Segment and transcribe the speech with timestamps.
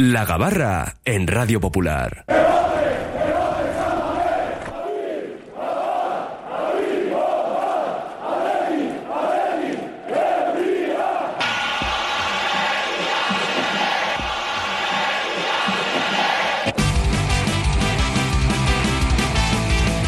[0.00, 2.24] La Gabarra en Radio Popular.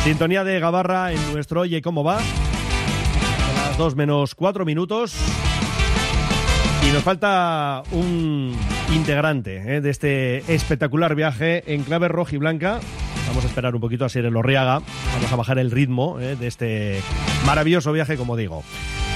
[0.05, 2.19] Sintonía de Gabarra en nuestro Oye Cómo Va.
[2.19, 5.17] A las 2 menos 4 minutos.
[6.89, 8.57] Y nos falta un
[8.95, 12.81] integrante eh, de este espectacular viaje en clave roja y blanca.
[13.29, 14.81] Vamos a esperar un poquito a Sir Lorriaga.
[15.15, 17.01] Vamos a bajar el ritmo eh, de este
[17.47, 18.65] maravilloso viaje, como digo.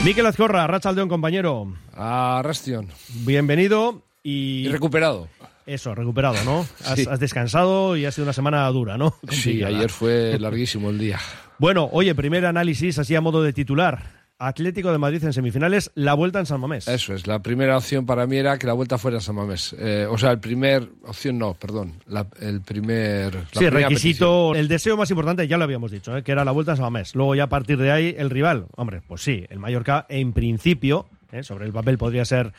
[0.05, 1.75] Miquel Azcorra, Rachaldeón, compañero.
[1.97, 2.89] A Rastion.
[3.25, 4.67] Bienvenido y...
[4.67, 5.29] Y recuperado.
[5.67, 6.61] Eso, recuperado, ¿no?
[6.85, 7.07] Has, Sí.
[7.11, 9.15] has descansado y ha sido una semana dura, ¿no?
[9.31, 11.19] Sí, ayer fue larguísimo el día.
[11.59, 14.24] Bueno, oye, primer análisis así a modo de titular.
[14.47, 16.89] Atlético de Madrid en semifinales, la vuelta en San Mamés.
[16.89, 19.75] Eso es, la primera opción para mí era que la vuelta fuera a San Mamés.
[19.79, 21.95] Eh, o sea, el primer opción no, perdón.
[22.07, 23.35] La- el primer.
[23.35, 26.23] la Sí, requisito, el deseo más importante, ya lo habíamos dicho, ¿eh?
[26.23, 27.15] que era la vuelta en San Mamés.
[27.15, 28.67] Luego ya a partir de ahí, el rival.
[28.77, 31.43] Hombre, pues sí, el Mallorca en principio, ¿eh?
[31.43, 32.53] sobre el papel podría ser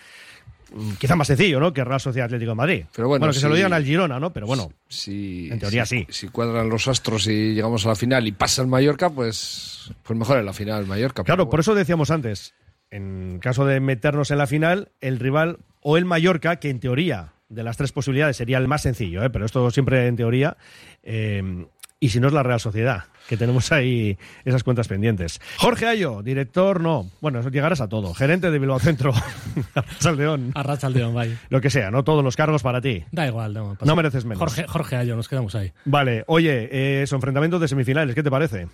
[1.00, 1.74] quizá más sencillo, ¿no?
[1.74, 2.86] Que Real Sociedad Atlético de Madrid.
[2.96, 4.32] Pero bueno, que se lo digan al Girona, ¿no?
[4.34, 4.72] Pero bueno.
[4.88, 6.08] Si, En teoría si- sí.
[6.10, 10.18] Si cuadran los astros y llegamos a la final y pasa el Mallorca, pues, pues
[10.18, 11.24] mejor en la final el Mallorca.
[11.24, 12.54] Claro, por eso decíamos antes,
[12.92, 17.34] en caso de meternos en la final, el rival o el Mallorca, que en teoría
[17.50, 19.30] de las tres posibilidades sería el más sencillo, ¿eh?
[19.30, 20.58] pero esto siempre en teoría,
[21.04, 21.66] eh,
[22.00, 25.40] y si no es la Real Sociedad, que tenemos ahí esas cuentas pendientes.
[25.58, 29.14] Jorge Ayo, director, no, bueno, eso llegarás a todo, gerente de Bilbao Centro,
[30.00, 31.38] Saldeón, Arrachaldeón, vaya.
[31.50, 32.04] lo que sea, ¿no?
[32.04, 33.04] Todos los cargos para ti.
[33.12, 33.74] Da igual, no.
[33.74, 34.40] pasa- No mereces menos.
[34.40, 35.72] Jorge, Jorge Ayo, nos quedamos ahí.
[35.86, 38.68] Vale, oye, eh, eso, enfrentamientos de semifinales, ¿qué te parece?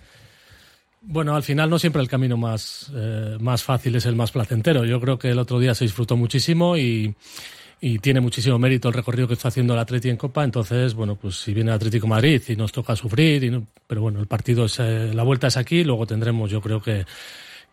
[1.04, 4.84] Bueno, al final no siempre el camino más, eh, más fácil es el más placentero.
[4.84, 7.14] Yo creo que el otro día se disfrutó muchísimo y,
[7.84, 10.44] y tiene muchísimo mérito el recorrido que está haciendo el Atleti en Copa.
[10.44, 14.00] Entonces, bueno, pues si viene el Atlético Madrid y nos toca sufrir, y no- pero
[14.02, 17.04] bueno, el partido es, eh, la vuelta es aquí, luego tendremos, yo creo que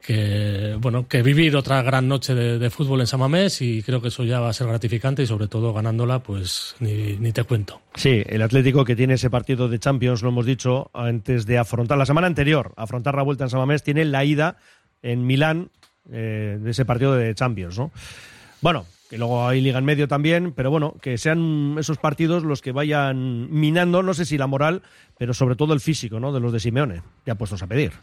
[0.01, 4.23] que bueno que vivir otra gran noche de, fútbol en Samamés y creo que eso
[4.23, 7.81] ya va a ser gratificante y sobre todo ganándola pues ni, ni te cuento.
[7.95, 11.97] Sí, el Atlético que tiene ese partido de Champions, lo hemos dicho, antes de afrontar
[11.97, 14.55] la semana anterior, afrontar la vuelta en San Mamés, tiene la ida
[15.03, 15.69] en Milán
[16.11, 17.91] eh, de ese partido de Champions, ¿no?
[18.61, 22.61] Bueno, que luego hay liga en medio también, pero bueno, que sean esos partidos los
[22.61, 24.83] que vayan minando, no sé si la moral,
[25.17, 26.31] pero sobre todo el físico, ¿no?
[26.31, 27.93] De los de Simeone, ya puestos a pedir.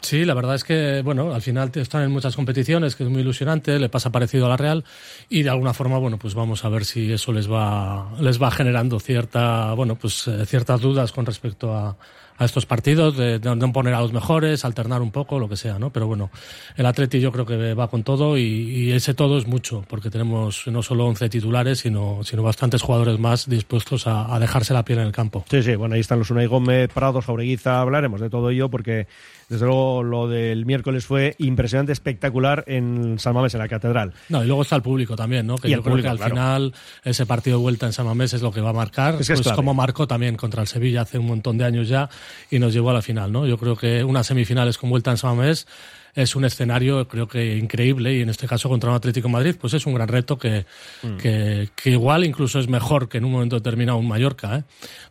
[0.00, 3.20] Sí, la verdad es que, bueno, al final están en muchas competiciones, que es muy
[3.20, 4.84] ilusionante, le pasa parecido a la Real,
[5.28, 8.50] y de alguna forma, bueno, pues vamos a ver si eso les va, les va
[8.50, 11.96] generando cierta, bueno, pues eh, ciertas dudas con respecto a,
[12.38, 15.78] a estos partidos, de, de poner a los mejores, alternar un poco, lo que sea,
[15.78, 15.90] ¿no?
[15.90, 16.30] Pero bueno,
[16.76, 20.10] el Atleti yo creo que va con todo y, y ese todo es mucho, porque
[20.10, 24.98] tenemos no solo 11 titulares, sino, sino bastantes jugadores más dispuestos a, dejarse la piel
[24.98, 25.44] en el campo.
[25.48, 29.06] Sí, sí, bueno, ahí están los Unai Gómez, Prados, Jaureguiza, hablaremos de todo ello porque
[29.52, 34.12] desde luego lo del miércoles fue impresionante, espectacular en San Mamés, en la catedral.
[34.28, 35.56] No, y luego está el público también, ¿no?
[35.56, 36.34] Que Y yo el creo público, que al claro.
[36.34, 36.74] final
[37.04, 39.34] ese partido de vuelta en San Mamés es lo que va a marcar, Es que
[39.34, 42.08] pues como marcó también contra el Sevilla hace un montón de años ya
[42.50, 43.46] y nos llevó a la final, ¿no?
[43.46, 45.66] Yo creo que unas semifinales con vuelta en San Mamés
[46.14, 49.56] es un escenario creo que increíble y en este caso contra un Atlético de Madrid
[49.58, 50.66] pues es un gran reto que,
[51.02, 51.16] Mm.
[51.16, 54.64] que, que igual incluso es mejor que en un momento determinado un Mallorca, ¿eh?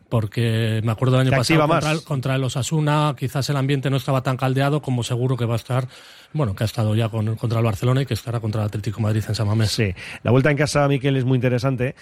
[0.09, 4.21] porque me acuerdo del año pasado contra contra el Osasuna quizás el ambiente no estaba
[4.21, 5.87] tan caldeado como seguro que va a estar,
[6.33, 8.97] bueno, que ha estado ya con, contra el Barcelona y que estará contra el Atlético
[8.97, 9.71] de Madrid en San Mamés.
[9.71, 11.95] Sí, la vuelta en casa, Miquel, es muy interesante.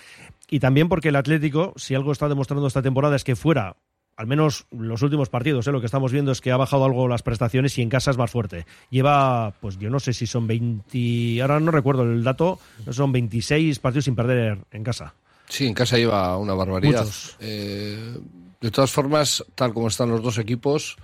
[0.50, 3.76] Y también porque el Atlético, si algo está demostrando esta temporada es que fuera,
[4.20, 5.72] al menos los últimos partidos, ¿eh?
[5.72, 8.18] lo que estamos viendo es que ha bajado algo las prestaciones y en casa es
[8.18, 8.66] más fuerte.
[8.90, 12.60] Lleva, pues yo no sé si son 20, ahora no recuerdo el dato,
[12.90, 15.14] son 26 partidos sin perder en casa.
[15.48, 17.08] Sí, en casa lleva una barbaridad.
[17.40, 18.18] Eh,
[18.60, 20.98] de todas formas, tal como están los dos equipos,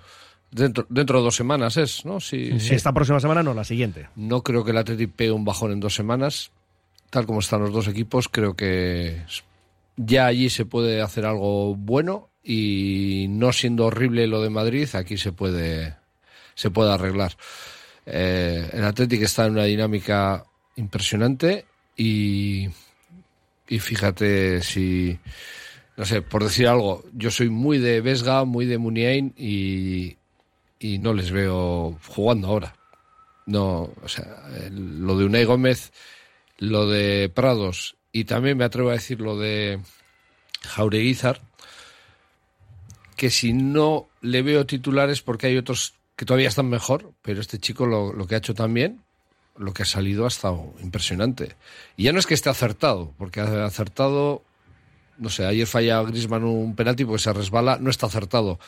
[0.50, 2.20] dentro, dentro de dos semanas es, ¿no?
[2.20, 2.50] Sí.
[2.70, 4.10] Esta próxima semana no, la siguiente.
[4.14, 6.50] No creo que el Atleti pegue un bajón en dos semanas.
[7.08, 9.22] Tal como están los dos equipos, creo que
[9.96, 15.18] ya allí se puede hacer algo bueno y no siendo horrible lo de Madrid, aquí
[15.18, 15.96] se puede,
[16.54, 17.36] se puede arreglar.
[18.06, 20.44] Eh, el Atlético está en una dinámica
[20.76, 21.66] impresionante
[21.96, 22.68] y,
[23.68, 25.18] y fíjate si,
[25.96, 30.16] no sé, por decir algo, yo soy muy de Vesga, muy de Muniain y,
[30.78, 32.76] y no les veo jugando ahora.
[33.46, 34.24] No, o sea,
[34.70, 35.92] lo de Unai Gómez,
[36.58, 39.80] lo de Prados y también me atrevo a decir lo de
[40.62, 41.42] Jaureguizar,
[43.16, 47.58] que si no le veo titulares porque hay otros que todavía están mejor, pero este
[47.58, 49.02] chico lo, lo que ha hecho también,
[49.56, 51.56] lo que ha salido ha estado impresionante.
[51.96, 54.42] Y ya no es que esté acertado, porque ha acertado
[55.18, 58.58] no sé, ayer falla Grisman un penalti porque se resbala, no está acertado,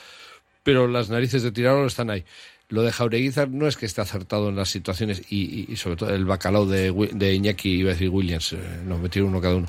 [0.63, 2.25] pero las narices de tirarlo están ahí.
[2.71, 6.27] Lo de Jaureguizar no es que esté acertado en las situaciones y, sobre todo el
[6.27, 9.69] bacalao de, de, Iñaki, iba a decir Williams, eh, nos metieron uno cada uno.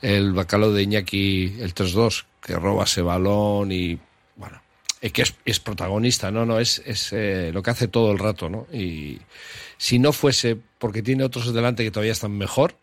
[0.00, 3.98] El bacalao de Iñaki, el 3-2, que roba ese balón y
[4.36, 4.60] bueno,
[5.00, 8.48] es que es, protagonista, no, no, es, es eh, lo que hace todo el rato,
[8.48, 8.66] ¿no?
[8.72, 9.20] Y
[9.76, 12.74] si no fuese porque tiene otros delante que todavía están mejor,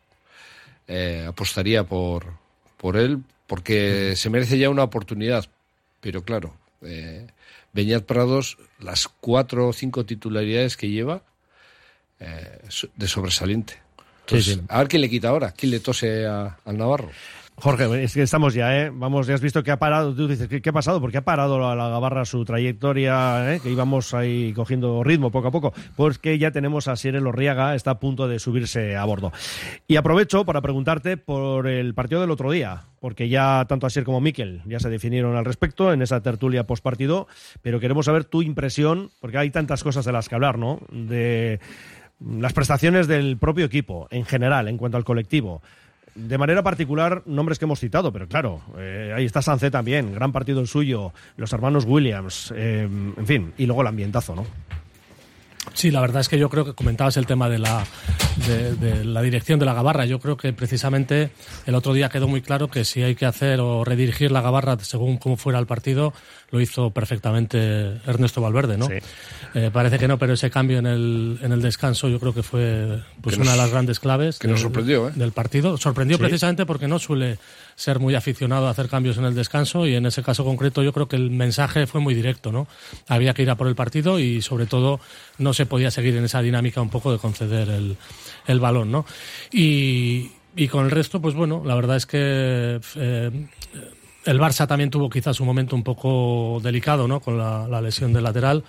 [0.87, 2.33] eh, apostaría por,
[2.77, 5.45] por él, porque se merece ya una oportunidad.
[6.01, 7.27] Pero claro, eh,
[7.71, 11.23] Beñat Prados, las cuatro o cinco titularidades que lleva,
[12.19, 12.59] eh,
[12.95, 13.81] de sobresaliente.
[14.69, 17.11] A ver quién le quita ahora, quién le tose al Navarro.
[17.55, 18.91] Jorge, es que estamos ya, ¿eh?
[18.91, 20.99] Vamos, ya has visto que ha parado, tú dices, ¿qué, ha pasado?
[20.99, 23.59] Porque ha parado la, la Gabarra su trayectoria, ¿eh?
[23.61, 25.73] que íbamos ahí cogiendo ritmo poco a poco.
[25.95, 29.31] Pues que ya tenemos a Sierra Lorriaga, está a punto de subirse a bordo.
[29.87, 34.19] Y aprovecho para preguntarte por el partido del otro día, porque ya tanto Asier como
[34.19, 37.27] Miquel ya se definieron al respecto en esa tertulia postpartido,
[37.61, 40.79] pero queremos saber tu impresión, porque hay tantas cosas de las que hablar, ¿no?
[40.89, 41.59] De
[42.19, 45.61] las prestaciones del propio equipo en general, en cuanto al colectivo
[46.15, 50.31] de manera particular, nombres que hemos citado, pero claro, eh, ahí está Sancé también, gran
[50.31, 54.45] partido el suyo, los hermanos Williams, eh, en fin, y luego el ambientazo, ¿no?
[55.73, 57.85] Sí, la verdad es que yo creo que comentabas el tema de la,
[58.47, 60.05] de, la dirección de la gabarra.
[60.05, 61.31] Yo creo que precisamente
[61.65, 64.77] el otro día quedó muy claro que si hay que hacer o redirigir la gabarra
[64.79, 66.13] según cómo fuera el partido,
[66.51, 68.87] lo hizo perfectamente Ernesto Valverde, ¿no?
[69.53, 72.43] Eh, parece que no, pero ese cambio en el, en el descanso yo creo que
[72.43, 75.11] fue pues, una de las grandes claves que nos sorprendió, ¿eh?
[75.15, 75.77] del partido.
[75.77, 77.37] Sorprendió precisamente porque no suele
[77.75, 80.93] ser muy aficionado a hacer cambios en el descanso y en ese caso concreto yo
[80.93, 82.67] creo que el mensaje fue muy directo, ¿no?
[83.07, 84.99] Había que ir a por el partido y sobre todo
[85.37, 87.97] no se podía seguir en esa dinámica un poco de conceder el,
[88.47, 89.05] el balón, ¿no?
[89.51, 93.47] Y, y con el resto, pues bueno, la verdad es que eh,
[94.25, 97.19] el Barça también tuvo quizás un momento un poco delicado, ¿no?
[97.19, 98.63] Con la, la lesión del lateral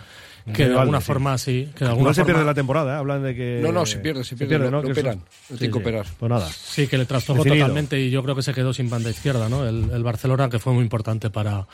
[0.53, 1.71] que de alguna forma sí.
[1.75, 2.99] Que de alguna no se pierde la temporada, ¿eh?
[2.99, 3.61] hablan de que.
[3.63, 4.71] No, no, se pierde, se pierde.
[4.71, 4.81] ¿no?
[4.81, 5.21] operan,
[5.59, 6.07] que operar.
[6.19, 6.49] Pues nada.
[6.49, 9.67] Sí, que le trastocó totalmente y yo creo que se quedó sin banda izquierda, ¿no?
[9.67, 11.67] El, el Barcelona, que fue muy importante para,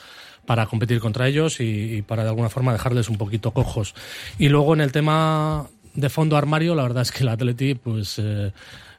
[0.46, 3.94] para competir contra ellos y, para de alguna forma dejarles un poquito cojos.
[4.38, 8.19] Y luego en el tema de fondo armario, la verdad es que el Atleti, pues.
[8.19, 8.52] Eh,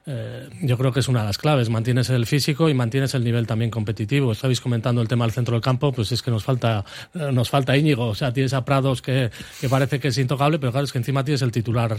[0.07, 1.69] eh, yo creo que es una de las claves.
[1.69, 4.31] Mantienes el físico y mantienes el nivel también competitivo.
[4.31, 6.83] Estabais comentando el tema del centro del campo, pues es que nos falta,
[7.13, 8.07] eh, nos falta Íñigo.
[8.07, 9.29] O sea, tienes a Prados que,
[9.59, 11.97] que parece que es intocable, pero claro, es que encima tienes el titular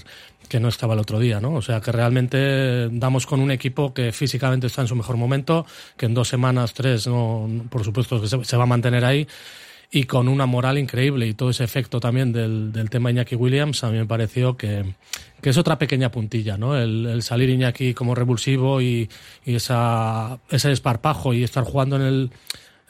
[0.48, 1.54] que no estaba el otro día, ¿no?
[1.54, 5.64] O sea, que realmente damos con un equipo que físicamente está en su mejor momento,
[5.96, 9.28] que en dos semanas, tres, no, por supuesto que se va a mantener ahí
[9.94, 13.84] y con una moral increíble y todo ese efecto también del, del tema Iñaki Williams,
[13.84, 14.94] a mí me pareció que,
[15.42, 16.78] que es otra pequeña puntilla, ¿no?
[16.78, 19.10] El, salir Iñaki como revulsivo y,
[19.44, 22.30] y, esa, ese desparpajo y estar jugando en el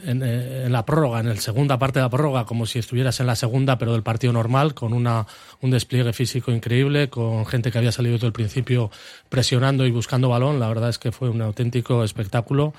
[0.04, 3.26] en, eh, la prórroga, en la segunda parte de la prórroga, como si estuvieras en
[3.26, 5.26] la segunda, pero del partido normal, con una,
[5.60, 8.92] un despliegue físico increíble, con gente que había salido desde el principio
[9.28, 10.60] presionando y buscando balón.
[10.60, 12.74] La verdad es que fue un auténtico espectáculo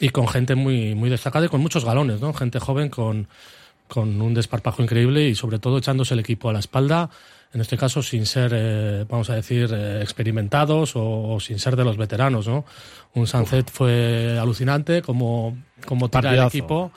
[0.00, 2.32] y con gente muy, muy destacada y con muchos galones, ¿no?
[2.32, 3.28] Gente joven con,
[3.88, 7.10] con un desparpajo increíble y sobre todo echándose el equipo a la espalda,
[7.52, 11.84] en este caso sin ser, eh, vamos a decir, eh, experimentados o, sin ser de
[11.84, 12.64] los veteranos, ¿no?
[13.14, 15.56] Un Sunset fue alucinante como,
[15.86, 16.92] como tira el equipo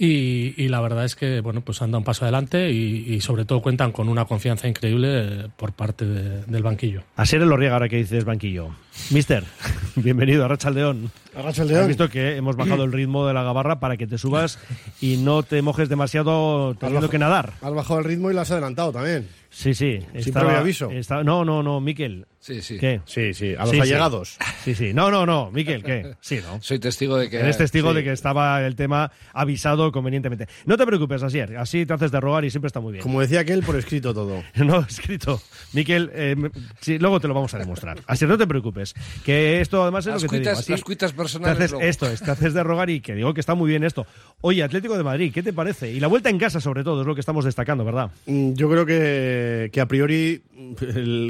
[0.00, 3.60] y, la verdad es que, bueno, pues han dado un paso adelante y, sobre todo
[3.60, 7.02] cuentan con una confianza increíble eh, por parte del banquillo.
[7.16, 8.68] Así eres Lorriega ahora que dices banquillo.
[9.10, 9.44] Mister,
[9.96, 11.10] bienvenido a Rachaldeón.
[11.34, 14.58] Has visto que hemos bajado el ritmo de la gabarra para que te subas
[15.00, 17.54] y no te mojes demasiado teniendo que nadar.
[17.60, 19.28] Has bajado el ritmo y lo has adelantado también.
[19.50, 20.00] Sí, sí.
[20.20, 20.90] Sin previo aviso.
[21.24, 22.26] no, no, no, Miquel.
[22.40, 22.78] Sí, sí.
[22.78, 23.00] ¿Qué?
[23.04, 24.38] Sí, sí, a los allegados.
[24.64, 24.74] Sí.
[24.74, 26.14] sí, No, no, no, Miquel, ¿qué?
[26.20, 26.62] Sí, ¿no?
[26.62, 27.40] Soy testigo de que...
[27.40, 30.46] Eres testigo de que estaba el tema avisado convenientemente.
[30.64, 33.02] No te preocupes, Asier, así te haces de rogar y siempre está muy bien.
[33.02, 34.42] Como decía aquel, por escrito todo.
[34.54, 35.40] no, escrito.
[35.72, 36.36] Miquel, eh,
[36.80, 37.98] sí, luego te lo vamos a demostrar.
[38.06, 40.52] Así no te preocupes, que esto además es lo que te digo.
[40.52, 41.74] Así, las cuitas personales.
[41.80, 44.06] esto es, te haces de rogar y que digo que está muy bien esto.
[44.40, 45.90] Oye, Atlético de Madrid, ¿qué te parece?
[45.90, 48.10] Y la vuelta en casa, sobre todo, es lo que estamos destacando, ¿verdad?
[48.26, 49.37] Mm, yo creo que,
[49.72, 50.42] que a priori,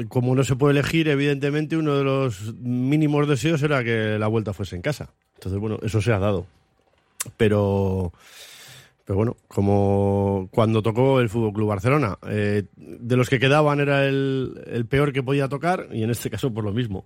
[0.09, 4.53] como no se puede elegir, evidentemente, uno de los mínimos deseos era que la vuelta
[4.53, 5.13] fuese en casa.
[5.35, 6.45] Entonces, bueno, eso se ha dado.
[7.37, 8.13] Pero.
[9.05, 14.05] Pero bueno, como cuando tocó el Fútbol Club Barcelona, eh, de los que quedaban era
[14.05, 17.05] el, peor que podía tocar, y en este caso por lo mismo.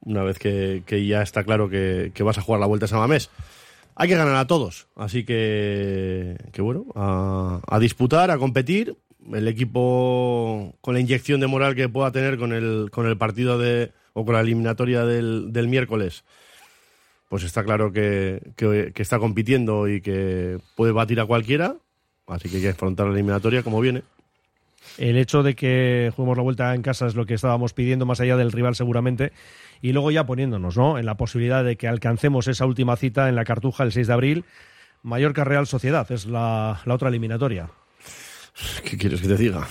[0.00, 3.30] Una vez que, ya está claro que, vas a jugar la vuelta a.
[3.94, 8.96] Hay que ganar a todos, así que, que bueno, a disputar, a competir
[9.34, 13.58] el equipo con la inyección de moral que pueda tener con el, con el partido
[13.58, 16.24] de, o con la eliminatoria del, del miércoles,
[17.28, 21.76] pues está claro que, que- está compitiendo y que puede batir a cualquiera,
[22.26, 24.02] así que hay que afrontar la eliminatoria como viene.
[24.96, 28.20] El hecho de que juguemos la vuelta en casa es lo que estábamos pidiendo, más
[28.20, 29.32] allá del rival seguramente.
[29.82, 30.98] Y luego ya poniéndonos ¿no?
[30.98, 34.12] en la posibilidad de que alcancemos esa última cita en la Cartuja el 6 de
[34.12, 34.44] abril.
[35.02, 37.70] Mallorca Real Sociedad es la, la otra eliminatoria.
[38.84, 39.66] ¿Qué quieres que te diga?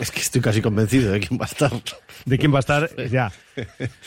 [0.00, 1.70] Es que estoy casi convencido de quién va a estar.
[2.24, 2.90] ¿De quién va a estar?
[3.10, 3.32] Ya.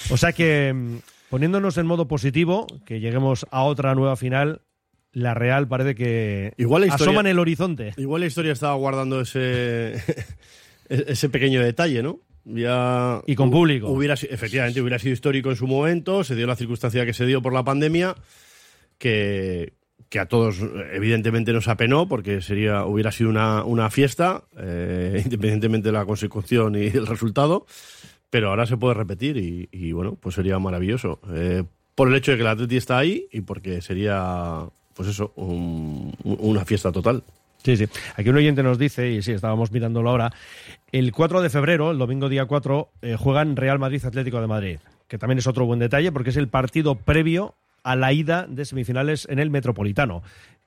[0.10, 0.98] O sea que, mm,
[1.30, 4.62] poniéndonos en modo positivo, que lleguemos a otra nueva final,
[5.14, 7.94] la Real parece que Igual la historia- asoma en el horizonte.
[7.98, 9.94] Igual la historia estaba guardando ese,
[10.90, 12.20] ese pequeño detalle, ¿no?
[12.44, 13.90] Ya Y con público.
[13.90, 17.42] Hubiera, efectivamente, hubiera sido histórico en su momento, se dio la circunstancia que se dio
[17.42, 18.16] por la pandemia,
[18.98, 19.74] que,
[20.10, 20.58] que a todos
[20.94, 26.76] evidentemente nos apenó, porque sería, hubiera sido una, una fiesta, eh, independientemente de la consecución
[26.76, 27.66] y el resultado,
[28.30, 29.38] pero ahora se puede repetir
[29.72, 31.20] y, bueno, pues sería maravilloso.
[31.34, 31.64] Eh,
[31.96, 36.14] por el hecho de que el Atleti está ahí y porque sería, pues eso, un-
[36.24, 37.24] una fiesta total.
[37.64, 37.86] Sí, sí.
[38.16, 40.32] Aquí un oyente nos dice, y sí, estábamos mirándolo ahora,
[40.92, 44.78] el 4 de febrero, el domingo día 4, eh, juegan Real Madrid Atlético de Madrid,
[45.08, 47.56] que también es otro buen detalle porque es el partido previo
[47.88, 50.24] a la ida de semifinales en el Metropolitano,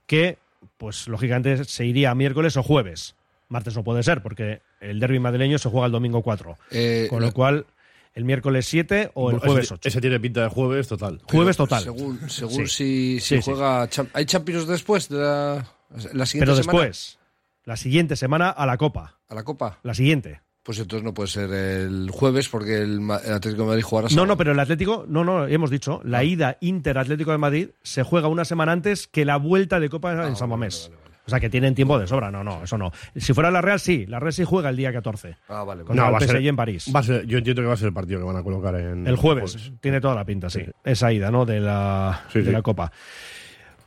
[0.06, 0.38] que,
[0.78, 3.14] pues lógicamente, se iría miércoles o jueves.
[3.48, 6.56] Martes no puede ser porque el derby madrileño se juega el domingo 4.
[6.70, 7.66] Eh, con lo cual,
[8.14, 9.88] el miércoles 7 o el Ese- jueves 8.
[9.88, 11.20] Ese, tiene pinta de jueves total.
[11.24, 11.82] Jueves total.
[11.82, 12.68] Según, según Sí.
[12.68, 13.50] si, si Sí, sí.
[13.50, 13.88] juega.
[14.14, 15.66] ¿Hay Champions después de la,
[16.12, 16.78] la siguiente Pero semana?
[16.80, 17.18] después,
[17.64, 19.18] la siguiente semana a la Copa.
[19.28, 19.78] ¿A la Copa?
[19.82, 20.40] La siguiente.
[20.62, 24.05] Pues entonces no puede ser el jueves porque el, Ma- el Atlético de Madrid jugará
[24.05, 24.26] No, sábado.
[24.26, 28.02] no, pero el Atlético, no, no, hemos dicho, la ida Inter Atlético de Madrid se
[28.02, 30.90] juega una semana antes que la vuelta de Copa en San Mamés.
[31.26, 32.93] O sea que tienen tiempo de sobra, no, no, eso no.
[33.17, 35.37] Si fuera la Real, sí, la Real sí juega el día 14.
[35.49, 35.85] Ah, vale.
[35.85, 36.09] Con vale.
[36.09, 36.93] el va a ser- PSG en París.
[36.95, 38.75] Va a ser- yo entiendo que va a ser el partido que van a colocar
[38.75, 40.62] en El jueves, tiene toda la pinta, sí.
[40.85, 41.47] Esa ida, ¿no?
[41.47, 42.50] De la, Sí, de sí.
[42.52, 42.90] la Copa.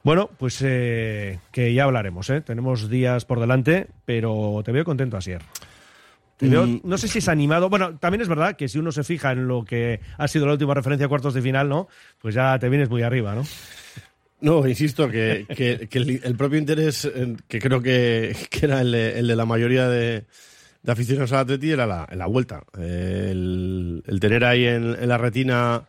[0.04, 2.42] Bueno, pues eh, que ya hablaremos, ¿eh?
[2.42, 5.42] Tenemos días por delante, pero te veo contento, Asier.
[6.50, 7.70] Veo- no sé si es animado.
[7.70, 10.54] Bueno, también es verdad que si uno se fija en lo que ha sido la
[10.54, 11.88] última referencia a cuartos de final, ¿no?
[12.22, 13.44] Pues ya te vienes muy arriba, ¿no?
[14.42, 18.82] No, insisto que, que- que el, el propio interés, eh, que creo que, que era
[18.82, 20.26] el de, el de la mayoría de,
[20.82, 22.62] de aficionados al Atleti, era la, la vuelta.
[22.78, 25.84] El, el tener ahí en, en la retina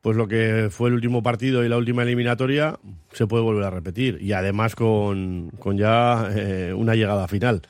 [0.00, 2.78] pues lo que fue el último partido y la última eliminatoria
[3.12, 4.18] se puede volver a repetir.
[4.20, 7.62] Y además con, con ya eh, una llegada final.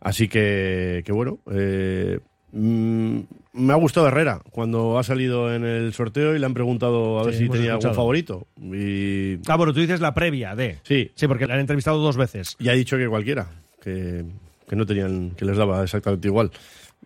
[0.00, 2.20] Así que, que bueno, eh,
[2.52, 3.18] mm,
[3.54, 7.24] me ha gustado Herrera cuando ha salido en el sorteo y le han preguntado a
[7.24, 7.76] ver si tenía escuchado.
[7.90, 8.46] algún favorito.
[8.62, 10.78] Y Ah, bueno, tú dices la previa de.
[10.84, 12.56] sí, Sí, porque le han entrevistado dos veces.
[12.58, 13.48] y ha dicho que cualquiera,
[13.82, 14.24] que,
[14.68, 16.50] que no tenían, que les daba exactamente igual.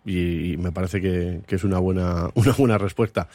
[0.05, 3.29] Y, y me parece que, que es una buena, una buena respuesta.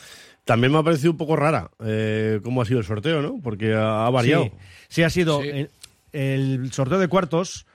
[0.45, 3.39] También me ha parecido un poco rara eh, cómo ha sido el sorteo, ¿no?
[3.43, 4.43] Porque ha, ha variado.
[4.45, 4.51] Sí,
[4.89, 5.41] sí ha sido.
[5.41, 5.49] Sí.
[5.49, 5.69] El,
[6.13, 7.65] el sorteo de cuartos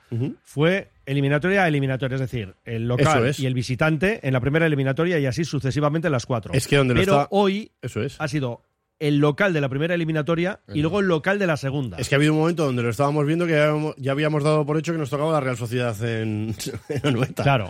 [0.43, 3.39] fue eliminatoria a eliminatoria, es decir, el local es.
[3.39, 6.53] y el visitante en la primera eliminatoria y así sucesivamente en las cuatro.
[6.53, 8.15] Es que donde lo Pero está- hoy Eso es.
[8.19, 8.61] ha sido
[8.99, 11.97] el local de la primera eliminatoria y luego el local de la segunda.
[11.97, 14.43] Es que ha habido un momento donde lo estábamos viendo que ya habíamos, ya habíamos
[14.43, 16.55] dado por hecho que nos tocaba la Real Sociedad en,
[16.89, 17.43] en Anoeta.
[17.43, 17.69] Claro.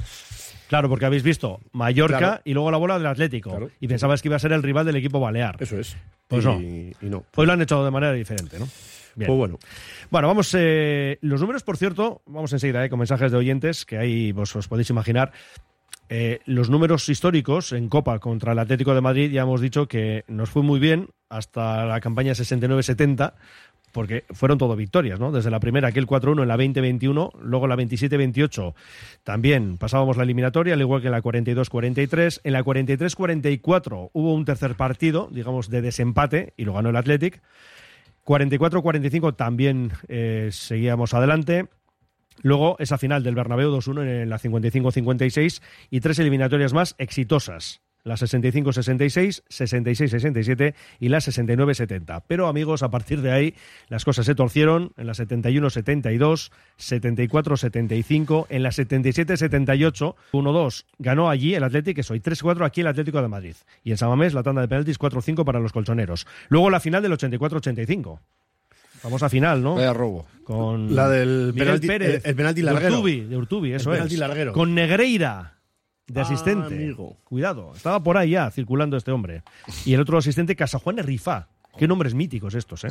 [0.68, 2.42] Claro, porque habéis visto Mallorca Claro.
[2.46, 3.52] y luego la bola del Atlético.
[3.52, 3.70] Claro.
[3.80, 5.56] Y pensabas que iba a ser el rival del equipo balear.
[5.60, 5.96] Eso es.
[6.28, 6.60] Pues y, no.
[6.60, 7.26] Y no.
[7.36, 8.68] Hoy lo han hecho de manera diferente, ¿no?
[9.16, 9.28] Bien.
[9.28, 9.60] Pues bueno.
[10.10, 10.54] Bueno, vamos.
[10.58, 14.56] eh, los números, por cierto, vamos enseguida eh, con mensajes de oyentes que ahí vos
[14.56, 15.32] os podéis imaginar.
[16.10, 20.26] Eh, los números históricos en Copa contra el Atlético de Madrid ya hemos dicho que
[20.28, 23.34] nos fue muy bien hasta la campaña 69-70
[23.94, 25.32] porque fueron todo victorias, ¿no?
[25.32, 28.74] Desde la primera, aquel 4-1 en la 20-21, luego la 27-28
[29.24, 32.42] también pasábamos la eliminatoria, al igual que en la 42-43.
[32.44, 37.42] En la 43-44 hubo un tercer partido, digamos, de desempate y lo ganó el Athletic.
[38.26, 41.68] 44-45 también eh, seguíamos adelante.
[42.42, 45.62] Luego esa final del Bernabéu 2-1 en la 55-56
[45.92, 47.83] y tres eliminatorias más exitosas.
[48.06, 52.24] La 65-66, 66-67 y la 69-70.
[52.28, 53.54] Pero amigos, a partir de ahí
[53.88, 61.64] las cosas se torcieron en la 71-72, 74-75, en la 77-78, 1-2 ganó allí el
[61.64, 63.56] Atlético, eso, y 3-4 aquí el Atlético de Madrid.
[63.84, 66.28] Y en San Mamés la tanda de penaltis 4-5 para los colchoneros.
[66.50, 68.20] Luego la final del 84-85.
[69.00, 69.76] Famosa final, ¿no?
[69.76, 70.26] Vaya robo.
[70.46, 72.94] con La del Miguel penalti- Pérez, el- el penalti de larguero.
[72.96, 74.00] Urtubi, de Urtubi, eso El es.
[74.00, 74.54] penalti larguero.
[74.54, 75.56] Con Negreira
[76.08, 76.76] de Ah, asistente.
[76.76, 77.18] amigo.
[77.24, 79.44] Cuidado, estaba por ahí ya circulando este hombre.
[79.86, 82.90] Y el otro asistente, Casajuan Rifá, Qué nombres míticos estos, ¿eh?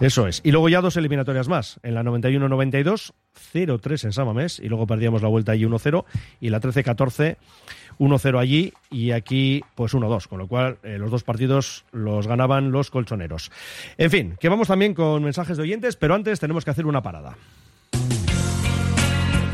[0.00, 0.40] Eso es.
[0.44, 1.80] Y luego ya dos eliminatorias más.
[1.82, 3.12] En la 91-92,
[3.52, 6.04] 0-3 en Samamés, y luego perdíamos la vuelta allí 1-0,
[6.40, 7.36] y la 13-14,
[7.98, 12.70] 1-0 allí, y aquí pues 1-2, con lo cual eh, los dos partidos los ganaban
[12.70, 13.50] los colchoneros.
[13.98, 17.02] En fin, que vamos también con mensajes de oyentes, pero antes tenemos que hacer una
[17.02, 17.36] parada.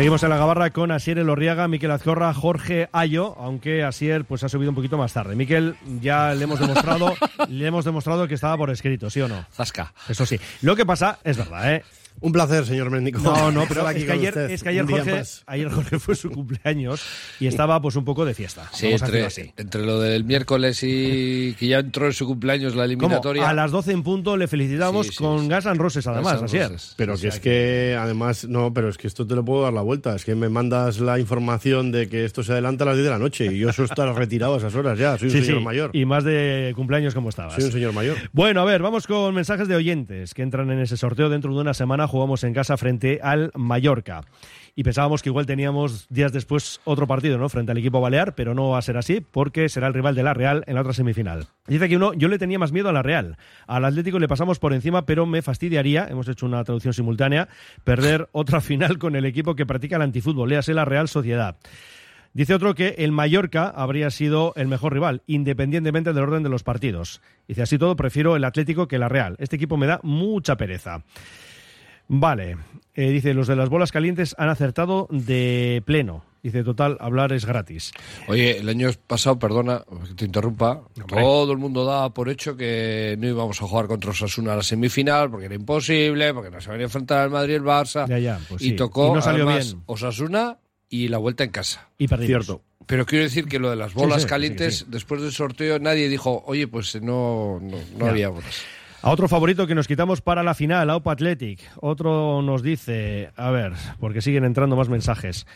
[0.00, 4.48] Seguimos en la gabarra con Asier Elorriaga, Miquel Azcorra, Jorge Ayo, aunque Asier pues ha
[4.48, 5.36] subido un poquito más tarde.
[5.36, 7.12] Miquel ya le hemos demostrado,
[7.50, 9.44] le hemos demostrado que estaba por escrito, ¿sí o no?
[9.52, 9.92] Zasca.
[10.08, 10.40] Eso sí.
[10.62, 11.84] Lo que pasa es verdad, ¿eh?
[12.20, 13.20] Un placer, señor Méndico.
[13.20, 16.30] No, no, pero aquí es que, ayer, es que ayer Jorge, ayer Jorge fue su
[16.30, 17.02] cumpleaños
[17.38, 18.68] y estaba pues un poco de fiesta.
[18.72, 19.52] Sí, entre, así.
[19.56, 22.84] entre lo del miércoles y que ya entró en su cumpleaños la ¿Cómo?
[22.84, 23.48] eliminatoria.
[23.48, 25.48] A las 12 en punto le felicitamos Sí, sí, con sí.
[25.48, 26.70] Gas and Roses, además, Asier.
[26.72, 26.94] Roses.
[26.96, 29.82] Pero que es que, además, no, pero es que esto te lo puedo dar la
[29.82, 30.14] vuelta.
[30.14, 33.10] Es que me mandas la información de que esto se adelanta a las 10 de
[33.10, 35.16] la noche y yo eso estar retirado a esas horas ya.
[35.16, 35.90] Soy un Sí, señor sí, mayor.
[35.94, 37.54] Y más de cumpleaños como estabas.
[37.54, 38.16] Soy un señor mayor.
[38.32, 41.28] Bueno, a ver, vamos con mensajes de oyentes que entran en ese sorteo.
[41.30, 44.22] Dentro de una semana jugamos en casa frente al Mallorca.
[44.74, 47.48] Y pensábamos que igual teníamos días después otro partido, ¿no?
[47.48, 50.22] Frente al equipo balear, pero no va a ser así porque será el rival de
[50.22, 51.48] la Real en la otra semifinal.
[51.66, 53.36] Dice que uno, yo le tenía más miedo a la Real.
[53.66, 57.48] Al Atlético le pasamos por encima, pero me fastidiaría, hemos hecho una traducción simultánea,
[57.84, 61.56] perder otra final con el equipo que practica el antifútbol, léase la Real Sociedad.
[62.32, 66.62] Dice otro que el Mallorca habría sido el mejor rival, independientemente del orden de los
[66.62, 67.20] partidos.
[67.48, 69.34] Dice así todo, prefiero el Atlético que la Real.
[69.40, 71.02] Este equipo me da mucha pereza.
[72.12, 72.56] Vale,
[72.92, 76.24] Eh, dice, los de las bolas calientes han acertado de pleno.
[76.42, 77.92] Dice, total, hablar es gratis.
[78.26, 83.14] Oye, el año pasado, perdona que te interrumpa, todo el mundo daba por hecho que
[83.18, 86.70] no íbamos a jugar contra Osasuna a la semifinal porque era imposible, porque no se
[86.70, 88.08] venía a enfrentar al Madrid y el Barça.
[88.08, 88.76] Ya, ya, pues y sí.
[88.76, 89.82] tocó Y no salió además, bien.
[89.86, 91.90] Osasuna y la vuelta en casa.
[91.96, 92.46] Y perdimos.
[92.46, 92.64] Cierto.
[92.86, 94.90] Pero quiero decir que lo de las bolas sí, calientes, sí, sí.
[94.90, 98.62] después del sorteo, nadie dijo, oye, pues no, no, no había bolas.
[99.02, 101.60] A otro favorito que nos quitamos para la final, a Opa Athletic.
[101.76, 105.46] Otro nos dice, a ver, porque siguen entrando más mensajes.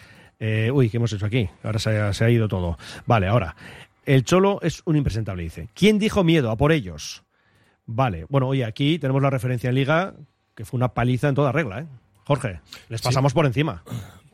[0.40, 1.50] Eh, uy, ¿qué hemos hecho aquí?
[1.62, 2.78] Ahora se ha, se ha ido todo.
[3.04, 3.54] Vale, ahora.
[4.07, 5.68] El Cholo es un impresentable, dice.
[5.74, 6.50] ¿Quién dijo miedo?
[6.50, 7.22] A por ellos.
[7.85, 10.14] Vale, bueno, oye, aquí tenemos la referencia en Liga,
[10.54, 11.87] que fue una paliza en toda regla, ¿eh?
[12.24, 13.83] Jorge, les pasamos por encima.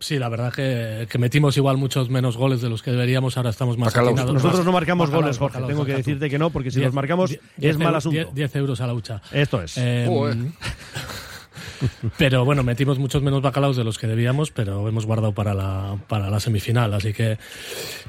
[0.00, 3.50] Sí, la verdad que, que metimos igual muchos menos goles de los que deberíamos, ahora
[3.50, 4.12] estamos más Bacalaos.
[4.18, 4.34] atinados.
[4.42, 5.52] Nosotros no marcamos bacalaos, goles, Jorge.
[5.58, 8.18] bacalaos, Tengo que decirte que no, porque si Diez- los marcamos es diez mal asunto.
[8.18, 9.20] diez- 10 euros a la hucha.
[9.30, 9.76] Esto es.
[9.76, 10.36] Eh, Joder.
[12.18, 15.96] pero bueno, metimos muchos menos bacalaos de los que debíamos, pero hemos guardado para la,
[16.08, 16.92] para la semifinal.
[16.94, 17.38] Así que.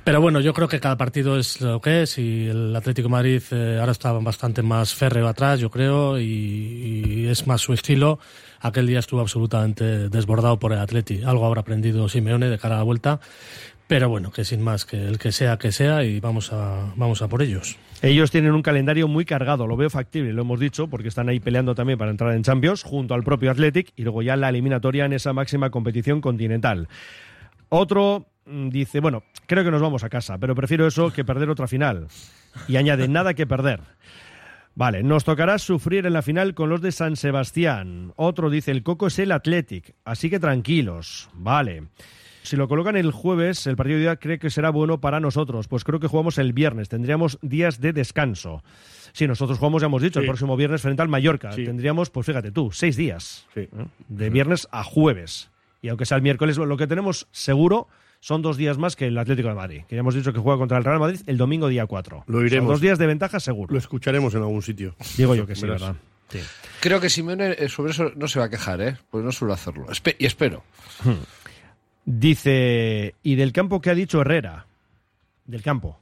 [0.03, 3.11] Pero bueno, yo creo que cada partido es lo que es y el Atlético de
[3.11, 7.73] Madrid eh, ahora está bastante más férreo atrás, yo creo, y, y es más su
[7.73, 8.19] estilo.
[8.61, 11.23] Aquel día estuvo absolutamente desbordado por el Atleti.
[11.23, 13.19] Algo habrá aprendido Simeone de cara a la vuelta.
[13.87, 17.21] Pero bueno, que sin más, que el que sea, que sea, y vamos a, vamos
[17.21, 17.77] a por ellos.
[18.01, 21.41] Ellos tienen un calendario muy cargado, lo veo factible, lo hemos dicho, porque están ahí
[21.41, 25.03] peleando también para entrar en Champions, junto al propio Athletic, y luego ya la eliminatoria
[25.03, 26.87] en esa máxima competición continental.
[27.67, 31.49] Otro mm, dice, bueno, creo que nos vamos a casa, pero prefiero eso que perder
[31.49, 32.07] otra final.
[32.67, 33.81] Y añade, nada que perder.
[34.73, 38.13] Vale, nos tocará sufrir en la final con los de San Sebastián.
[38.15, 41.29] Otro dice, el Coco es el Athletic, así que tranquilos.
[41.33, 41.83] Vale.
[42.43, 45.67] Si lo colocan el jueves, el partido de día cree que será bueno para nosotros.
[45.67, 46.89] Pues creo que jugamos el viernes.
[46.89, 48.63] Tendríamos días de descanso.
[49.13, 51.51] Sí, nosotros jugamos, ya hemos dicho, el próximo viernes frente al Mallorca.
[51.51, 51.65] Sí.
[51.65, 53.47] Tendríamos, pues fíjate tú, seis días.
[53.53, 53.61] Sí.
[53.61, 53.69] ¿eh?
[54.07, 55.51] De viernes a jueves.
[55.81, 57.87] Y aunque sea el miércoles, lo que tenemos seguro
[58.21, 59.81] son dos días más que el Atlético de Madrid.
[59.89, 62.23] Que ya hemos dicho que juega contra el Real Madrid el domingo día 4.
[62.27, 62.69] Lo iremos.
[62.69, 63.73] dos días de ventaja seguro.
[63.73, 64.95] Lo escucharemos en algún sitio.
[65.17, 65.65] Digo yo que sí.
[65.67, 65.95] ¿verdad?
[66.29, 66.39] Sí.
[66.79, 68.97] Creo que Simeone eh, sobre eso no se va a quejar, ¿eh?
[69.09, 69.87] Pues no suele hacerlo.
[69.87, 70.63] Espe- y espero.
[72.05, 74.65] Dice, ¿y del campo qué ha dicho Herrera?
[75.45, 75.99] Del campo.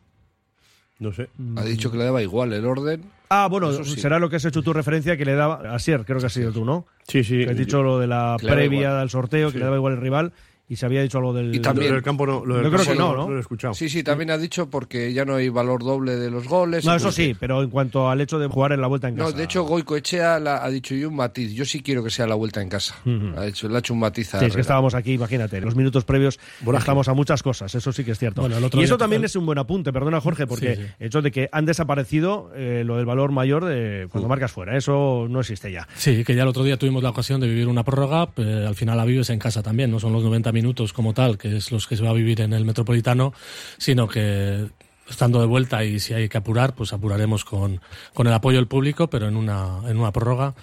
[1.00, 1.30] No sé.
[1.56, 3.04] Ha dicho que le daba igual el orden.
[3.30, 4.00] Ah, bueno, sí.
[4.00, 6.34] será lo que has hecho tu referencia que le daba a Sier, creo que has
[6.34, 6.86] sido tú, ¿no?
[7.08, 7.46] Sí, sí.
[7.46, 10.02] Que has dicho lo de la Que previa del sorteo, que le daba igual el
[10.02, 10.34] rival,
[10.70, 11.54] y se había dicho algo del...
[11.54, 12.46] Y también- Lo del campo no.
[12.46, 13.30] Lo del Yo creo campo que no, ¿no?
[13.32, 13.74] lo he escuchado.
[13.74, 16.86] Sí, sí, también ha dicho porque ya no hay valor doble de los goles.
[16.86, 19.32] No, eso sí, pero en cuanto al hecho de jugar en la vuelta en casa...
[19.32, 21.52] No, de hecho, Goico Echea la- ha dicho y un matiz.
[21.54, 22.96] Yo sí quiero que sea la vuelta en casa.
[23.38, 25.66] ha hecho, le ha hecho un matiz a Sí, es que estábamos aquí, imagínate, en
[25.66, 26.40] los minutos previos
[26.78, 28.42] estamos a muchas cosas, eso sí que es cierto.
[28.42, 30.88] Bueno, el otro y eso también es un buen apunte, perdona Jorge, porque Sí, sí.
[31.00, 34.78] el hecho de que han desaparecido eh, lo del valor mayor de cuando marcas fuera,
[34.78, 35.88] eso no existe ya.
[35.96, 38.76] Sí, que ya el otro día tuvimos la ocasión de vivir una prórroga, eh, al
[38.76, 40.59] final la vives en casa también, no son los 90 minutos
[40.94, 43.34] como tal, que es los que se va a vivir en el Metropolitano,
[43.78, 44.68] sino que
[45.10, 47.82] estando de vuelta y si hay que apurar, pues apuraremos con,
[48.14, 50.54] con el apoyo del público, pero en una, en una prórroga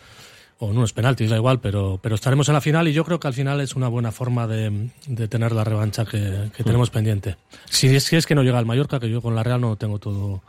[0.58, 3.20] o en unos penaltis, da igual, pero, pero estaremos en la final y yo creo
[3.20, 6.88] que al final es una buena forma de, de tener la revancha que, que tenemos
[6.90, 7.36] pendiente.
[7.66, 9.70] Si es, si es que no llega el Mallorca, que yo con la Real no
[9.70, 10.42] lo tengo todo,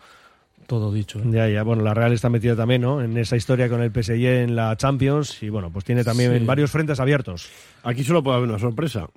[0.66, 1.20] todo dicho.
[1.20, 1.24] ¿eh?
[1.32, 3.02] Ya, ya, bueno, la Real está metida también, ¿no?
[3.02, 6.46] En esa historia con el PSG en la Champions y bueno, pues tiene también Sí.
[6.46, 7.50] varios frentes abiertos.
[7.84, 9.08] Aquí solo puede haber una sorpresa.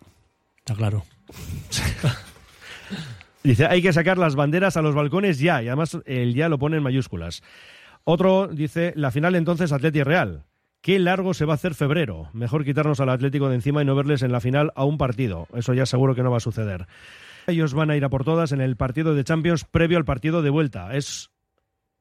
[0.60, 1.04] Está claro.
[3.42, 6.58] Dice, hay que sacar las banderas a los balcones ya, y además el ya lo
[6.58, 7.42] pone en mayúsculas.
[8.04, 10.44] Otro dice, la final entonces Atleti Real.
[10.82, 12.28] Qué largo se va a hacer febrero.
[12.32, 15.46] Mejor quitarnos al Atlético de encima y no verles en la final a un partido.
[15.54, 16.86] Eso ya seguro que no va a suceder.
[17.46, 20.40] Ellos van a ir a por todas en el partido de Champions previo al partido
[20.40, 20.94] de vuelta.
[20.94, 21.30] Es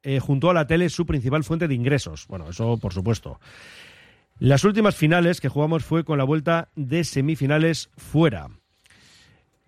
[0.01, 2.25] eh, junto a la tele su principal fuente de ingresos.
[2.27, 3.39] Bueno, eso por supuesto.
[4.39, 8.47] Las últimas finales que jugamos fue con la vuelta de semifinales fuera.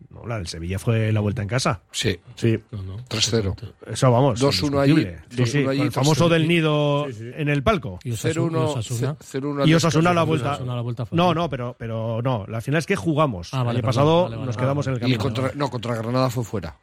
[0.10, 1.84] No, la del Sevilla fue la vuelta en casa.
[1.92, 2.60] Sí, Sí.
[2.72, 2.98] No, no.
[3.08, 3.56] 3-0.
[3.86, 4.42] Eso vamos.
[4.42, 4.96] 2-1 allí.
[5.30, 6.30] Sí, 2-1 sí, allí, el famoso 3-0.
[6.30, 8.00] del nido en el palco.
[8.04, 9.16] Y Osasu- 0-1 y Osasuna.
[9.20, 10.60] 0-1 al Y Osasuna la vuelta.
[10.60, 11.16] La vuelta fue.
[11.16, 12.46] No, no, pero, pero no.
[12.48, 13.54] La final es que jugamos.
[13.54, 15.20] Ah, vale, el año perdón, pasado vale, vale, nos vale, quedamos en el Y camino.
[15.20, 16.76] contra, no, contra Granada fue fuera.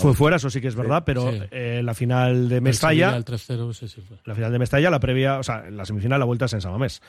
[0.00, 1.40] Fue fuera, eso sí que es verdad, pero Sí.
[1.50, 4.00] eh, la final de Mestalla, Sevilla, El 3-0, sí, sí.
[4.00, 4.16] fue.
[4.24, 6.72] la final de Mestalla, la previa, o sea, la semifinal, la vuelta es en San
[6.72, 7.02] Mamés.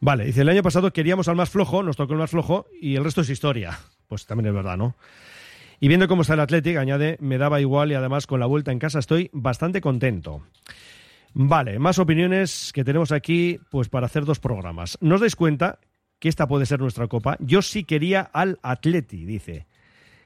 [0.00, 2.96] Vale, dice, el año pasado queríamos al más flojo, nos tocó el más flojo y
[2.96, 3.78] el resto es historia.
[4.06, 4.96] Pues también es verdad, ¿no?
[5.80, 8.72] Y viendo cómo está el Athletic, añade, me daba igual y además con la vuelta
[8.72, 10.42] en casa estoy bastante contento.
[11.34, 14.96] Vale, más opiniones que tenemos aquí, pues para hacer dos programas.
[15.00, 15.78] ¿No os dais cuenta
[16.18, 17.36] que esta puede ser nuestra copa?
[17.40, 19.66] Yo sí quería al Atleti, dice.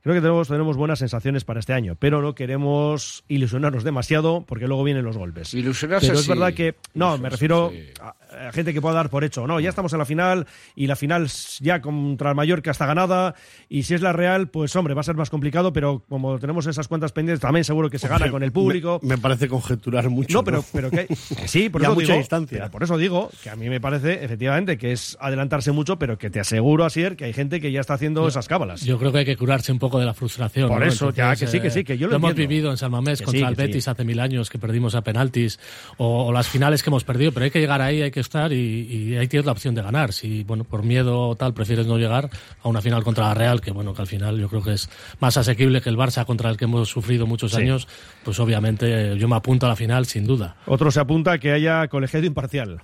[0.02, 4.66] Creo que tenemos, tenemos buenas sensaciones para este año, pero no queremos ilusionarnos demasiado porque
[4.66, 5.54] luego vienen los golpes.
[5.54, 6.28] Ilusionarse Pero es sí.
[6.28, 7.88] verdad que, no, me refiero sí.
[8.00, 8.14] a
[8.52, 11.28] gente que pueda dar por hecho, no, ya estamos en la final y la final
[11.60, 13.34] ya contra el Mallorca está ganada
[13.68, 16.66] y si es la Real, pues hombre, va a ser más complicado, pero como tenemos
[16.66, 19.00] esas cuentas pendientes, también seguro que se gana con el público.
[19.02, 20.32] Me, me parece conjeturar mucho.
[20.38, 22.58] No, pero, pero que, que sí, por eso mucha digo, distancia.
[22.58, 26.18] pero por eso digo que a mí me parece efectivamente que es adelantarse mucho, pero
[26.18, 28.82] que te aseguro, Asier, que hay gente que ya está haciendo esas cábalas.
[28.82, 30.68] Yo creo que hay que curarse un poco de la frustración.
[30.68, 30.86] Por ¿no?
[30.86, 32.48] eso, ya, que sí, que sí, que yo lo hemos entiendo.
[32.48, 33.66] vivido en San Mamés Que contra sí, el que sí.
[33.68, 35.58] Betis hace mil años, que perdimos a penaltis,
[35.96, 38.52] o, o las finales que hemos perdido, pero hay que llegar ahí, hay que estar
[38.52, 40.12] y, y ahí tienes la opción de ganar.
[40.12, 42.30] Si, bueno, por miedo o tal prefieres no llegar
[42.62, 44.88] a una final contra la Real, que bueno, que al final yo creo que es
[45.20, 47.60] más asequible que el Barça contra el que hemos sufrido muchos Sí.
[47.60, 47.86] años,
[48.24, 50.56] pues obviamente yo me apunto a la final sin duda.
[50.66, 52.80] Otro se apunta a que haya colegiado imparcial.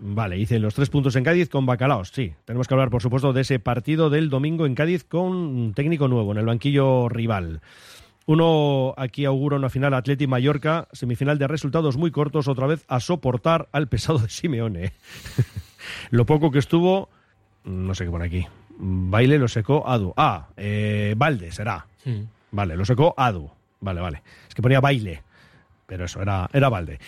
[0.00, 2.10] Vale, dice los tres puntos en Cádiz con Bacalaos.
[2.10, 5.74] Sí, tenemos que hablar, por supuesto, de ese partido del domingo en Cádiz con un
[5.74, 7.60] técnico nuevo en el banquillo rival.
[8.28, 13.00] Uno aquí augura una final Atleti Mallorca, semifinal de resultados muy cortos, otra vez a
[13.00, 14.92] soportar al pesado de Simeone.
[16.10, 17.08] lo poco que estuvo,
[17.64, 18.46] no sé qué por aquí.
[18.76, 20.12] Baile lo secó Adu.
[20.14, 21.86] Ah, eh, Valde será.
[22.50, 23.50] Vale, lo secó Adu.
[23.80, 24.22] Vale, vale.
[24.46, 25.22] Es que ponía baile.
[25.86, 26.98] Pero eso, era, era Valde.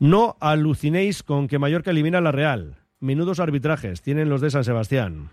[0.00, 2.78] No alucinéis con que Mallorca elimina a la Real.
[2.98, 5.30] Menudos arbitrajes tienen los de San Sebastián.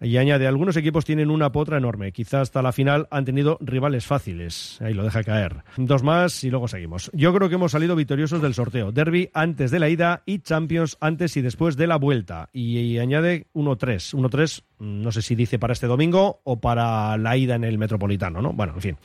[0.00, 2.12] Y añade, algunos equipos tienen una potra enorme.
[2.12, 4.78] Quizá hasta la final han tenido rivales fáciles.
[4.80, 5.64] Ahí lo deja caer.
[5.76, 7.10] Dos más y luego seguimos.
[7.14, 8.92] Yo creo que hemos salido victoriosos del sorteo.
[8.92, 12.50] Derby antes de la ida y Champions antes y después de la vuelta.
[12.52, 14.14] Y, y añade 1-3.
[14.14, 18.42] 1-3, no sé si dice para este domingo o para la ida en el Metropolitano,
[18.42, 18.52] ¿no?
[18.52, 18.96] Bueno, en fin.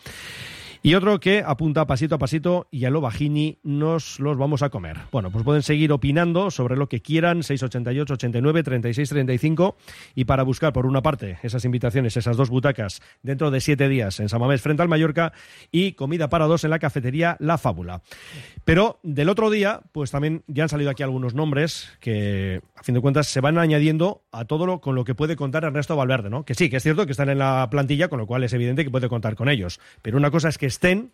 [0.81, 4.69] Y otro que apunta pasito a pasito y a lo bajini nos los vamos a
[4.69, 4.95] comer.
[5.11, 9.75] Bueno, pues pueden seguir opinando sobre lo que quieran, 688, 89, 36, 35.
[10.15, 14.21] Y para buscar, por una parte, esas invitaciones, esas dos butacas dentro de siete días
[14.21, 15.33] en Samamés frente al Mallorca
[15.69, 18.01] y comida para dos en la cafetería La Fábula.
[18.63, 22.95] Pero del otro día, pues también ya han salido aquí algunos nombres que, a fin
[22.95, 26.29] de cuentas, se van añadiendo a todo lo con lo que puede contar Ernesto Valverde,
[26.29, 26.45] ¿no?
[26.45, 28.85] Que sí, que es cierto que están en la plantilla, con lo cual es evidente
[28.85, 29.81] que puede contar con ellos.
[30.01, 31.11] Pero una cosa es que estén,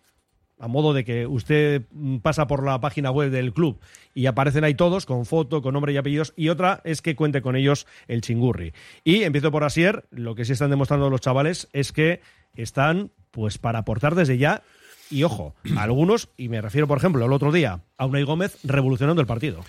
[0.58, 1.82] a modo de que usted
[2.22, 3.78] pasa por la página web del club
[4.14, 7.42] y aparecen ahí todos, con foto, con nombre y apellidos, y otra es que cuente
[7.42, 8.72] con ellos el chingurri.
[9.04, 12.20] Y empiezo por Asier, lo que sí están demostrando los chavales es que
[12.54, 14.62] están, pues, para aportar desde ya.
[15.10, 19.20] Y ojo, algunos, y me refiero, por ejemplo, el otro día a Unai Gómez revolucionando
[19.20, 19.62] el partido.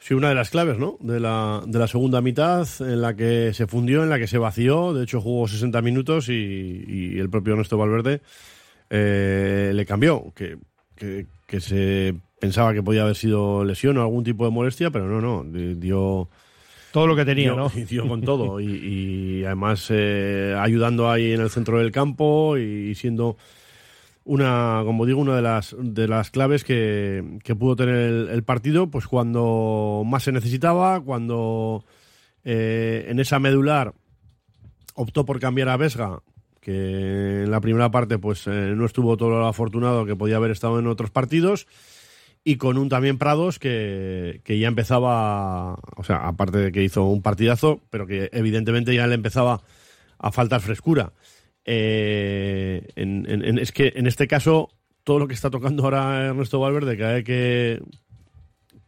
[0.00, 0.96] Sí, una de las claves, ¿no?
[1.00, 4.38] De la, de la segunda mitad, en la que se fundió, en la que se
[4.38, 4.94] vació.
[4.94, 8.22] De hecho, jugó 60 minutos y, y el propio Ernesto Valverde
[8.90, 10.32] eh, le cambió.
[10.34, 10.58] Que,
[10.96, 15.06] que, que se pensaba que podía haber sido lesión o algún tipo de molestia, pero
[15.08, 15.44] no, no.
[15.44, 16.28] di- Dio,
[16.92, 17.72] Todo lo que tenía, dio, ¿no?
[17.76, 18.60] y dio con todo.
[18.60, 18.66] Y,
[19.40, 23.36] y además eh, ayudando ahí en el centro del campo y siendo
[24.24, 28.42] una, como digo, una de las, de las claves que, que pudo tener el, el
[28.42, 31.82] partido, pues cuando más se necesitaba, cuando
[32.44, 33.94] eh, en esa medular
[34.94, 36.20] optó por cambiar a Vesga,
[36.60, 40.50] que en la primera parte pues eh, no estuvo todo lo afortunado que podía haber
[40.50, 41.66] estado en otros partidos,
[42.44, 47.04] y con un también Prados que, que ya empezaba, o sea, aparte de que hizo
[47.04, 49.60] un partidazo, pero que evidentemente ya le empezaba
[50.18, 51.12] a faltar frescura.
[51.64, 54.70] Eh, en- en- es que en este caso,
[55.04, 57.82] todo lo que está tocando ahora Ernesto Valverde, cada vez que,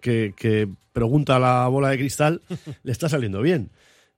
[0.00, 2.40] que, pregunta la bola de cristal,
[2.82, 3.70] le está saliendo bien.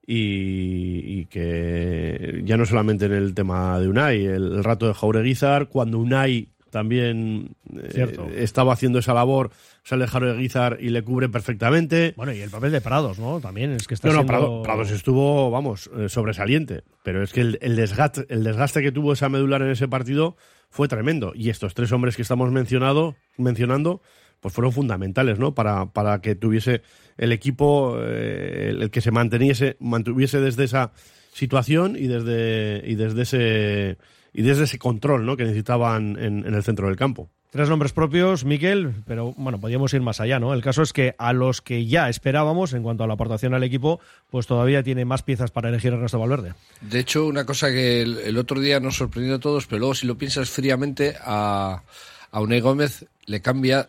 [0.07, 5.69] Y, y que ya no solamente en el tema de Unai, el, rato de Jaureguizar,
[5.69, 9.51] cuando Unai también eh, estaba haciendo esa labor,
[9.85, 12.15] sale Jaureguizar y le cubre perfectamente.
[12.17, 13.41] Bueno, y el papel de Prados, ¿no?
[13.41, 16.83] También es que está No, no, siendo- Prado- Prados estuvo, vamos, eh, sobresaliente.
[17.05, 20.37] Pero es que el, el desgaste, el desgaste que tuvo esa medular en ese partido
[20.71, 21.33] fue tremendo.
[21.35, 24.01] Y estos tres hombres que estamos mencionado, mencionando,
[24.43, 25.55] pues fueron fundamentales, ¿no?
[25.55, 26.83] Para, para que tuviese
[27.17, 30.91] el equipo, eh, el, el que se manteniese, mantuviese desde esa
[31.33, 33.99] situación y desde, y desde ese
[34.35, 35.37] y desde ese control, ¿no?
[35.37, 37.31] Que necesitaban en, en el centro del campo.
[37.51, 40.55] Tres nombres propios, Miquel, pero bueno, podríamos ir más allá, ¿no?
[40.55, 43.63] El caso es que a los que ya esperábamos en cuanto a la aportación al
[43.63, 44.01] equipo,
[44.31, 46.55] pues todavía tiene más piezas para elegir Ernesto Valverde.
[46.81, 49.95] De hecho, una cosa que el, el otro día nos sorprendió a todos, pero luego
[49.95, 51.83] si lo piensas fríamente, a,
[52.31, 53.87] a Unai Gómez le cambia,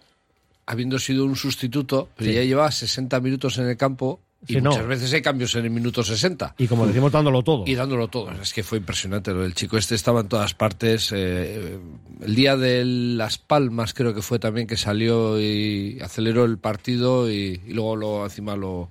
[0.66, 2.36] habiendo sido un sustituto, pero Sí.
[2.36, 4.72] ya lleva 60 minutos en el campo y Sí, no.
[4.72, 6.56] muchas veces hay cambios en el minuto 60.
[6.58, 7.64] Y como decimos, dándolo todo.
[7.66, 8.30] Y dándolo todo.
[8.42, 9.32] Es que fue impresionante.
[9.32, 11.12] Lo del chico este estaba en todas partes.
[11.14, 11.78] eh,
[12.22, 17.30] el día de Las Palmas creo que fue también que salió y aceleró el partido
[17.32, 18.90] y, y luego lo, encima lo,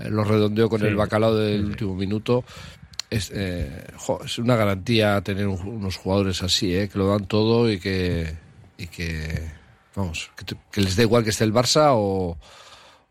[0.00, 0.86] eh, lo redondeó con Sí.
[0.86, 2.44] el bacalao del último minuto.
[3.08, 7.26] Es, eh, jo, es una garantía tener un- unos jugadores así, eh, que lo dan
[7.26, 8.34] todo y que,
[8.78, 9.61] y que
[9.96, 12.36] vamos, que, te- que les da igual que esté el Barça o,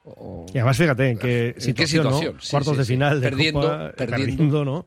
[0.06, 2.12] o- Y además, fíjate en qué ¿En qué situación, ¿no?
[2.12, 2.42] situación?
[2.42, 2.94] Sí, Cuartos sí, de sí.
[2.94, 4.66] final de Perdiendo, Copa, perdiendo.
[4.66, 4.86] ¿no?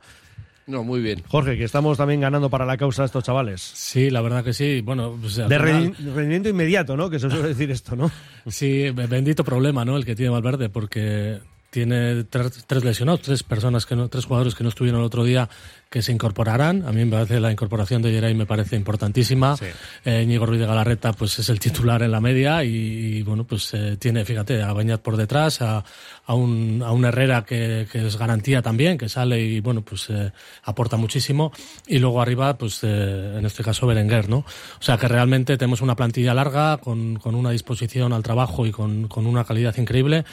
[0.66, 1.22] no, muy bien.
[1.28, 3.61] Jorge, que estamos también ganando para la causa a estos chavales.
[3.61, 4.80] Sí, la verdad que sí.
[4.80, 5.61] Bueno, pues, De final-
[5.94, 7.11] rendi- rendimiento inmediato, ¿no?
[7.11, 8.11] Que se suele decir esto, ¿no?
[8.46, 9.96] Sí, be- bendito problema, ¿no?
[9.96, 11.38] El que tiene Valverde, porque
[11.75, 15.25] tiene tres, tres lesionados, tres personas que no, tres jugadores que no estuvieron el otro
[15.25, 15.49] día
[15.91, 16.87] que se incorporarán.
[16.87, 19.57] A mí me parece la incorporación de Geray me parece importantísima.
[20.05, 23.75] Eh, Ñigo Ruiz de Galarreta pues es el titular en la media y, bueno pues
[23.75, 25.85] eh, tiene fíjate a Bañat por detrás a,
[26.27, 30.11] a, un, a un Herrera que, que, es garantía también que sale y bueno pues
[30.11, 30.33] eh,
[30.63, 31.53] aporta muchísimo
[31.87, 35.81] y luego arriba pues eh, en este caso Berenguer no o sea que realmente tenemos
[35.81, 40.25] una plantilla larga con, con una disposición al trabajo y con, con una calidad increíble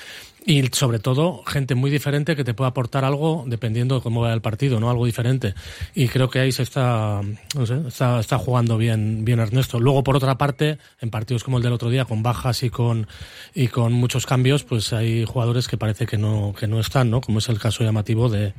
[0.44, 4.34] y sobre todo gente muy diferente que te puede aportar algo dependiendo de cómo vaya
[4.34, 4.90] el partido, ¿no?
[4.90, 5.54] Algo diferente.
[5.94, 7.22] Y creo que ahí se está,
[7.56, 9.80] no sé, está, está jugando bien, bien Ernesto.
[9.80, 13.08] Luego, por otra parte, en partidos como el del otro día, con bajas y con,
[13.54, 17.22] y con muchos cambios, pues hay jugadores que parece que no, que no están, ¿no?
[17.22, 18.54] Como es el caso llamativo de,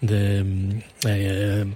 [0.00, 1.66] de, eh,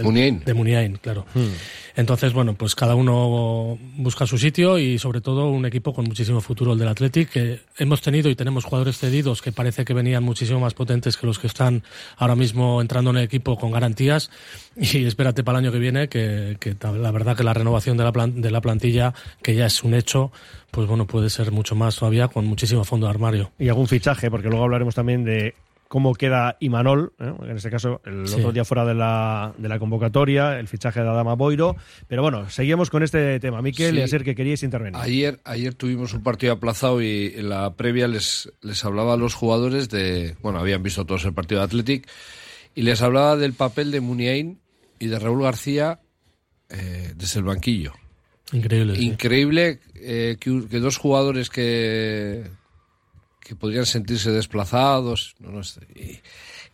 [0.00, 0.42] Muniain.
[0.44, 1.24] de Muniain, claro.
[1.34, 1.48] Hmm.
[1.96, 6.40] Entonces, bueno, pues cada uno busca su sitio y sobre todo un equipo con muchísimo
[6.42, 10.22] futuro, el del Athletic, que hemos tenido y tenemos jugadores cedidos que parece que venían
[10.22, 11.82] muchísimo más potentes que los que están
[12.16, 14.30] ahora mismo entrando en el equipo con garantías.
[14.76, 18.04] Y espérate para el año que viene, que, que la verdad que la renovación de
[18.04, 20.32] la, plan, de la plantilla, que ya es un hecho,
[20.70, 23.52] pues bueno, puede ser mucho más todavía con muchísimo fondo de armario.
[23.58, 25.54] Y algún fichaje, porque luego hablaremos también de
[25.90, 27.32] cómo queda Imanol, ¿eh?
[27.42, 28.36] en este caso el sí.
[28.36, 31.74] otro día fuera de la, de la convocatoria, el fichaje de Adama Boiro.
[32.06, 33.60] Pero bueno, seguimos con este tema.
[33.60, 34.00] Miquel, sí.
[34.00, 35.00] y ser que queríais intervenir.
[35.00, 39.34] Ayer, ayer tuvimos un partido aplazado y en la previa les, les hablaba a los
[39.34, 40.36] jugadores de.
[40.42, 42.08] Bueno, habían visto todos el partido de Athletic
[42.76, 44.60] y les hablaba del papel de Muniain
[45.00, 45.98] y de Raúl García
[46.68, 47.94] eh, desde el banquillo.
[48.52, 48.96] Increíble.
[48.96, 52.44] Increíble eh, que, que dos jugadores que
[53.40, 55.34] que podrían sentirse desplazados.
[55.38, 55.60] No, no,
[55.94, 56.20] y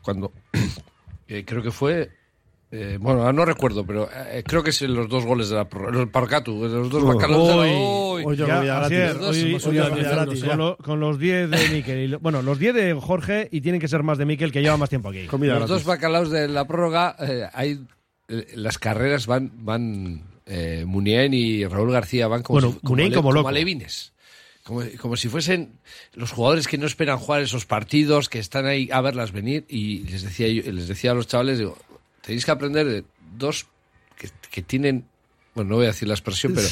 [0.02, 0.32] cuando
[1.28, 2.10] eh, creo que fue.
[2.72, 5.68] Eh, bueno, no recuerdo, pero eh, creo que es en los dos goles de la
[5.98, 7.16] el Parcatu, los dos oh,
[10.82, 12.18] Con los 10 de Miquel.
[12.18, 14.88] bueno, los 10 de Jorge y tienen que ser más de Miquel que lleva más
[14.90, 15.26] tiempo aquí.
[15.26, 15.74] Comida los gratis.
[15.76, 17.86] dos bacalaos de la prórroga, eh, hay
[18.28, 23.48] las carreras van van eh, Munien y Raúl García van como, bueno, como, como, como
[23.48, 24.12] alevines
[24.66, 25.78] como, como, si fuesen
[26.14, 29.64] los jugadores que no esperan jugar esos partidos, que están ahí a verlas venir.
[29.68, 31.78] Y les decía, yo, les decía a los chavales, digo,
[32.20, 33.04] tenéis que aprender de
[33.36, 33.66] dos
[34.18, 35.06] que, que tienen,
[35.54, 36.66] bueno, no voy a decir la expresión, pero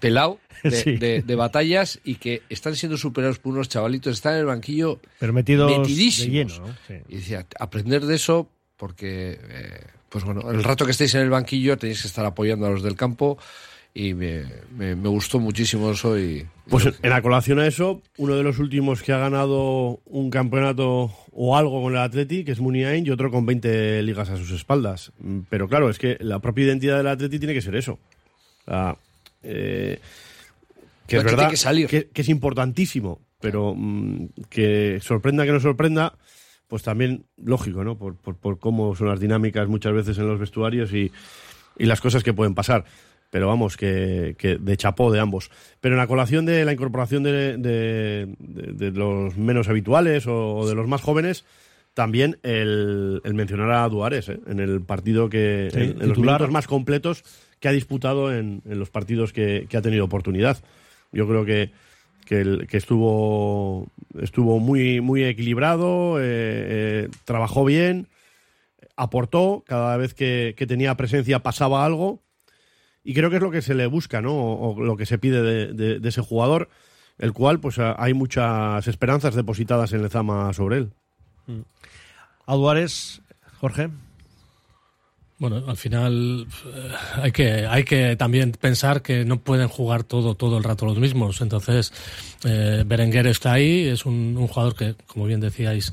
[0.00, 0.96] pelao de, sí.
[0.96, 5.00] de, de, batallas y que están siendo superados por unos chavalitos, están en el banquillo
[5.20, 6.26] pero metidos metidísimos.
[6.26, 6.76] De lleno, ¿no?
[6.88, 6.94] sí.
[7.08, 11.30] Y decía, aprender de eso porque, eh, pues bueno, el rato que estéis en el
[11.30, 13.38] banquillo tenéis que estar apoyando a los del campo
[13.94, 16.18] y me, me, me, gustó muchísimo eso.
[16.18, 20.30] Y, pues en, la colación a eso, uno de los últimos que ha ganado un
[20.30, 24.36] campeonato o algo con el Atleti, que es Muniain, y otro con 20 ligas a
[24.36, 25.12] sus espaldas.
[25.50, 27.98] Pero claro, es que la propia identidad del Atleti tiene que ser eso.
[28.64, 28.96] Sea,
[29.42, 29.98] eh,
[31.06, 31.88] que es verdad que, salir.
[31.88, 36.16] Que, que, es importantísimo, pero mmm, que sorprenda que no sorprenda,
[36.66, 37.98] pues también lógico, ¿no?
[37.98, 41.12] Por, por, por cómo son las dinámicas muchas veces en los vestuarios y,
[41.76, 42.86] y las cosas que pueden pasar
[43.32, 45.50] pero vamos, que, que, de chapó de ambos.
[45.80, 50.56] Pero en la colación de la incorporación de, de, de, de los menos habituales o,
[50.56, 51.46] o, de los más jóvenes,
[51.94, 54.38] también el, el mencionar a Duares ¿eh?
[54.46, 57.24] en el partido que, sí, en, en los minutos más completos
[57.58, 60.62] que ha disputado en, en los partidos que, que, ha tenido oportunidad.
[61.10, 61.70] Yo creo que,
[62.26, 63.88] que, el, que estuvo,
[64.20, 68.08] estuvo muy, muy equilibrado, eh, eh, trabajó bien,
[68.94, 72.20] aportó, cada vez que, que tenía presencia pasaba algo
[73.04, 74.32] y creo que es lo que se le busca, ¿no?
[74.34, 76.68] O, o lo que se pide de, de, de, ese jugador,
[77.18, 80.92] el cual, pues hay muchas esperanzas depositadas en Lezama sobre él.
[81.46, 81.60] Mm.
[82.46, 83.22] Aduares,
[83.60, 83.90] Jorge.
[85.38, 90.36] Bueno, al final eh, hay que hay que también pensar que no pueden jugar todo
[90.36, 91.40] todo el rato los mismos.
[91.40, 91.92] Entonces,
[92.44, 95.92] eh, Berenguer está ahí, es un, un jugador que, como bien decíais,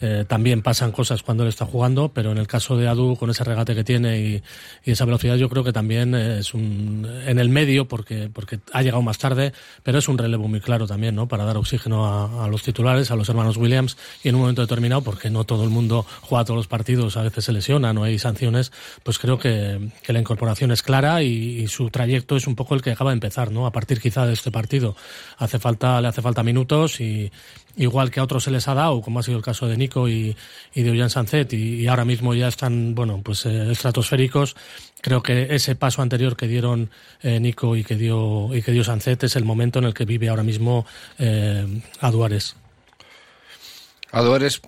[0.00, 3.30] eh, también pasan cosas cuando él está jugando, pero en el caso de Adu, con
[3.30, 4.42] ese regate que tiene y,
[4.84, 9.02] esa velocidad, yo creo que también es un en el medio, porque, porque ha llegado
[9.02, 11.28] más tarde, pero es un relevo muy claro también, ¿no?
[11.28, 14.62] Para dar oxígeno a, a los titulares, a los hermanos Williams, y en un momento
[14.62, 18.04] determinado, porque no todo el mundo juega todos los partidos, a veces se lesiona, no
[18.04, 22.46] hay sanciones, pues creo que, que la incorporación es clara y, y, su trayecto es
[22.46, 23.66] un poco el que acaba de empezar, ¿no?
[23.66, 24.96] A partir quizá de este partido.
[25.38, 27.30] Hace falta, le hace falta minutos y,
[27.76, 30.08] igual que a otros se les ha dado, como ha sido el caso de Nico
[30.08, 30.36] y,
[30.74, 34.56] y de Ollán Sancet, y, y, ahora mismo ya están, bueno, pues eh, estratosféricos.
[35.00, 36.90] Creo que ese paso anterior que dieron
[37.22, 40.04] eh, Nico y que dio y que dio Sancet es el momento en el que
[40.04, 40.84] vive ahora mismo
[41.18, 42.56] eh, Aduares.
[44.12, 44.60] Aduares,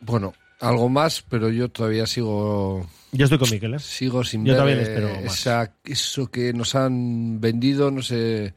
[0.00, 2.88] bueno, algo más, pero yo todavía sigo.
[3.12, 3.78] Yo estoy con Miquel, ¿eh?
[3.78, 8.54] Sigo sin yo ver también espero esa, eso que nos han vendido, no sé.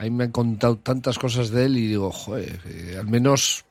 [0.00, 3.66] Ahí me han contado tantas cosas de él y digo, joder, eh, al menos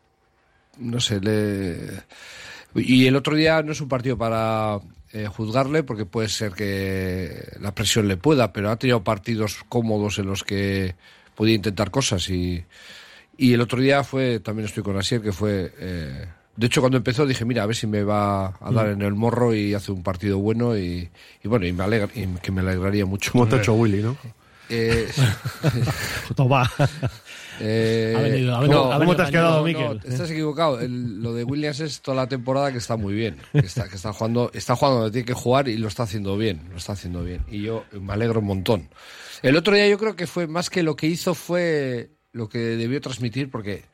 [0.77, 2.03] no sé, le...
[2.75, 4.79] Y el otro día no es un partido para
[5.11, 10.19] eh, juzgarle, porque puede ser que la presión le pueda, pero ha tenido partidos cómodos
[10.19, 10.93] en los que
[11.33, 12.63] podía intentar cosas y,
[13.37, 15.73] y el otro día fue, también estoy con Asier, que fue...
[15.79, 16.25] eh,
[16.55, 19.15] de hecho, cuando empezó dije, mira, a ver si me va a dar en el
[19.15, 21.09] morro y hace un partido bueno y,
[21.41, 23.31] y bueno, y me alegra, y que me alegraría mucho.
[23.31, 24.17] Como te ha hecho Willy, ¿no?
[24.69, 25.07] Eh,
[26.35, 26.69] Toma.
[27.59, 30.01] eh, Ha venido- ha no, venido- ha ¿Cómo te has quedado, no, Miquel?
[30.03, 30.79] no, estás equivocado.
[30.79, 33.37] El- lo de Williams es toda la temporada que está muy bien.
[33.51, 36.37] Que está, que está jugando, está jugando donde tiene que jugar y lo está haciendo
[36.37, 36.61] bien.
[36.71, 37.41] Lo está haciendo bien.
[37.49, 38.89] Y yo me alegro un montón.
[39.41, 42.59] El otro día yo creo que fue más que lo que hizo fue lo que
[42.59, 43.85] debió transmitir porque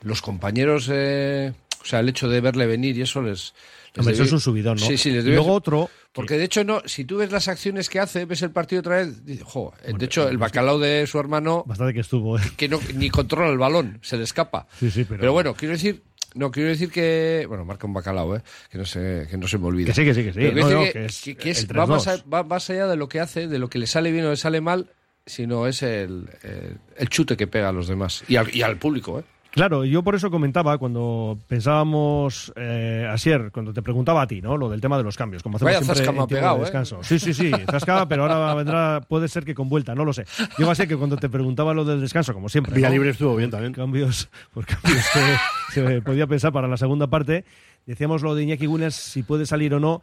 [0.00, 1.52] los compañeros, eh,
[1.82, 3.54] o sea, el hecho de verle venir y eso les.
[3.96, 4.86] Hombre, eso es un subidón, ¿no?
[4.86, 5.90] Sí, sí, les luego otro.
[6.12, 8.96] porque de hecho, no, si tú ves las acciones que hace, ves el partido otra
[8.96, 12.42] vez, dices, jo, de hecho, el bacalao de su hermano Bastante que estuvo, ¿eh?
[12.56, 14.66] que no, ni controla el balón, se le escapa.
[14.80, 16.02] Sí, sí, pero- bueno, quiero decir,
[16.34, 18.42] no, quiero decir que, bueno, marca un bacalao, ¿eh?
[18.70, 19.88] que no se, que no se me olvida.
[19.88, 20.38] Que sí, que sí, que sí.
[20.40, 22.20] Pero No, que, que es que- que es- va, más 3-2.
[22.24, 24.30] a- va más allá de lo que hace, de lo que le sale bien o
[24.30, 24.88] le sale mal,
[25.26, 28.78] sino es el, el, el chute que pega a los demás y al, y al
[28.78, 29.24] público, ¿eh?
[29.52, 34.56] Claro, yo por eso comentaba cuando pensábamos, eh, Asier, cuando te preguntaba a ti, ¿no?
[34.56, 35.42] Lo del tema de los cambios.
[35.42, 36.64] Como hacemos Vaya siempre zasca me ha en tiempo pegado, de ¿eh?
[36.64, 36.98] descanso.
[37.02, 40.24] Sí, sí, sí, zasca, pero ahora vendrá, puede ser que con vuelta, no lo sé.
[40.56, 42.80] Yo va a ser que cuando te preguntaba lo del descanso, como siempre.
[42.80, 42.88] ¿no?
[42.88, 43.74] Libre estuvo bien también.
[43.74, 47.44] cambios, por cambios que se podía pensar para la segunda parte.
[47.84, 50.00] Decíamos lo de Iñaki Williams, si puede salir o no.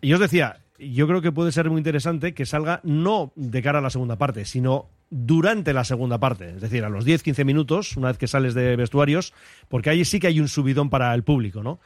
[0.00, 3.62] Y yo os decía, yo creo que puede ser muy interesante que salga no de
[3.62, 6.50] cara a la segunda parte, sino durante la segunda parte.
[6.50, 9.32] Es decir, a los 10-15 minutos, una vez que sales de vestuarios,
[9.68, 11.80] porque ahí sí que hay un subidón para el público, ¿no?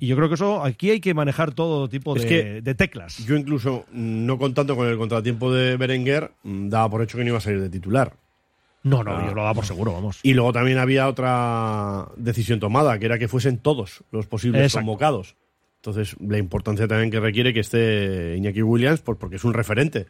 [0.00, 2.74] Y yo creo que eso, aquí hay que manejar todo tipo Es de, que de
[2.76, 3.18] teclas.
[3.26, 7.30] Yo incluso, no contando con el contratiempo de Berenguer, mm, daba por hecho que no
[7.30, 8.14] iba a salir de titular.
[8.84, 9.24] No, no, Ah.
[9.26, 10.20] yo lo daba por seguro, vamos.
[10.22, 14.86] Y luego también había otra decisión tomada, que era que fuesen todos los posibles Exacto.
[14.86, 15.34] convocados.
[15.82, 20.06] Entonces, la importancia también que requiere que esté Iñaki Williams, pues porque es un referente.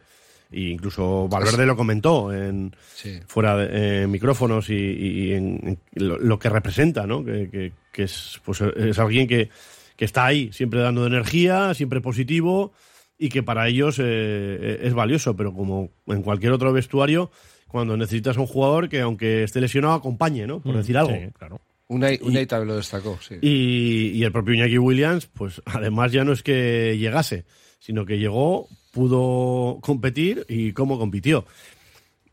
[0.51, 3.19] E incluso Valverde lo comentó en Sí.
[3.27, 7.23] fuera de micrófonos y, y en, en lo, lo que representa, ¿no?
[7.23, 9.49] Que, que- que es, pues, es alguien que,
[9.95, 12.71] que está ahí, siempre dando energía, siempre positivo
[13.17, 17.29] y que para ellos eh, es valioso, pero como en cualquier otro vestuario,
[17.67, 20.61] cuando necesitas un jugador que aunque esté lesionado acompañe, ¿no?
[20.61, 21.11] Por decir algo.
[21.11, 21.61] Mm, Sí, claro.
[21.89, 23.35] Unai, Unai también lo destacó, sí.
[23.41, 27.45] Y, y el propio Iñaki Williams, pues además ya no es que llegase,
[27.79, 31.45] sino que llegó, pudo competir y cómo compitió.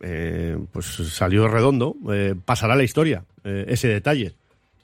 [0.01, 4.35] Eh, pues salió redondo, eh, pasará a la historia eh, ese detalle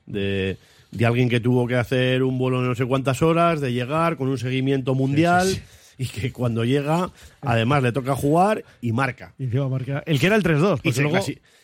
[0.06, 0.56] de,
[0.90, 4.16] de alguien que tuvo que hacer un vuelo de no sé cuántas horas, de llegar
[4.16, 5.48] con un seguimiento mundial
[5.98, 7.10] y que cuando llega,
[7.42, 9.34] además le toca jugar y marca.
[9.38, 9.46] Y
[10.06, 11.18] El que era el 3-2, porque se luego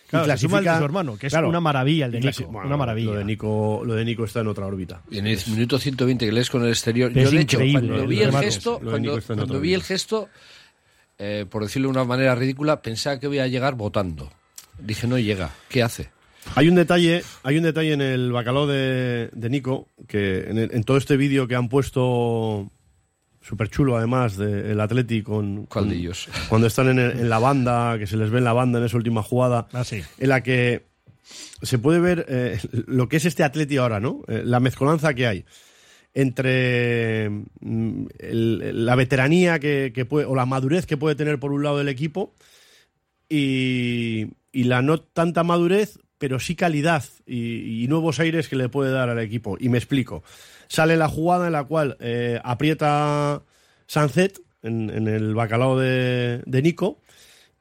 [0.08, 2.06] clasi- y claro, se suma el de clasifica- su hermano, que es claro, una maravilla
[2.06, 2.44] el de Nico.
[2.46, 3.10] bueno, una maravilla.
[3.12, 5.02] Lo de, Nico, lo de Nico está en otra órbita.
[5.10, 8.20] Y en el minuto 120 que lees con el exterior, yo de hecho, cuando vi
[8.22, 10.28] el gesto, cuando, vi el gesto,
[11.18, 14.30] eh, por decirlo de una manera ridícula, pensaba que voy a llegar votando.
[14.78, 16.10] Dije, no llega, ¿qué hace?
[16.54, 20.70] Hay un detalle, hay un detalle en el bacalao de, de Nico, que en, el-
[20.72, 22.70] en todo este vídeo que han puesto
[23.48, 26.28] súper chulo además del Atleti con, ¿Cuál con- de ellos?
[26.48, 28.84] cuando están en, el- en la banda, que se les ve en la banda en
[28.84, 30.02] esa última jugada, Ah, sí.
[30.18, 30.86] en la que
[31.62, 34.22] se puede ver eh, lo que es este Atleti ahora, ¿no?
[34.28, 35.44] Eh, la mezcolanza que hay
[36.14, 37.30] entre
[37.60, 41.62] mm, el- la veteranía que, que puede, o la madurez que puede tener por un
[41.62, 42.34] lado el equipo
[43.28, 48.68] y, y la no tanta madurez, pero sí calidad y, y nuevos aires que le
[48.68, 49.56] puede dar al equipo.
[49.60, 50.22] Y me explico.
[50.68, 53.42] Sale la jugada en la cual eh, aprieta
[53.86, 57.00] Sanzet en, en el bacalao de, de Nico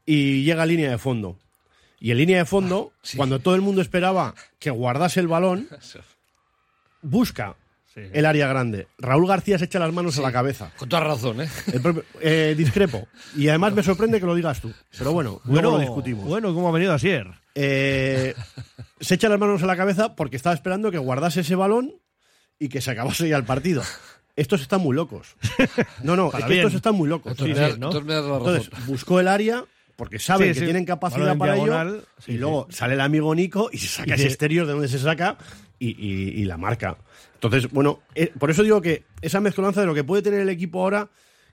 [0.05, 1.37] y llega a línea de fondo.
[1.99, 5.67] Y en línea de fondo, cuando todo el mundo esperaba que guardase el balón,
[7.01, 7.55] busca
[8.13, 8.87] el área grande.
[8.99, 10.71] Raúl García se echa las manos a la cabeza.
[10.77, 11.49] Con toda razón, ¿eh?
[11.73, 13.07] El propio- eh, discrepo.
[13.35, 14.71] Y además me sorprende que lo digas tú.
[14.97, 16.25] Pero bueno, luego lo discutimos.
[16.25, 17.27] Bueno, ¿cómo ha venido Asier?
[17.55, 18.35] Eh,
[18.99, 21.95] se echa las manos a la cabeza porque estaba esperando que guardase ese balón
[22.59, 23.83] y que se acabase ya el partido.
[24.35, 25.35] Estos están muy locos.
[26.03, 27.35] No, no, es que estos están muy locos.
[27.37, 29.63] Sí, entonces buscó el área
[29.95, 32.05] porque saben Sí, que tienen capacidad para diagonal, ello.
[32.27, 35.37] y luego sale el amigo Nico y se saca ese exterior de donde se saca
[35.79, 36.97] y, y- y la marca.
[37.33, 40.49] Entonces, bueno, eh, por eso digo que esa mezcolanza de lo que puede tener el
[40.49, 41.09] equipo ahora,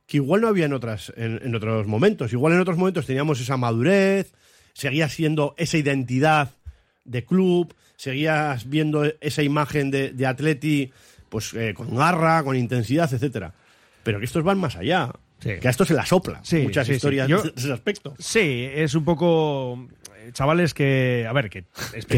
[0.07, 2.35] que igual no había en, otras, en, en otros momentos.
[2.35, 4.35] Igual en otros momentos teníamos esa madurez,
[4.75, 6.51] seguía siendo esa identidad
[7.05, 10.93] de club, seguías viendo esa imagen de, de Atleti
[11.29, 13.55] pues eh, con garra, con intensidad, etcétera.
[14.03, 15.11] Pero que estos van más allá.
[15.41, 15.51] Sí.
[15.61, 16.41] Que a esto se la sopla.
[16.45, 18.15] Sí, muchas sí, historias Yo- de ese aspecto.
[18.19, 21.65] Sí, es un poco eh, chavales que, a ver, que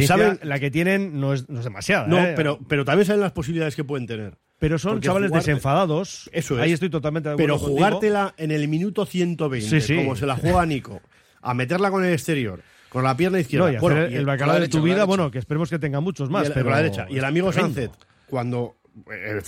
[0.07, 2.07] saben- la que tienen no es, no es demasiada.
[2.07, 2.35] No, ¿eh?
[2.37, 4.35] pero, pero también saben las posibilidades que pueden tener.
[4.59, 6.31] Pero son porque chavales jugarte- desenfadados.
[6.33, 6.63] Eso es.
[6.63, 7.77] Ahí estoy totalmente de acuerdo Pero contigo.
[7.79, 9.97] jugártela en el minuto 120, Sí, sí.
[9.97, 11.01] como se la juega Nico,
[11.43, 13.67] a meterla con el exterior, con la pierna izquierda.
[13.67, 16.01] No, y hacer bueno, el, bacalao la de tu vida, bueno, que esperemos que tenga
[16.01, 16.45] muchos más.
[16.45, 17.07] y el, pero con la derecha.
[17.09, 17.53] Y el amigo.
[17.53, 17.91] Sánchez,
[18.29, 18.77] cuando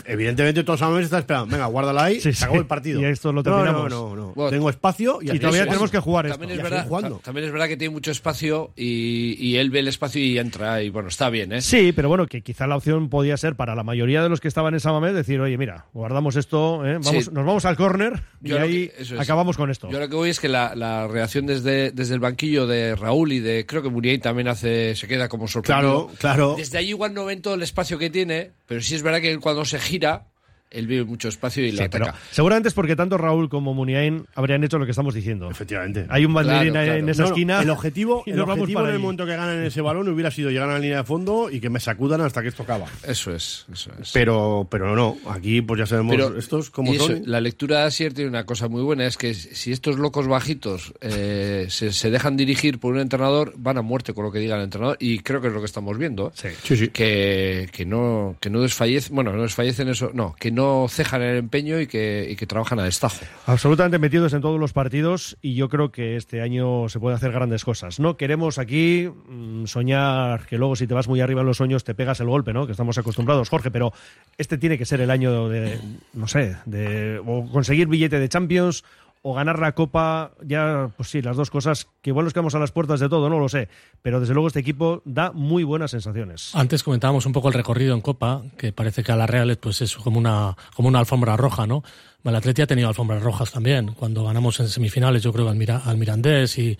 [0.05, 2.61] evidentemente todos sabemos está esperando, venga, guárdala ahí, Sí, se acabó sí.
[2.61, 3.01] el partido.
[3.01, 3.91] Y esto lo no, terminamos.
[3.91, 4.33] no, no, no.
[4.35, 6.39] Bueno, Tengo espacio y, todavía tenemos que jugar esto.
[6.39, 7.21] También es, verdad, seguir jugando.
[7.25, 10.83] también es verdad que tiene mucho espacio y, y él ve el espacio y entra
[10.83, 11.61] y bueno, está bien, ¿eh?
[11.63, 14.49] Sí, pero bueno, que quizá la opción podía ser para la mayoría de los que
[14.49, 16.99] estaban en Samamés decir, oye, mira, guardamos esto, ¿eh?
[17.03, 17.31] vamos, Sí.
[17.33, 19.21] nos vamos al córner y ahí que- eso es.
[19.21, 19.91] acabamos con esto.
[19.91, 23.33] Yo lo que voy es que la, la reacción desde, desde el banquillo de Raúl
[23.33, 26.09] y de creo que Muriel también hace se queda como sorprendido.
[26.09, 26.55] Claro, claro.
[26.57, 29.38] Desde ahí igual no ven todo el espacio que tiene, pero sí es verdad que
[29.41, 30.29] cuando se gira,
[30.71, 32.19] él ve mucho espacio y Sí, pero ataca.
[32.31, 35.51] seguramente es porque tanto Raúl como Muniain habrían hecho lo que estamos diciendo.
[35.51, 36.07] Efectivamente.
[36.09, 37.01] Hay un banderín Claro, ahí claro.
[37.01, 37.63] en esa No, no, esquina.
[37.63, 39.03] el objetivo, y el objetivo para en el ahí.
[39.03, 41.71] momento que ganan ese balón hubiera sido llegar a la línea de fondo y que
[41.71, 42.87] me sacudan hasta que esto acaba.
[43.07, 44.13] Eso es, eso es.
[44.13, 47.23] Pero, pero no, aquí pues ya sabemos Pero- estos como y eso, son.
[47.27, 50.93] La lectura de Asier tiene una cosa muy buena, es que si estos locos bajitos
[51.01, 54.57] eh, se, se dejan dirigir por un entrenador, van a muerte con lo que diga
[54.57, 56.33] el entrenador, y creo que es lo que estamos viendo.
[56.35, 56.89] Sí, sí.
[56.89, 60.58] Que, que no que no desfallecen, bueno, no desfallecen eso, no, que no
[60.89, 63.25] cejan el empeño y que, y que trabajan a destajo.
[63.47, 67.33] Absolutamente metidos en todos los partidos y yo creo que este año se pueden hacer
[67.33, 68.01] grandes cosas.
[68.01, 71.85] No queremos aquí mm, soñar que luego si te vas muy arriba en los sueños
[71.85, 72.67] te pegas el golpe, ¿no?
[72.67, 73.93] Que estamos acostumbrados, Jorge, pero
[74.37, 75.79] este tiene que ser el año de,
[76.13, 78.85] no sé, de o conseguir billete de Champions
[79.23, 82.59] o ganar la Copa, ya, pues sí, las dos cosas, que igual nos quedamos a
[82.59, 83.69] las puertas de todo, no lo sé,
[84.03, 86.55] pero desde luego este equipo da muy buenas sensaciones.
[86.55, 89.83] Antes comentábamos un poco el recorrido en Copa, que parece que a la Real pues
[89.83, 91.83] es como una, como una alfombra roja, ¿no?
[92.25, 93.95] El Atleti ha tenido alfombras rojas también.
[93.95, 96.77] Cuando ganamos en semifinales, yo creo al, Mira- al Mirandés y,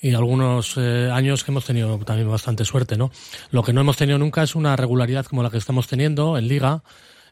[0.00, 3.12] y algunos eh, años que hemos tenido también bastante suerte, ¿no?
[3.52, 6.48] Lo que no hemos tenido nunca es una regularidad como la que estamos teniendo en
[6.48, 6.82] Liga,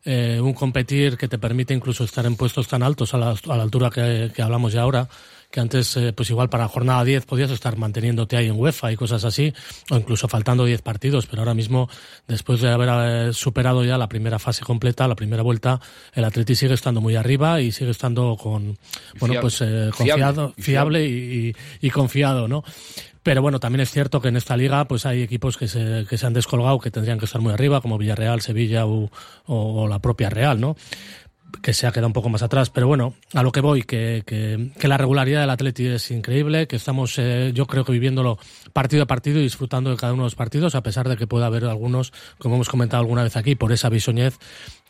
[0.06, 3.56] eh, un competir que te permite incluso estar en puestos tan altos a la, a
[3.56, 5.08] la altura que, que hablamos ya ahora,
[5.50, 8.96] que antes, eh, pues igual para jornada 10 podías estar manteniéndote ahí en UEFA y
[8.96, 9.52] cosas así,
[9.90, 11.88] o incluso faltando 10 partidos, pero ahora mismo,
[12.26, 12.88] después de haber
[13.28, 15.80] eh, superado ya la primera fase completa, la primera vuelta,
[16.14, 18.76] el Atleti sigue estando muy arriba y sigue estando con,
[19.20, 19.40] bueno, fiable.
[19.40, 21.10] pues eh, confiado, fiable y,
[21.80, 22.64] y- y confiado, ¿no?
[23.26, 26.16] Pero bueno, también es cierto que en esta liga pues hay equipos que se, que
[26.16, 30.30] se han descolgado, que tendrían que estar muy arriba, como Villarreal, Sevilla o, la propia
[30.30, 30.76] Real, ¿no?
[31.60, 32.70] que se ha quedado un poco más atrás.
[32.70, 36.68] Pero bueno, a lo que voy, que, que, que la regularidad del Atleti es increíble,
[36.68, 38.38] que estamos, eh, yo creo que viviéndolo
[38.72, 41.26] partido a partido y disfrutando de cada uno de los partidos, a pesar de que
[41.26, 44.38] pueda haber algunos, como hemos comentado alguna vez aquí, por esa bisoñez,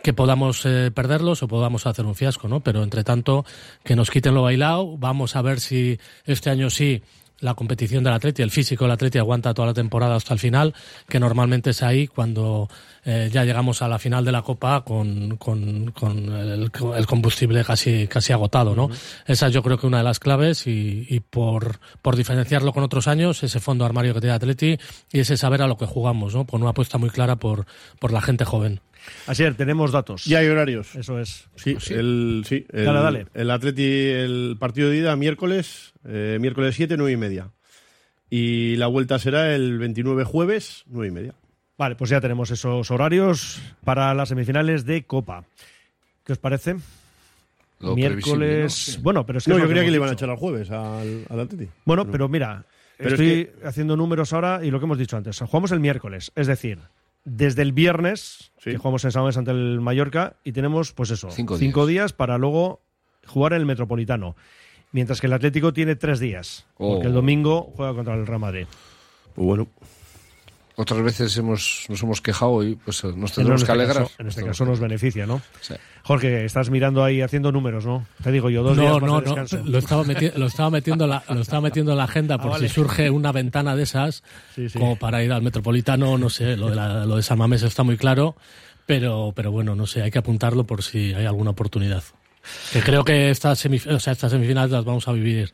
[0.03, 2.61] que podamos eh, perderlos o podamos hacer un fiasco, ¿no?
[2.61, 3.47] Pero entre tanto,
[3.83, 7.03] que nos quiten lo bailado, vamos a ver si este año sí
[7.41, 10.75] la competición del Atleti, el físico del Atleti aguanta toda la temporada hasta el final,
[11.09, 12.69] que normalmente es ahí cuando
[13.05, 17.63] eh, ya llegamos a la final de la Copa con, con, con el, el combustible
[17.65, 18.89] casi, casi agotado, ¿no?
[19.27, 23.07] Esa yo creo que una de las claves y, y por, por diferenciarlo con otros
[23.07, 24.79] años, ese fondo armario que tiene Atleti
[25.13, 26.47] y ese saber a lo que jugamos, ¿no?
[26.47, 27.67] Con una apuesta muy clara por,
[28.01, 28.81] por la gente joven.
[29.29, 30.25] Así es, tenemos datos.
[30.25, 30.97] Ya hay horarios.
[30.97, 31.49] Eso es.
[31.55, 33.27] Sí, el, sí, el, Dale, dale.
[33.35, 37.51] el Atleti, el partido de ida miércoles, eh, miércoles 7, 9 y media.
[38.29, 41.35] Y la vuelta será el 29 jueves, 9 y media.
[41.79, 45.45] Vale, pues ya tenemos esos horarios para las semifinales de Copa.
[46.25, 46.77] ¿Qué os parece?
[47.81, 48.25] Lo Miércoles.
[48.25, 48.69] previsible, ¿no?
[48.71, 48.99] Sí.
[49.03, 50.71] Bueno, pero es que No, es yo creía que le iban a echar al jueves
[50.71, 51.69] al, al Atleti.
[51.85, 52.65] Bueno, pero mira,
[52.97, 55.39] Pero es estoy haciendo números ahora y lo que hemos dicho antes.
[55.39, 56.79] Jugamos el miércoles, es decir,
[57.25, 58.71] desde el viernes, Sí.
[58.71, 61.87] que jugamos en Samamés ante el Mallorca, y tenemos, pues eso, Cinco días.
[61.87, 62.81] días para luego
[63.27, 64.35] jugar en el Metropolitano.
[64.93, 67.09] Mientras que el Atlético tiene tres días, porque Oh.
[67.09, 68.67] el domingo juega contra el Real Madrid.
[69.35, 69.67] Pues bueno,
[70.79, 74.03] Otras veces hemos, nos hemos quejado y pues nos En tendremos este que alegrar.
[74.03, 75.41] caso- en este caso nos beneficia, ¿no?
[75.63, 75.73] Sí.
[76.03, 78.07] Jorge, estás mirando ahí haciendo números, ¿no?
[78.23, 79.27] Te digo yo, dos días No, más no, de
[79.65, 79.65] no.
[79.71, 82.49] Lo estaba, meti- lo estaba metiendo en la, lo estaba metiendo en la agenda por
[82.49, 82.69] Ah, vale.
[82.69, 84.23] si surge una ventana de esas,
[84.55, 84.79] Sí, sí.
[84.79, 87.83] como para ir al Metropolitano, no sé, lo de, la- lo de San Mamés está
[87.83, 88.37] muy claro,
[88.85, 92.03] pero, pero bueno, no sé, hay que apuntarlo por si hay alguna oportunidad.
[92.73, 95.53] Que creo que estas, o sea, estas semifinales las vamos a vivir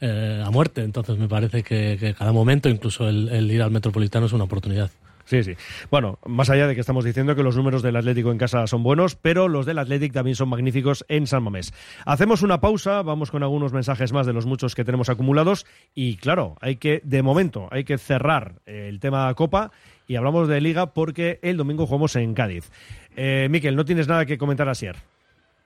[0.00, 4.32] eh, a muerte, entonces me parece que, cada momento, incluso el, ir al Metropolitano, es
[4.32, 4.90] una oportunidad.
[5.26, 5.54] Sí, sí.
[5.90, 8.82] Bueno, más allá de que estamos diciendo que los números del Atlético en casa son
[8.82, 11.72] buenos, pero los del Atlético también son magníficos en San Mamés.
[12.04, 16.16] Hacemos una pausa, vamos con algunos mensajes más de los muchos que tenemos acumulados y
[16.16, 19.70] claro, hay que, de momento, hay que cerrar eh, el tema Copa
[20.08, 22.68] y hablamos de Liga porque el domingo jugamos en Cádiz.
[23.14, 24.96] Eh, Miquel, ¿no tienes nada que comentar asier?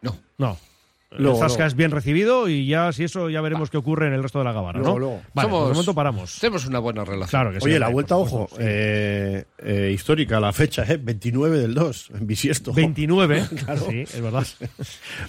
[0.05, 0.17] No.
[0.39, 0.57] No.
[1.17, 1.69] Luego, Zasca luego.
[1.69, 4.47] es bien recibido y ya, si eso, ya veremos qué ocurre en el resto de
[4.47, 4.85] la gabarra, ¿no?
[4.85, 5.23] Luego, luego.
[5.33, 6.39] Vale, Somos- de momento paramos.
[6.41, 7.29] Tenemos una buena relación.
[7.29, 7.67] Claro que sí.
[7.67, 10.97] Oye, la vuelta, ojo, eh, eh, histórica, la fecha, ¿eh?
[11.01, 12.73] 29 del 2, en bisiesto.
[12.73, 13.45] 29,
[13.89, 14.45] sí, es verdad.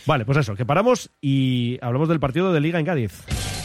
[0.08, 3.22] Vale, pues eso, que paramos y hablamos del partido de Liga en Cádiz.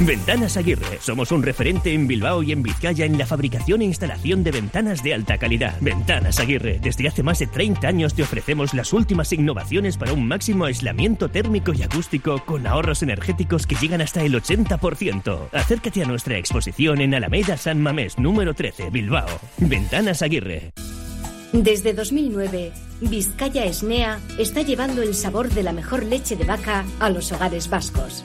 [0.00, 0.98] Ventanas Aguirre.
[1.00, 5.04] Somos un referente en Bilbao y en Vizcaya en la fabricación e instalación de ventanas
[5.04, 5.76] de alta calidad.
[5.80, 6.80] Ventanas Aguirre.
[6.82, 11.28] Desde hace más de 30 años te ofrecemos las últimas innovaciones para un máximo aislamiento
[11.28, 15.48] térmico y acústico con ahorros energéticos que llegan hasta el 80%.
[15.52, 19.28] Acércate a nuestra exposición en Alameda San Mamés, número 13, Bilbao.
[19.58, 20.72] Ventanas Aguirre.
[21.52, 27.10] Desde 2009, Vizcaya Esnea está llevando el sabor de la mejor leche de vaca a
[27.10, 28.24] los hogares vascos.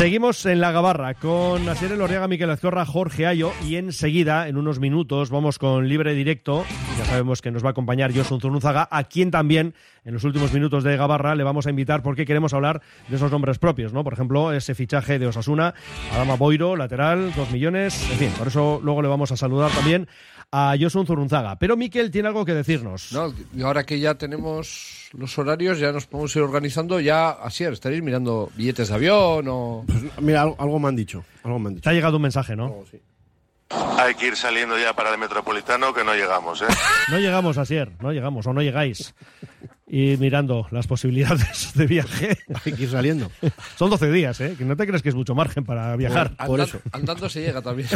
[0.00, 4.80] Seguimos en la gabarra con Asier Elorriaga, Miquel Azcorra, Jorge Ayo y enseguida, en unos
[4.80, 6.64] minutos, vamos con libre directo.
[6.96, 9.74] Ya sabemos que nos va a acompañar Josun Zurunzaga, a quien también
[10.06, 13.30] en los últimos minutos de Gabarra le vamos a invitar porque queremos hablar de esos
[13.30, 14.02] nombres propios, ¿no?
[14.02, 15.74] Por ejemplo, ese fichaje de Osasuna,
[16.14, 20.08] Adama Boiro, lateral, dos millones, en fin, por eso luego le vamos a saludar también
[20.52, 21.58] a Josun Zurunzaga.
[21.58, 23.12] Pero Miquel tiene algo que decirnos.
[23.12, 27.00] No, y ahora que ya tenemos los horarios, ya nos podemos ir organizando.
[27.00, 29.84] Ya, así estaréis mirando billetes de avión o.
[29.86, 31.24] Pues, mira, algo, algo me han dicho.
[31.42, 31.84] Algo me han dicho.
[31.84, 32.84] Te ha llegado un mensaje, ¿no?
[33.70, 36.66] Hay que ir saliendo ya para el metropolitano que no llegamos, ¿eh?
[37.10, 39.14] No llegamos, Asier, no llegamos o no llegáis.
[39.86, 42.38] Y mirando las posibilidades de viaje.
[42.64, 43.30] Hay que ir saliendo.
[43.76, 44.54] Son 12 días, ¿eh?
[44.56, 46.32] Que no te crees que es mucho margen para viajar.
[46.38, 47.88] Andan- Andando se llega también.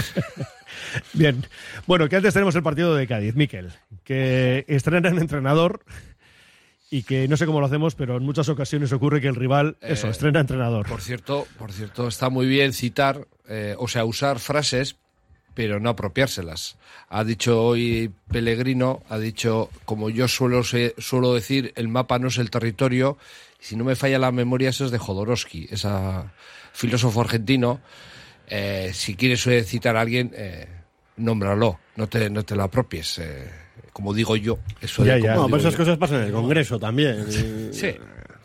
[1.12, 1.44] Bien.
[1.86, 3.72] Bueno, que antes tenemos el partido de Cádiz, Miquel,
[4.04, 5.84] que estrenan entrenador
[6.90, 9.76] y que no sé cómo lo hacemos, pero en muchas ocasiones ocurre que el rival,
[9.80, 10.86] eso, Eh, estrena entrenador.
[10.86, 14.96] Por cierto, por cierto, está muy bien citar, eh, o sea, usar frases,
[15.54, 16.76] pero no apropiárselas.
[17.08, 22.38] Ha dicho hoy Pellegrino, ha dicho, como yo suelo, suelo decir, el mapa no es
[22.38, 23.16] el territorio.
[23.60, 25.88] Si no me falla la memoria, eso es de Jodorowsky, ese
[26.72, 27.80] filósofo argentino.
[28.46, 30.66] Eh, si quieres citar a alguien, eh,
[31.16, 33.18] nómbralo, no te, no te lo apropies.
[33.18, 33.48] eh,
[33.92, 35.78] como digo yo, eso de como No, pero esas yo.
[35.78, 37.24] cosas pasan en el Congreso también.
[37.72, 37.94] Sí,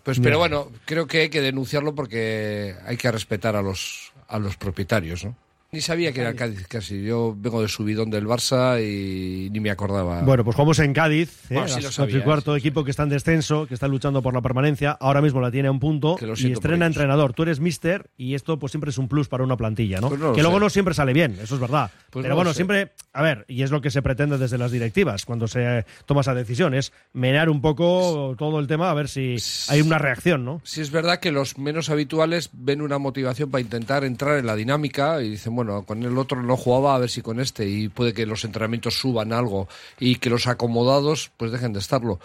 [0.03, 4.37] pues pero bueno, creo que hay que denunciarlo porque hay que respetar a los a
[4.39, 5.35] los propietarios, ¿no?
[5.71, 7.03] Ni sabía que era Cádiz casi.
[7.03, 10.23] Yo vengo de subidón del Barça y ni me acordaba.
[10.23, 11.53] Bueno, pues jugamos en Cádiz, ¿eh?
[11.53, 14.33] Bueno, sí lo sabía, el cuarto equipo que está en descenso, que está luchando por
[14.33, 14.97] la permanencia.
[14.99, 17.33] Ahora mismo la tiene a un punto y estrena entrenador.
[17.33, 20.09] Tú eres mister y esto pues siempre es un plus para una plantilla, ¿no?
[20.09, 20.63] Pues no que luego sé.
[20.63, 21.91] no siempre sale bien, eso es verdad.
[22.09, 24.71] Pues Pero no bueno, siempre, a ver, y es lo que se pretende desde las
[24.71, 29.07] directivas cuando se toma esa decisión, es menear un poco todo el tema a ver
[29.07, 29.35] si
[29.67, 30.61] hay una reacción, ¿no?
[30.63, 34.55] Sí es verdad que los menos habituales ven una motivación para intentar entrar en la
[34.55, 37.67] dinámica y dicen, bueno, con el otro no jugaba, a ver si con este.
[37.67, 39.67] Y puede que los entrenamientos suban algo
[39.99, 42.19] y que los acomodados pues dejen de estarlo.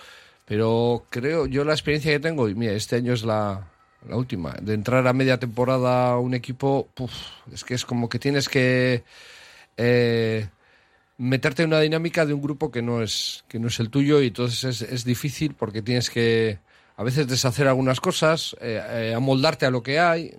[0.46, 3.66] Pero creo, yo la experiencia que tengo, y mira, este año es la,
[4.10, 6.88] última, de entrar a media temporada a un equipo,
[7.52, 9.04] es que es como que tienes que...
[9.76, 10.48] eh,
[11.18, 14.20] meterte en una dinámica de un grupo que no es que no es el tuyo
[14.20, 16.58] y entonces es, es difícil porque tienes que
[16.96, 20.32] a veces deshacer algunas cosas, eh, eh, amoldarte a lo que hay.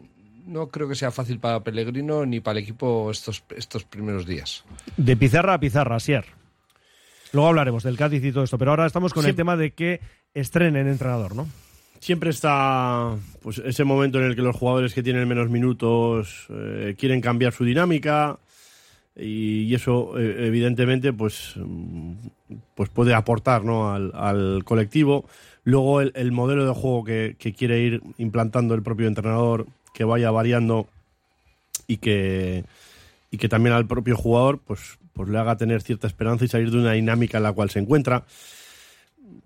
[0.45, 4.63] No creo que sea fácil para Pellegrino ni para el equipo estos, estos primeros días.
[4.97, 6.25] De pizarra a pizarra, Sier.
[7.33, 9.99] Luego hablaremos del Cádiz y todo esto, pero ahora estamos con el tema de que
[10.33, 11.47] estrenen entrenador, ¿no?
[11.99, 16.95] Siempre está pues ese momento en el que los jugadores que tienen menos minutos eh,
[16.97, 18.37] quieren cambiar su dinámica
[19.15, 22.13] y, y eso eh, evidentemente pues, mm,
[22.75, 23.91] pues puede aportar ¿no?
[23.91, 25.25] al, al colectivo.
[25.63, 29.65] Luego el, el modelo de juego que, que quiere ir implantando el propio entrenador,
[29.95, 30.87] que vaya variando
[31.87, 32.63] y que,
[33.31, 36.69] y que también al propio jugador pues, pues le haga tener cierta esperanza y salir
[36.69, 38.25] de una dinámica en la cual se encuentra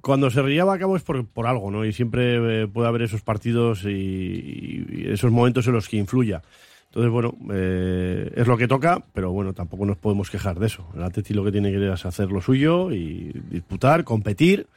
[0.02, 1.86] cuando se lleva a cabo es por, por algo, ¿no?
[1.86, 6.41] Y siempre eh, puede haber esos partidos y, y esos momentos en los que influya.
[6.88, 10.88] Entonces, bueno, eh, es lo que toca, pero bueno, tampoco nos podemos quejar de eso.
[10.95, 14.68] El Atleti lo que tiene que es hacer lo suyo y disputar, competir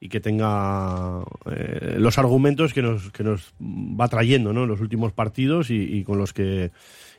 [0.00, 4.62] y que tenga eh, los argumentos que nos, que nos va trayendo, ¿no?
[4.62, 6.70] En los últimos partidos y, y con los que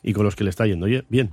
[0.02, 1.32] y con los que le está yendo bien.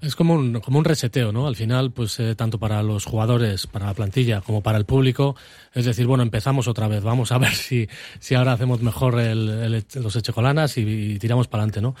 [0.00, 1.46] Es como un, como un reseteo, ¿no?
[1.46, 5.36] Al final, pues eh, tanto para los jugadores, para la plantilla, como para el público,
[5.78, 9.48] es decir, bueno, empezamos otra vez, vamos a ver si, si ahora hacemos mejor el,
[9.48, 11.94] el- los echecolanas y, y tiramos para adelante, ¿no?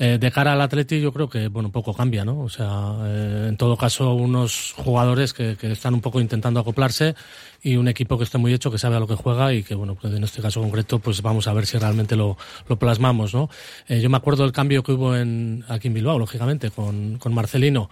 [0.00, 2.40] Eh, de cara al Atleti yo creo que, bueno, poco cambia, ¿no?
[2.40, 7.16] O sea, eh, en todo caso, unos jugadores que, que están un poco intentando acoplarse
[7.62, 9.74] y un equipo que esté muy hecho, que sabe a lo que juega y que,
[9.74, 12.36] bueno, pues en este caso concreto, pues vamos a ver si realmente lo,
[12.68, 13.50] lo plasmamos, ¿no?
[13.88, 17.34] Eh, yo me acuerdo del cambio que hubo en, aquí en Bilbao, lógicamente, con, con
[17.34, 17.90] Marcelino,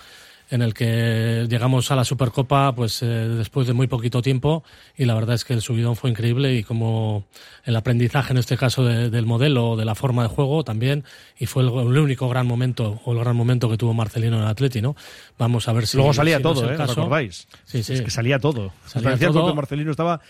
[0.50, 4.62] en el que llegamos a la Supercopa pues eh, después de muy poquito tiempo
[4.96, 7.24] y la verdad es que el subidón fue increíble y como
[7.64, 11.04] el aprendizaje en este caso de- del modelo de la forma de juego también
[11.38, 14.42] y fue el, el único gran momento o el gran momento que tuvo Marcelino en
[14.42, 14.94] el Atleti, ¿no?
[15.38, 16.78] Vamos a ver si Luego salía si no es todo, el ¿eh?
[16.78, 16.94] caso.
[16.94, 17.48] ¿Recordáis?
[17.64, 17.94] Sí, sí.
[17.94, 18.72] Es que salía todo.
[18.86, 19.54] Salía todo.
[19.54, 20.20] Marcelino estaba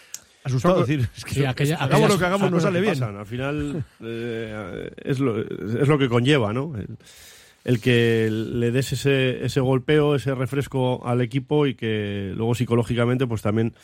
[0.44, 0.80] asustado.
[0.80, 2.94] decir, es que Sí, aquella- hagamos aquellas- lo que hagamos no sale bien.
[2.94, 3.16] pasan.
[3.16, 6.72] Al final eh, es, lo, es lo que conlleva, ¿no?
[7.66, 13.26] El, que le des ese, ese golpeo, ese refresco al equipo y que luego psicológicamente
[13.26, 13.74] pues también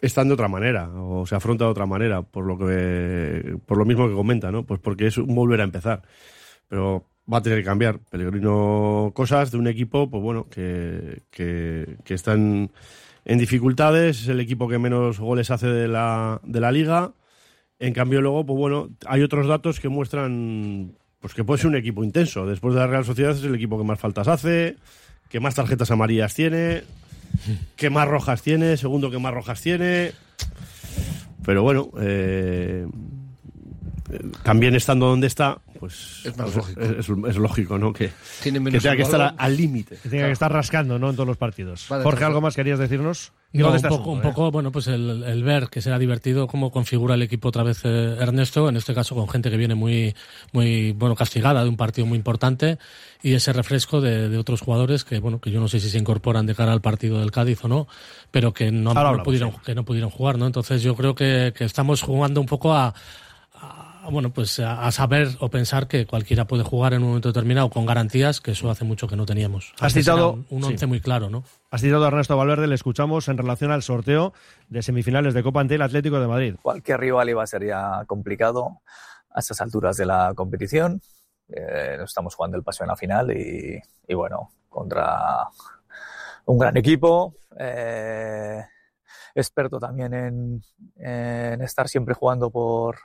[0.00, 3.84] están de otra manera o se afronta de otra manera por lo que por lo
[3.84, 4.64] mismo que comenta, ¿no?
[4.64, 6.02] Pues porque es un volver a empezar.
[6.68, 11.96] Pero va a tener que cambiar Pellegrino cosas de un equipo, pues bueno, que, que,
[12.04, 12.70] que están
[13.24, 17.12] en dificultades, es el equipo que menos goles hace de la, de la liga.
[17.78, 21.76] En cambio, luego, pues bueno, hay otros datos que muestran pues que puede ser un
[21.76, 22.46] equipo intenso.
[22.46, 24.76] Después de la Real Sociedad es el equipo que más faltas hace,
[25.28, 26.84] que más tarjetas amarillas tiene,
[27.76, 30.12] que más rojas tiene, segundo que más rojas tiene.
[31.44, 32.86] Pero bueno, eh,
[34.42, 36.80] también estando donde está, pues Es más pues lógico.
[36.80, 37.92] Es, es lógico, ¿no?
[37.92, 38.10] Que,
[38.42, 39.96] Tiene que tenga que estar al límite.
[40.02, 41.10] Que tenga que estar rascando, ¿no?
[41.10, 41.86] En todos los partidos.
[41.88, 42.24] Vale, Jorge.
[42.24, 43.32] ¿algo más querías decirnos?
[43.50, 46.70] No, un poco, asunto, un poco, bueno, pues el, el ver que será divertido cómo
[46.70, 50.14] configura el equipo otra vez eh, Ernesto, en este caso con gente que viene muy,
[50.52, 52.76] muy, bueno, castigada de un partido muy importante
[53.22, 55.96] y ese refresco de, de otros jugadores que, bueno, que yo no sé si se
[55.96, 57.88] incorporan de cara al partido del Cádiz o no,
[58.30, 60.46] pero que no, no hablamos, pudieron, que no pudieron jugar, ¿no?
[60.46, 62.92] Entonces yo creo que, que estamos jugando un poco a,
[64.10, 67.70] bueno, pues a, a saber o pensar que cualquiera puede jugar en un momento determinado
[67.70, 69.72] con garantías, que eso hace mucho que no teníamos.
[69.76, 70.68] Has Antes citado- un, un sí.
[70.72, 71.44] once muy claro, ¿no?
[71.70, 74.32] Has citado a Ernesto Valverde, le escuchamos en relación al sorteo
[74.68, 76.54] de semifinales de Copa ante el Atlético de Madrid.
[76.62, 78.80] Cualquier rival iba a ser ya complicado
[79.30, 81.00] a estas alturas de la competición.
[81.48, 85.48] Eh, estamos jugando el paso en la final y, y bueno, contra
[86.46, 88.62] un gran equipo, eh,
[89.34, 90.62] experto también en,
[90.96, 92.96] en estar siempre jugando por,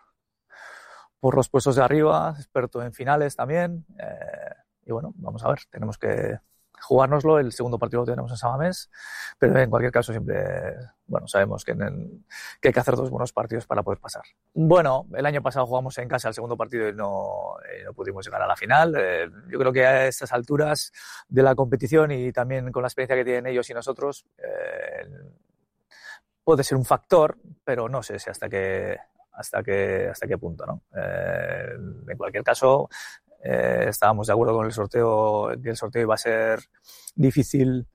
[1.23, 3.85] por los puestos de arriba, experto en finales también.
[3.97, 4.53] eh,
[4.85, 6.37] y bueno, vamos a ver, tenemos que,
[6.81, 7.39] jugárnoslo.
[7.39, 8.91] El segundo partido lo tenemos en Samamés,
[9.39, 10.75] pero en cualquier caso siempre,
[11.07, 12.25] bueno, sabemos que, en-
[12.59, 14.23] que hay que hacer dos buenos partidos para poder pasar.
[14.53, 18.25] Bueno, el año pasado jugamos en casa el segundo partido y no, eh, no pudimos
[18.25, 18.93] llegar a la final.
[18.97, 20.91] Eh, yo creo que a estas alturas
[21.29, 25.07] de la competición y también con la experiencia que tienen ellos y nosotros, eh,
[26.43, 28.97] puede ser un factor, pero no sé si hasta qué,
[29.33, 30.83] hasta qué, hasta qué punto, ¿no?
[30.95, 31.75] Eh,
[32.07, 32.89] en cualquier caso,
[33.43, 36.59] eh, estábamos de acuerdo con el sorteo, que el sorteo iba a ser
[37.15, 37.85] difícil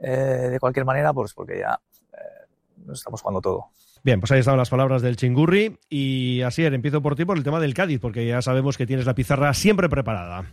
[0.00, 1.80] eh, de cualquier manera, pues porque ya
[2.12, 2.46] eh,
[2.86, 3.66] nos estamos jugando todo.
[4.04, 5.78] Bien, pues ahí estaban las palabras del Chingurri.
[5.88, 9.06] Y así, empiezo por ti por el tema del Cádiz, porque ya sabemos que tienes
[9.06, 10.44] la pizarra siempre preparada.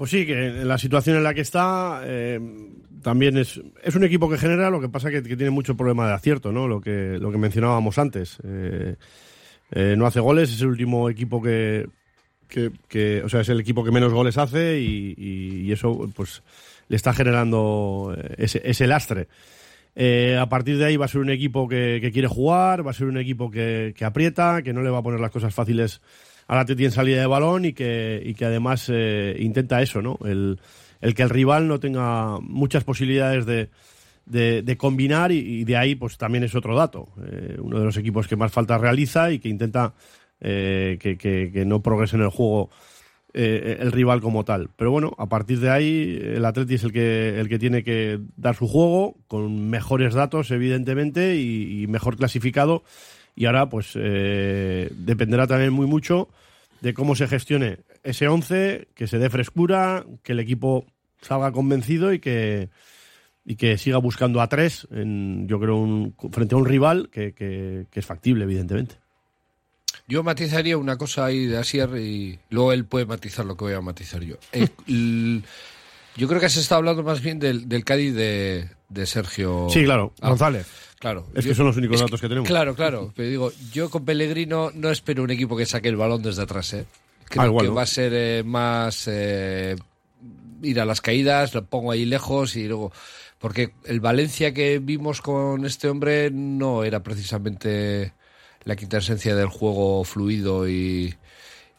[0.00, 2.40] Pues sí, que en la situación en la que está eh,
[3.02, 6.06] también es, es un equipo que genera, lo que pasa que, que tiene mucho problema
[6.08, 6.66] de acierto, ¿no?
[6.66, 8.38] Lo que, lo que mencionábamos antes.
[8.42, 8.94] Eh,
[9.72, 11.86] eh, no hace goles, es el último equipo que,
[12.48, 16.42] que, que- o sea, es el equipo que menos goles hace y, eso pues
[16.88, 19.28] le está generando ese, ese lastre.
[20.40, 22.94] A partir de ahí va a ser un equipo que, que quiere jugar, va a
[22.94, 26.00] ser un equipo que aprieta, que no le va a poner las cosas fáciles
[26.50, 30.18] al Atleti en salida de balón y que, y que además eh, intenta eso, ¿no?
[30.24, 30.58] El,
[31.00, 33.70] el que el rival no tenga muchas posibilidades de,
[34.26, 37.06] de, combinar y, de ahí pues también es otro dato.
[37.24, 39.94] Eh, uno de los equipos que más falta realiza y que intenta
[40.40, 42.70] eh, que, que- no progrese en el juego
[43.32, 44.70] el rival como tal.
[44.74, 48.18] Pero bueno, a partir de ahí el Atleti es el que, el que tiene que
[48.36, 52.82] dar su juego con mejores datos, evidentemente, y mejor clasificado.
[53.40, 56.28] Y ahora, pues, eh, dependerá también muy mucho
[56.82, 60.84] de cómo se gestione ese 11, que se dé frescura, que el equipo
[61.22, 62.68] salga convencido y que,
[63.46, 67.32] y que siga buscando a tres, en, yo creo, un- frente a un rival que,
[67.32, 68.96] que- que es factible, evidentemente.
[70.06, 73.72] Yo matizaría una cosa ahí de Asier y luego él puede matizar lo que voy
[73.72, 74.36] a matizar yo.
[74.52, 74.68] Eh,
[76.16, 79.82] yo creo que se está hablando más bien del, del Cádiz de, de Sergio Sí,
[79.84, 80.12] claro.
[80.20, 80.66] Ah, González.
[81.00, 81.26] Claro.
[81.34, 82.46] Es que son los únicos datos que tenemos.
[82.46, 83.12] Claro, claro.
[83.16, 86.72] Pero digo, yo con Pellegrino no espero un equipo que saque el balón desde atrás.
[86.74, 86.84] ¿eh?
[87.24, 87.74] Creo Ah, igual, que ¿no?
[87.74, 89.76] va a ser eh, más eh,
[90.62, 92.92] ir a las caídas, lo pongo ahí lejos y luego.
[93.38, 98.12] Porque el Valencia que vimos con este hombre no era precisamente
[98.64, 101.14] la quinta esencia del juego fluido y,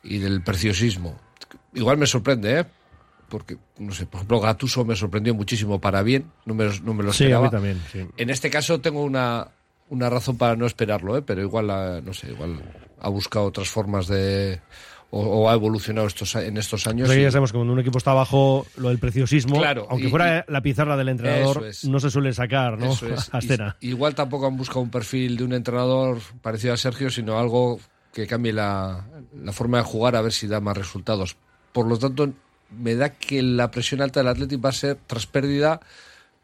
[0.03, 1.19] y del preciosismo.
[1.76, 2.65] Igual me sorprende, ¿eh?
[3.32, 7.02] Porque, no sé, por ejemplo, Gatuso me sorprendió muchísimo para bien, no me, no me
[7.04, 7.46] lo Sí, a esperaba.
[7.46, 7.82] mí también.
[7.92, 8.06] sí.
[8.18, 9.48] En este caso tengo una,
[9.90, 11.22] una razón para no esperarlo, ¿eh?
[11.22, 12.62] pero igual, ha- no sé, igual
[13.00, 14.60] ha buscado otras formas de...
[15.12, 17.08] o, o ha evolucionado estos, en estos años.
[17.08, 20.08] Pues y- ya sabemos que cuando un equipo está abajo, lo del preciosismo, Claro, aunque
[20.08, 21.86] y- fuera la pizarra del entrenador, es.
[21.86, 22.92] no se suele sacar ¿no?
[22.92, 23.02] Es.
[23.34, 23.78] a Y- escena.
[23.80, 27.80] igual tampoco han buscado un perfil de un entrenador parecido a Sergio, sino algo
[28.14, 29.08] que cambie la,
[29.42, 31.38] la forma de jugar a ver si da más resultados.
[31.72, 32.30] Por lo tanto,
[32.72, 35.82] me da que la presión alta del Atlético va a ser tras pérdida,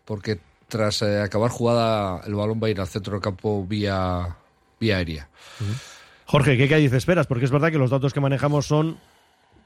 [0.05, 4.35] porque tras eh, acabar jugada el balón va a ir al centro del campo vía,
[4.79, 5.29] vía aérea.
[6.25, 7.27] Jorge, ¿qué Cádiz esperas?
[7.27, 8.97] Porque es verdad que los datos que manejamos son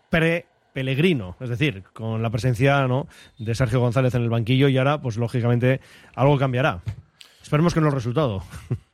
[0.09, 3.07] pre-Pelegrino, es decir, con la presencia ¿no?
[3.39, 5.81] de Sergio González en el banquillo y ahora, pues lógicamente,
[6.15, 6.81] algo cambiará.
[7.51, 8.41] Esperemos que no el resultado.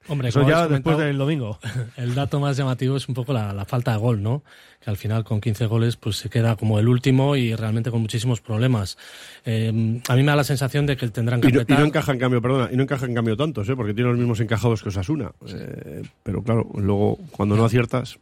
[0.07, 1.59] Hombre, Eso ya después del domingo.
[1.95, 4.41] El dato más llamativo es un poco la, la falta de gol, ¿no?
[4.83, 8.01] Que al final con 15 goles pues se queda como el último y realmente con
[8.01, 8.97] muchísimos problemas.
[9.45, 11.85] Eh, a mí me da la sensación de que tendrán que Y no, y no
[11.85, 13.75] encaja en cambio, perdona, y no encaja en cambio tantos, ¿eh?
[13.75, 15.33] porque tiene los mismos encajados que Osasuna.
[15.49, 18.17] Eh, pero claro, luego cuando no aciertas.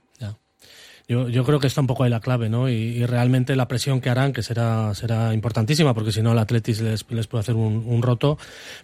[1.07, 2.67] Yo, yo creo que está un poco ahí la clave, ¿no?
[2.67, 6.81] Y, realmente la presión que harán, que será, será importantísima, porque si no el Atletis
[6.81, 8.39] les, les puede hacer un, un roto.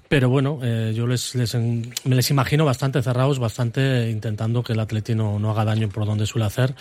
[0.08, 4.80] Pero bueno, eh, yo les, les, me les imagino bastante cerrados, bastante intentando que el
[4.80, 6.76] Atleti no, no haga daño por donde suele hacer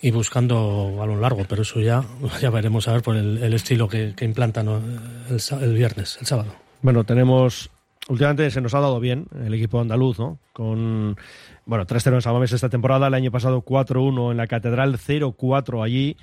[0.00, 1.44] y buscando balón largo.
[1.46, 2.02] Pero eso ya,
[2.40, 6.54] ya veremos a ver por el, estilo que, que implantan el, el viernes, el sábado.
[6.80, 7.70] Bueno, tenemos.
[8.10, 10.38] Últimamente se nos ha dado bien el equipo andaluz, ¿no?
[10.52, 11.16] Con.
[11.64, 16.16] Bueno, 3-0 en Samamés esta temporada, el año pasado 4-1 en la Catedral, 0-4 allí.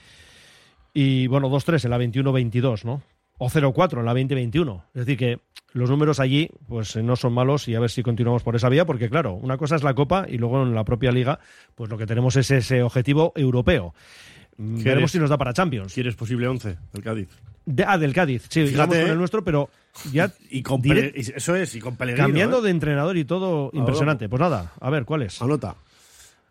[0.93, 3.01] Y bueno, 2-3 en la 21-22, ¿no?
[3.37, 4.83] O 0-4 en la 20-21.
[4.95, 5.39] Es decir, que
[5.73, 8.67] los números allí pues eh, no son malos y a ver si continuamos por esa
[8.69, 11.39] vía, porque claro, una cosa es la Copa y luego en la propia Liga,
[11.75, 13.93] pues lo que tenemos es ese objetivo europeo.
[14.57, 15.93] Mm, Veremos ¿Quieres- si nos da para Champions.
[15.93, 17.29] ¿Quieres posible 11 del Cádiz?
[17.65, 19.11] De- ah, del Cádiz, sí, Fíjate, con ¿eh?
[19.11, 19.69] el nuestro, pero
[20.11, 22.27] ya Y con eso es, y con Pellegrino.
[22.27, 22.61] cambiando ¿eh?
[22.63, 24.29] de entrenador y todo, impresionante.
[24.29, 25.41] Pues nada, a ver, ¿cuál es?
[25.41, 25.75] Anota.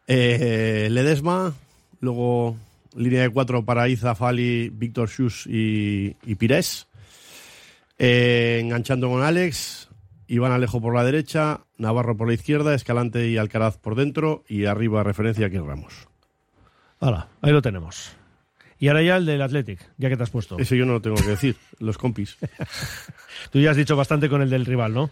[0.07, 1.53] Eh, Ledesma,
[2.01, 2.57] luego
[2.97, 6.87] línea de cuatro para Iza, Fali, Víctor Schus y, y Pires.
[7.99, 9.89] Eh, enganchando con Alex,
[10.29, 14.67] Iván Alejo por la derecha, Navarro por la izquierda, Escalante y Alcaraz por dentro y
[14.67, 16.09] arriba referencia aquí Ramos.
[17.01, 18.17] Hala, ahí lo tenemos.
[18.79, 20.59] Y ahora ya el del Athletic, ya que te has puesto.
[20.59, 22.37] Eso yo no lo tengo que decir, los compis.
[23.51, 25.11] Tú ya has dicho bastante con el del rival, ¿no?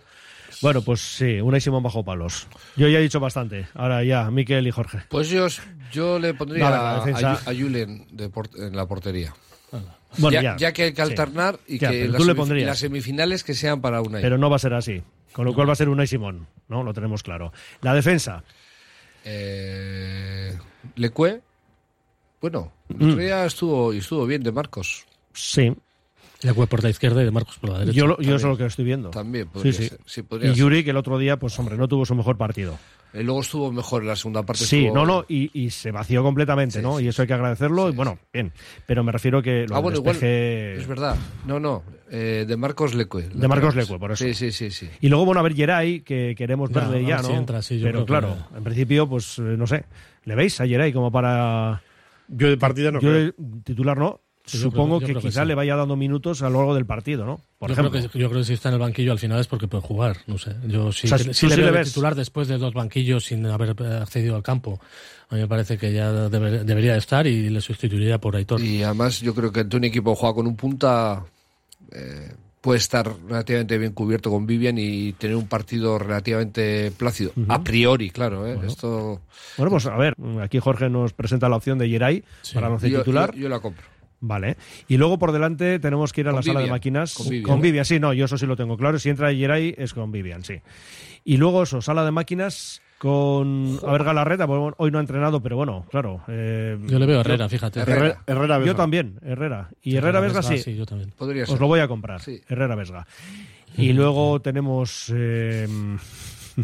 [0.63, 2.47] Bueno, pues sí, una y Simón bajo palos.
[2.77, 3.67] Yo ya he dicho bastante.
[3.75, 4.99] Ahora ya, Miquel y Jorge.
[5.09, 5.47] Pues yo,
[5.93, 9.35] yo le pondría a, a Julen de por- en la portería.
[10.19, 10.73] Bueno, ya, ya.
[10.73, 11.11] que hay que Sí.
[11.11, 14.21] alternar y Ya, que pero las, semif- semifinales que sean para una.
[14.21, 15.03] Pero no va a ser así.
[15.33, 16.85] Con lo cual va a ser una y Simón, ¿no?
[16.85, 17.53] Lo tenemos claro.
[17.81, 18.45] La defensa.
[19.25, 20.57] Eh,
[20.95, 21.41] Lecue,
[22.45, 23.11] bueno, el Mm.
[23.11, 25.07] otro día estuvo, y estuvo bien de Marcos.
[25.33, 25.73] Sí.
[26.43, 27.97] Le fue por la izquierda y de Marcos por la derecha.
[27.97, 29.09] Yo, lo- yo eso es lo que estoy viendo.
[29.09, 29.89] También podría sí, sí.
[29.89, 30.55] ser, sí, podría y.
[30.55, 32.79] Yuri, que el otro día, pues hombre, no tuvo su mejor partido.
[33.15, 34.65] Eh, luego estuvo mejor en la segunda parte.
[34.65, 37.01] Sí, estuvo- no, no, y, y se vació completamente, ¿no?
[37.01, 38.53] Y eso hay que agradecerlo, y bueno, bien.
[38.85, 40.17] Pero me refiero que lo Ah, bueno, igual.
[40.23, 41.17] Es verdad.
[41.47, 41.83] No, no.
[42.11, 43.23] eh, de Marcos Lecue.
[43.33, 44.23] De Marcos Lecue, por eso.
[44.23, 44.71] Sí, sí, sí.
[44.71, 44.89] sí.
[45.01, 47.29] Y luego, bueno, a ver, Geray, que queremos Ya, verle ya, ¿no?
[47.29, 49.85] si entra, sí, yo Pero creo que- claro, en principio, pues eh, no sé.
[50.25, 51.83] ¿Le veis a Geray como para.
[52.29, 53.25] Yo de partida no Yo creo.
[53.27, 54.21] de titular no.
[54.47, 55.49] Yo Supongo creo- que que quizá sí.
[55.49, 57.41] le vaya dando minutos a lo largo del partido, ¿no?
[57.59, 57.93] Por yo, ejemplo.
[57.93, 59.83] Creo que, yo creo que si está en el banquillo al final es porque puede
[59.83, 60.55] jugar, no sé.
[60.69, 61.89] Yo sí, O sea, sí le sí veo le ves.
[61.89, 64.79] titular después de dos banquillos sin haber eh, accedido al campo.
[65.31, 68.61] A mí me parece que ya debe- debería estar y le sustituiría por Aitor.
[68.61, 71.25] Y además yo creo que ante un equipo juega con un punta
[71.93, 72.31] eh,
[72.65, 77.33] puede estar relativamente bien cubierto con Vivian y tener un partido relativamente plácido.
[77.49, 78.47] A priori, claro.
[78.47, 78.59] ¿eh?
[78.67, 79.21] Esto
[79.59, 82.89] Bueno, pues a ver, aquí Jorge nos presenta la opción de Geray para el once
[82.89, 83.35] yo, titular.
[83.35, 83.85] yo- yo la compro.
[84.21, 84.57] Vale.
[84.89, 87.13] Y luego por delante tenemos que ir a Con la sala de máquinas.
[87.13, 87.61] con Vivian.
[87.61, 88.99] Vivian, sí, no, yo eso sí lo tengo claro.
[88.99, 90.55] Si entra Geray es con Vivian, sí.
[91.25, 93.79] Y luego eso, sala de máquinas con.
[93.87, 96.23] A ver, Galarreta, pues, bueno, hoy no ha entrenado, pero bueno, claro.
[96.29, 97.81] eh, Yo le veo a Herrera, fíjate.
[97.81, 99.69] Herrera, Herrera Yo también, Herrera.
[99.83, 100.63] Y Herrera Vesga, Vesga, sí.
[100.63, 101.13] sí, yo también.
[101.17, 101.61] Podría Os ser.
[101.61, 102.21] lo voy a comprar.
[102.21, 102.41] Sí.
[102.49, 103.07] Herrera Vesga.
[103.77, 105.13] Y luego tenemos.
[105.15, 105.69] eh,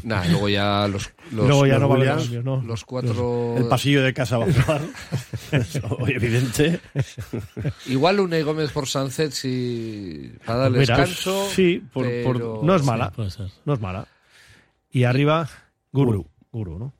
[0.04, 2.62] Nah, luego ya los, los, luego ya los no Williams, cambios, ¿no?
[2.62, 3.56] los cuatro.
[3.56, 4.80] El pasillo de casa va a
[6.08, 6.78] evidente.
[7.86, 11.48] Igual Unai Gómez por Sánchez si para darle Mira, descanso.
[11.50, 13.10] sí, por- por- pero- No es Sí, mala.
[13.10, 13.48] puede ser.
[13.64, 14.06] No es mala.
[14.92, 15.48] Y arriba,
[15.92, 16.26] Guru.
[16.52, 16.94] Guru, ¿no?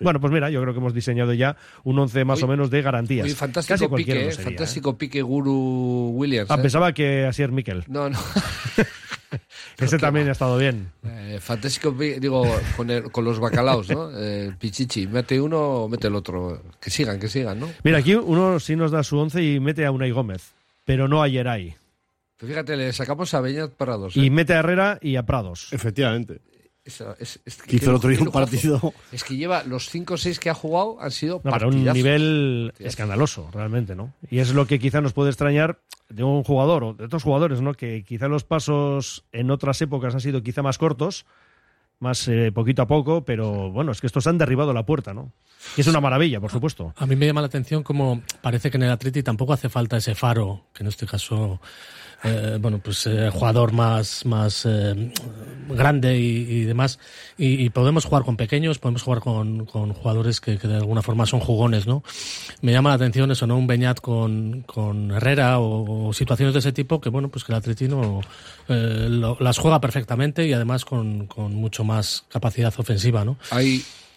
[0.00, 2.68] Bueno, pues mira, yo creo que hemos diseñado ya un once más Hoy- o menos
[2.70, 3.24] de garantías.
[3.24, 6.50] Oye, Casi fantástico cualquiera pique, eh, sería, fantástico pique Guru Williams.
[6.50, 6.52] ¿eh?
[6.52, 6.62] Ah, eh.
[6.62, 7.84] pensaba que así es Miquel.
[7.88, 8.18] No, no.
[9.78, 10.90] Ese también ha estado bien.
[11.04, 12.44] Eh, fantástico, digo,
[12.76, 14.10] con, el- con los bacalaos, ¿no?
[14.18, 16.62] Eh, Pichichi, mete uno o mete el otro.
[16.80, 17.68] Que sigan, que sigan, ¿no?
[17.82, 21.22] Mira, aquí uno sí nos da su once y mete a Unai Gómez, pero no
[21.22, 21.26] a.
[21.28, 21.76] Pero
[22.38, 24.16] fíjate, le sacamos a Beñat para dos.
[24.16, 24.30] Y ¿eh?
[24.30, 25.72] mete a Herrera y a Prados.
[25.72, 26.40] Efectivamente.
[26.86, 28.94] Es- es Que hizo el otro día un partido.
[29.10, 31.84] Es que lleva los 5 o 6 que ha jugado han sido No, pero un
[31.84, 32.86] nivel Partidazos.
[32.92, 34.14] escandaloso, realmente, ¿no?
[34.30, 37.60] Y es lo que quizá nos puede extrañar de un jugador o de otros jugadores,
[37.60, 37.74] ¿no?
[37.74, 41.26] Que quizá los pasos en otras épocas han sido quizá más cortos,
[41.98, 45.32] más eh, poquito a poco, pero bueno, es que estos han derribado la puerta, ¿no?
[45.76, 46.92] Y es una maravilla, por supuesto.
[46.96, 49.96] A mí me llama la atención como parece que en el Atleti tampoco hace falta
[49.96, 51.60] ese faro, que en este caso,
[52.24, 55.12] eh, bueno, pues eh, jugador más, más eh,
[55.68, 56.98] grande y, y demás.
[57.38, 61.02] Y, y podemos jugar con pequeños, podemos jugar con, con jugadores que, que de alguna
[61.02, 62.02] forma son jugones, ¿no?
[62.62, 63.56] Me llama la atención eso, ¿no?
[63.56, 67.52] Un Beñat con, con Herrera o, o situaciones de ese tipo que, bueno, pues que
[67.52, 68.20] el Atleti no,
[68.68, 73.36] eh, lo- las juega perfectamente y además con, con mucho más capacidad ofensiva, ¿no?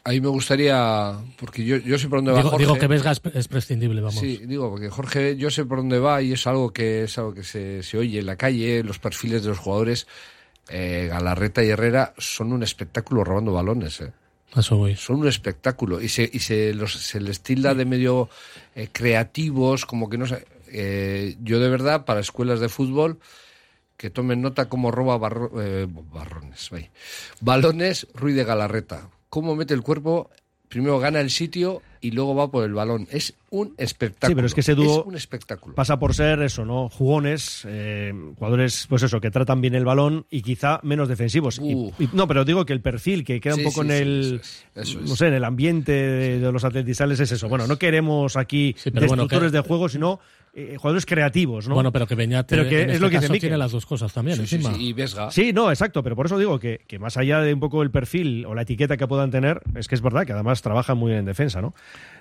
[0.09, 2.65] Ahí, ahí me gustaría, porque yo, yo sé por dónde va Digo, Jorge.
[2.65, 4.19] digo que Vesga es, es prescindible, vamos.
[4.19, 7.33] Sí, digo, porque Jorge, yo sé por dónde va y es algo que es algo
[7.33, 10.07] que se, se oye en la calle, los perfiles de los jugadores.
[10.69, 14.01] Eh, Galarreta y Herrera son un espectáculo robando balones.
[14.01, 14.11] Eh.
[14.53, 14.95] A Eso voy.
[14.95, 18.29] Son un espectáculo y se, y se, los, se les tilda de medio
[18.75, 20.45] eh, creativos, como que no sé.
[20.71, 23.19] Eh, yo de verdad, para escuelas de fútbol,
[23.97, 26.69] que tomen nota cómo roba barro- eh, barrones,
[27.41, 29.09] balones Ruiz de Galarreta.
[29.29, 30.29] Cómo mete el cuerpo,
[30.67, 33.07] primero gana el sitio y luego va por el balón.
[33.11, 34.29] Es un espectáculo.
[34.29, 35.75] Sí, pero es que ese dúo Es un espectáculo.
[35.75, 36.87] pasa por ser eso, ¿no?
[36.89, 41.59] Jugones, eh, jugadores, pues eso, que tratan bien el balón y quizá menos defensivos.
[41.59, 43.93] Y- y- no, pero digo que el perfil que queda Sí, un poco sí, en
[43.95, 44.41] el,
[44.75, 45.09] eso es.
[45.09, 47.49] no sé, en el ambiente de, de los atletizales es eso.
[47.49, 50.19] Bueno, no queremos aquí bueno, destructores de juego, sino
[50.59, 51.75] eh, jugadores creativos, ¿no?
[51.75, 53.47] Bueno, pero que Beñat Pero que en es este lo que dice caso Mikel.
[53.49, 54.73] tiene las dos cosas también Sí, sí, encima.
[54.75, 55.31] sí, y Vesga.
[55.31, 57.91] Sí, no, exacto, pero por eso digo que, que más allá de un poco el
[57.91, 61.09] perfil o la etiqueta que puedan tener, es que es verdad que además trabajan muy
[61.09, 61.73] bien en defensa, ¿no?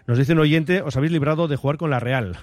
[0.06, 2.36] Nos dice un oyente, os habéis librado de jugar con la Real.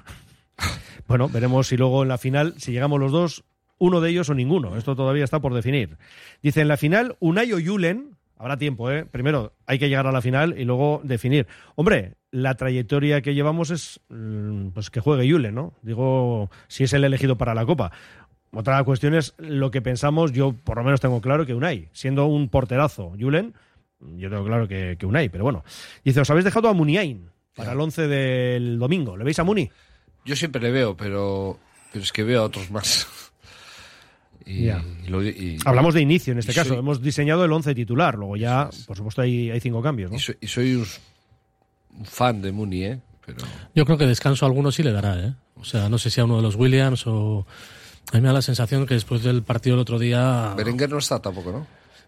[1.07, 3.43] bueno, veremos si luego en la final, si llegamos los dos,
[3.77, 4.77] uno de ellos o ninguno.
[4.77, 5.97] Esto todavía está por definir.
[6.41, 9.05] Dice, en la final, Unai o Julen, habrá tiempo, ¿eh?
[9.05, 11.47] Primero hay que llegar a la final y luego definir.
[11.75, 15.73] Hombre, la trayectoria que llevamos es mm, pues que juegue Julen, ¿no?
[15.81, 17.91] Digo, si es el elegido para la Copa.
[18.51, 22.25] Otra cuestión es lo que pensamos, yo por lo menos tengo claro que Unai, siendo
[22.25, 23.53] un porterazo, Julen,
[23.99, 25.63] yo tengo claro que, que Unai, pero bueno.
[26.03, 29.17] Dice, os habéis dejado a Muniain para el 11 del domingo.
[29.17, 29.69] ¿Le veis a Muni?
[30.25, 31.59] Yo siempre le veo, pero,
[31.91, 33.24] pero es que veo a otros más.
[34.45, 34.69] Y,
[35.09, 36.69] lo- y- Hablamos de inicio en este caso.
[36.69, 38.15] soy- Hemos diseñado el 11 titular.
[38.15, 40.11] Luego ya, por supuesto, hay, hay cinco cambios.
[40.11, 40.17] ¿no?
[40.17, 40.85] y soy, y soy un,
[42.03, 42.99] fan de Mooney, ¿eh?
[43.25, 43.39] Pero
[43.73, 45.33] Yo creo que descanso a alguno sí le dará, ¿eh?
[45.55, 47.45] O sea, no sé si a uno de los Williams o...
[48.11, 50.53] A mí me da la sensación que después del partido del otro día...
[50.55, 51.67] Berenguer no está tampoco, ¿no?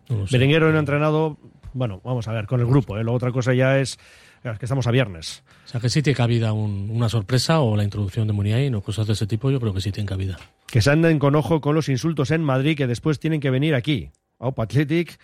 [0.10, 0.38] no lo sé.
[0.38, 1.38] Berenguer hoy no ha entrenado,
[1.74, 2.98] bueno, vamos a ver, con el grupo.
[2.98, 3.04] ¿eh?
[3.04, 3.98] Luego otra cosa ya es,
[4.44, 5.42] es que estamos a viernes.
[5.66, 8.82] O sea, que sí tiene cabida un- una sorpresa o la introducción de Muniain o
[8.82, 10.38] cosas de ese tipo, yo creo que sí tiene cabida.
[10.68, 13.74] Que se anden con ojo con los insultos en Madrid que después tienen que venir
[13.74, 14.12] aquí.
[14.38, 15.20] Aupa Athletic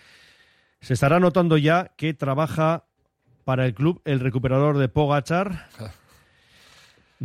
[0.80, 2.84] se estará notando ya que trabaja
[3.44, 5.68] para el club el recuperador de Pogachar.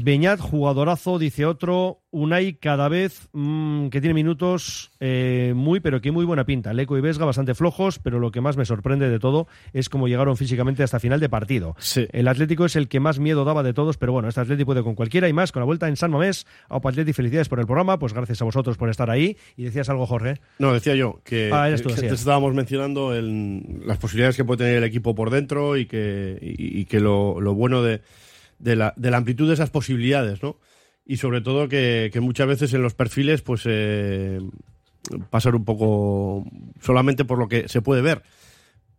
[0.04, 2.02] Beñat, jugadorazo, dice otro.
[2.12, 6.74] Unai cada vez mm, que tiene minutos eh, muy, pero que muy buena pinta.
[6.74, 10.08] Leco y Vesga bastante flojos, pero lo que más me sorprende de todo es cómo
[10.08, 11.76] llegaron físicamente hasta final de partido.
[12.12, 14.82] El Atlético es el que más miedo daba de todos, pero bueno, este Atlético puede
[14.84, 16.48] con cualquiera y más con la vuelta en San Mamés.
[16.68, 19.38] Aupa Athletic, felicidades por el programa, pues gracias a vosotros por estar ahí.
[19.56, 20.40] Y decías algo, Jorge.
[20.58, 24.78] No, decía yo que, Ah, tú, que estábamos mencionando el- las posibilidades que puede tener
[24.78, 28.02] el equipo por dentro y que, y, y que lo, lo bueno de,
[28.60, 30.58] de la, de la amplitud de esas posibilidades, ¿no?
[31.06, 34.40] Y sobre todo que, muchas veces en los perfiles, pues eh,
[35.32, 36.46] pasar un poco
[36.82, 38.22] solamente por lo que se puede ver.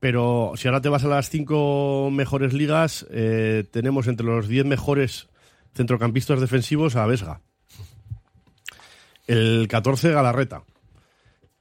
[0.00, 4.64] Pero si ahora te vas a las cinco mejores ligas, eh, tenemos entre los diez
[4.64, 5.28] mejores
[5.74, 7.42] centrocampistas defensivos a Vesga.
[9.26, 10.64] El 14 Galarreta.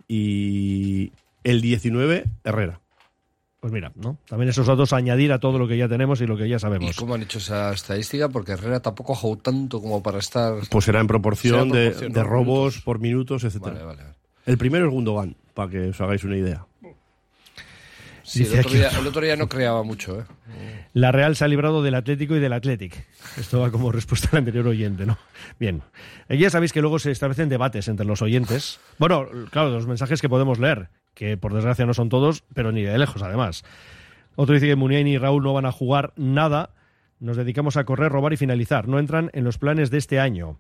[0.08, 1.12] Y
[1.44, 2.82] el 19 Herrera.
[3.60, 4.18] Pues mira, ¿no?
[4.28, 6.56] También esos datos a añadir a todo lo que ya tenemos y lo que ya
[6.56, 6.96] ¿Y sabemos.
[6.96, 8.30] cómo han hecho esa estadística?
[8.30, 10.54] Porque Herrera tampoco ha jugado tanto como para estar...
[10.70, 12.26] Pues será en proporción, Será en de- proporción, de, ¿no?
[12.28, 13.74] robos por minutos, etcétera.
[13.74, 14.16] Vale, vale, vale.
[14.46, 16.66] El primero es Gundogan, para que os hagáis una idea.
[18.24, 19.00] Sí, el Dice otro, aquí día, otro.
[19.02, 20.24] el otro día no creaba mucho, ¿eh?
[20.94, 23.06] La Real se ha librado del Atlético y del Athletic.
[23.38, 25.18] Esto va como respuesta al anterior oyente, ¿no?
[25.60, 25.82] Bien.
[26.30, 28.80] Eh, Ya sabéis que luego se establecen debates entre los oyentes.
[29.00, 30.90] Bueno, claro, los mensajes que podemos leer,
[31.20, 33.66] que por desgracia no son todos, pero ni de lejos, además.
[34.38, 36.70] Otro dice que Muniain y Raúl no van a jugar nada.
[37.20, 38.88] Nos dedicamos a correr, robar y finalizar.
[38.88, 40.58] No entran en los planes de este año.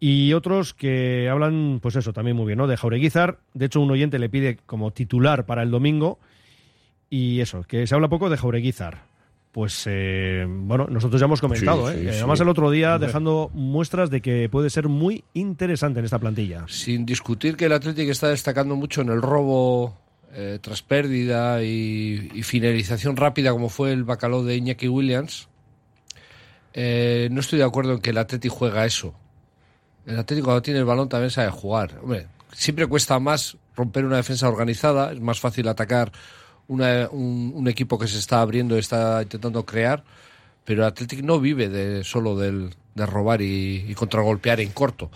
[0.00, 2.66] Y otros que hablan, pues eso, también muy bien, ¿no?
[2.66, 3.38] De Jaureguizar.
[3.54, 6.18] De hecho, un oyente le pide como titular para el domingo.
[7.08, 9.11] Y eso, que se habla poco de Jaureguizar.
[9.52, 11.98] Pues bueno, nosotros ya hemos comentado, Sí, ¿eh?
[12.00, 12.18] sí, Que sí.
[12.20, 16.64] además el otro día dejando muestras de que puede ser muy interesante en esta plantilla.
[16.68, 19.94] Sin discutir que el Atlético está destacando mucho en el robo
[20.32, 25.48] eh, tras pérdida y, y finalización rápida, como fue el bacalao de Iñaki Williams,
[26.72, 29.14] eh, no estoy de acuerdo en que el Atlético juega eso.
[30.06, 31.98] El Atlético cuando tiene el balón también sabe jugar.
[32.02, 36.10] Hombre, siempre cuesta más romper una defensa organizada, es más fácil atacar
[36.72, 40.02] una- un, un equipo que se está abriendo está intentando crear,
[40.64, 45.10] pero el Atlético no vive de, solo del, de robar y, contragolpear en corto.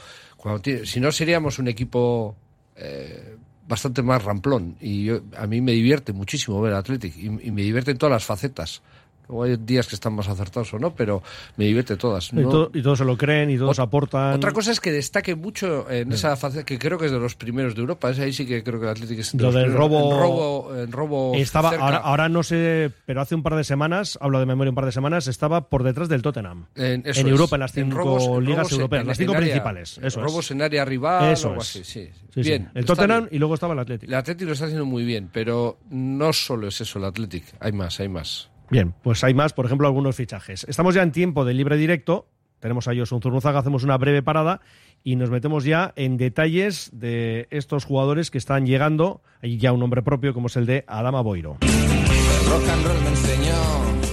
[0.85, 2.37] Si no, seríamos un equipo
[2.77, 3.37] eh,
[3.67, 4.77] bastante más ramplón.
[4.81, 8.13] Y yo- a mí me divierte muchísimo ver Athletic y, y me divierte en todas
[8.13, 8.83] las facetas.
[9.29, 11.23] Luego hay días que están más acertados o no, pero
[11.57, 12.33] me divierte todas.
[12.33, 14.35] Y, No- to- y todos se lo creen y todos aportan.
[14.35, 17.35] otra cosa es que destaque mucho en esa faceta, que creo que es de los
[17.35, 18.11] primeros de Europa.
[18.11, 19.91] Ese ahí sí que creo que el Atlético es de Lo los del primeros.
[19.91, 21.85] robo- robo, Estaba, cerca.
[21.85, 24.85] ahora, ahora no sé, pero hace un par de semanas, hablo de memoria un par
[24.87, 26.67] de semanas, estaba por detrás del Tottenham.
[26.75, 27.33] En, eso en es.
[27.33, 29.41] Europa, en las En cinco robos- en ligas robos en- europeas, en- las cinco área-
[29.43, 30.01] principales.
[30.03, 30.51] Eso robos es.
[30.53, 31.71] en área rival Eso o algo es.
[31.77, 32.09] así, sí.
[32.41, 33.35] Bien, El Tottenham bien.
[33.35, 34.11] y luego estaba el Atlético.
[34.11, 37.49] El Atlético lo está haciendo muy bien, pero no solo es eso el Atlético.
[37.61, 38.51] Hay más, hay más.
[38.71, 40.65] Bien, pues hay más, por ejemplo, algunos fichajes.
[40.69, 42.29] Estamos ya en tiempo de libre directo.
[42.61, 44.61] Tenemos a Josun Zurnuzaga, hacemos una breve parada
[45.05, 49.23] y nos metemos ya en detalles de estos jugadores que están llegando.
[49.43, 51.59] Hay ya un nombre propio, como es el de Adama Boiro.
[51.61, 53.96] rock and roll me enseñó.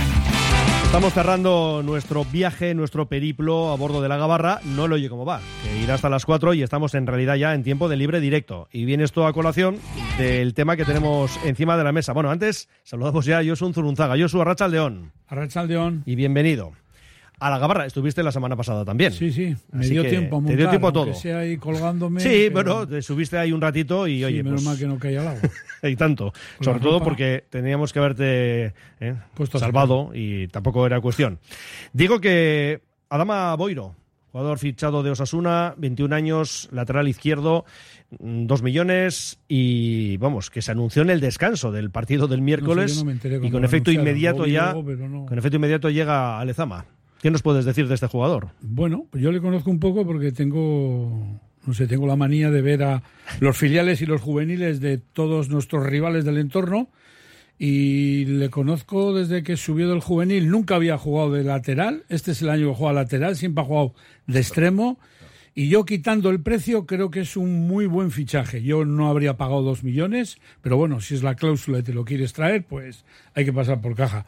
[0.91, 4.59] Estamos cerrando nuestro viaje, nuestro periplo a bordo de la Gabarra.
[4.75, 7.55] No lo oye cómo va, que irá hasta las 4 y estamos en realidad ya
[7.55, 8.67] en tiempo de libre directo.
[8.73, 9.77] Y viene esto a colación
[10.17, 12.11] del tema que tenemos encima de la mesa.
[12.11, 14.19] Bueno, antes saludamos ya a Josu Zurunzaga.
[14.19, 15.13] Josu Arracha León.
[15.27, 16.03] Arracha León.
[16.05, 16.73] Y bienvenido.
[17.41, 19.11] A la Gabarra estuviste la semana pasada también.
[19.11, 21.11] Sí, sí, me Así dio tiempo a montar, Te dio tiempo a todo.
[21.15, 22.21] sea ahí colgándome.
[22.21, 24.85] Sí, pero- bueno, te subiste ahí un ratito y Sí, oye, menos pues, mal que
[24.85, 25.41] no caía al agua.
[25.81, 26.31] y tanto.
[26.57, 29.15] Con Sobre todo porque teníamos que haberte eh,
[29.55, 31.39] salvado y tampoco era cuestión.
[31.93, 33.95] Digo que Adama Boiro,
[34.31, 37.65] jugador fichado de Osasuna, 21 años, lateral izquierdo,
[38.19, 43.05] 2 millones y vamos, que se anunció en el descanso del partido del miércoles no
[43.05, 45.25] me enteré y con efecto inmediato ya luego, no.
[45.25, 46.85] con efecto inmediato llega a Lezama.
[47.21, 48.49] ¿Qué nos puedes decir de este jugador?
[48.61, 52.83] Bueno, yo le conozco un poco porque tengo, no sé, tengo la manía de ver
[52.83, 53.03] a
[53.39, 56.89] los filiales y los juveniles de todos nuestros rivales del entorno
[57.59, 60.49] y le conozco desde que subió del juvenil.
[60.49, 62.05] Nunca había jugado de lateral.
[62.09, 63.35] Este es el año que juega lateral.
[63.35, 63.93] Siempre ha jugado
[64.25, 64.97] de extremo.
[65.53, 68.63] Y yo quitando el precio creo que es un muy buen fichaje.
[68.63, 72.05] Yo no habría pagado dos millones, pero bueno, si es la cláusula y te lo
[72.05, 73.03] quieres traer, pues
[73.33, 74.25] hay que pasar por caja.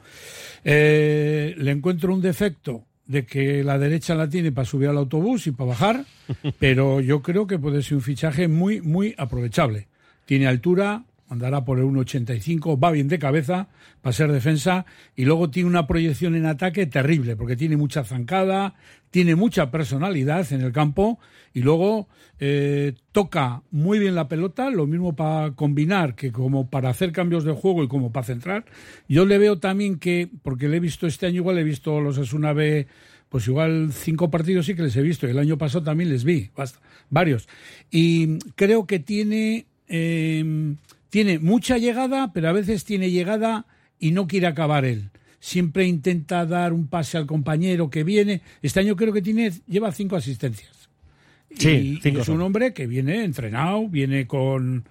[0.66, 5.48] Eh, le encuentro un defecto de que la derecha la tiene para subir al autobús
[5.48, 6.06] y para bajar,
[6.60, 9.88] pero yo creo que puede ser un fichaje muy, muy aprovechable.
[10.26, 11.04] Tiene altura,
[11.34, 13.68] andará por el 1,85, va bien de cabeza
[14.02, 14.86] para ser defensa
[15.16, 18.76] y luego tiene una proyección en ataque terrible porque tiene mucha zancada,
[19.12, 21.20] tiene mucha personalidad en el campo
[21.54, 22.08] y luego
[22.40, 27.44] eh, toca muy bien la pelota, lo mismo para combinar que como para hacer cambios
[27.44, 28.66] de juego y como para centrar.
[29.08, 32.18] Yo le veo también que, porque le he visto este año, igual he visto los
[32.18, 32.88] Asuna B,
[33.30, 36.24] pues igual cinco partidos sí que les he visto y el año pasado también les
[36.24, 36.80] vi, basta,
[37.10, 37.48] varios.
[37.90, 40.76] Y creo que tiene eh,
[41.14, 43.68] tiene mucha llegada, pero a veces tiene llegada
[44.00, 45.12] y no quiere acabar él.
[45.40, 48.42] Siempre intenta dar un pase al compañero que viene.
[48.64, 50.90] Este año creo que tiene lleva cinco asistencias.
[51.56, 54.86] Sí, y, cinco y es un hombre que viene entrenado, viene con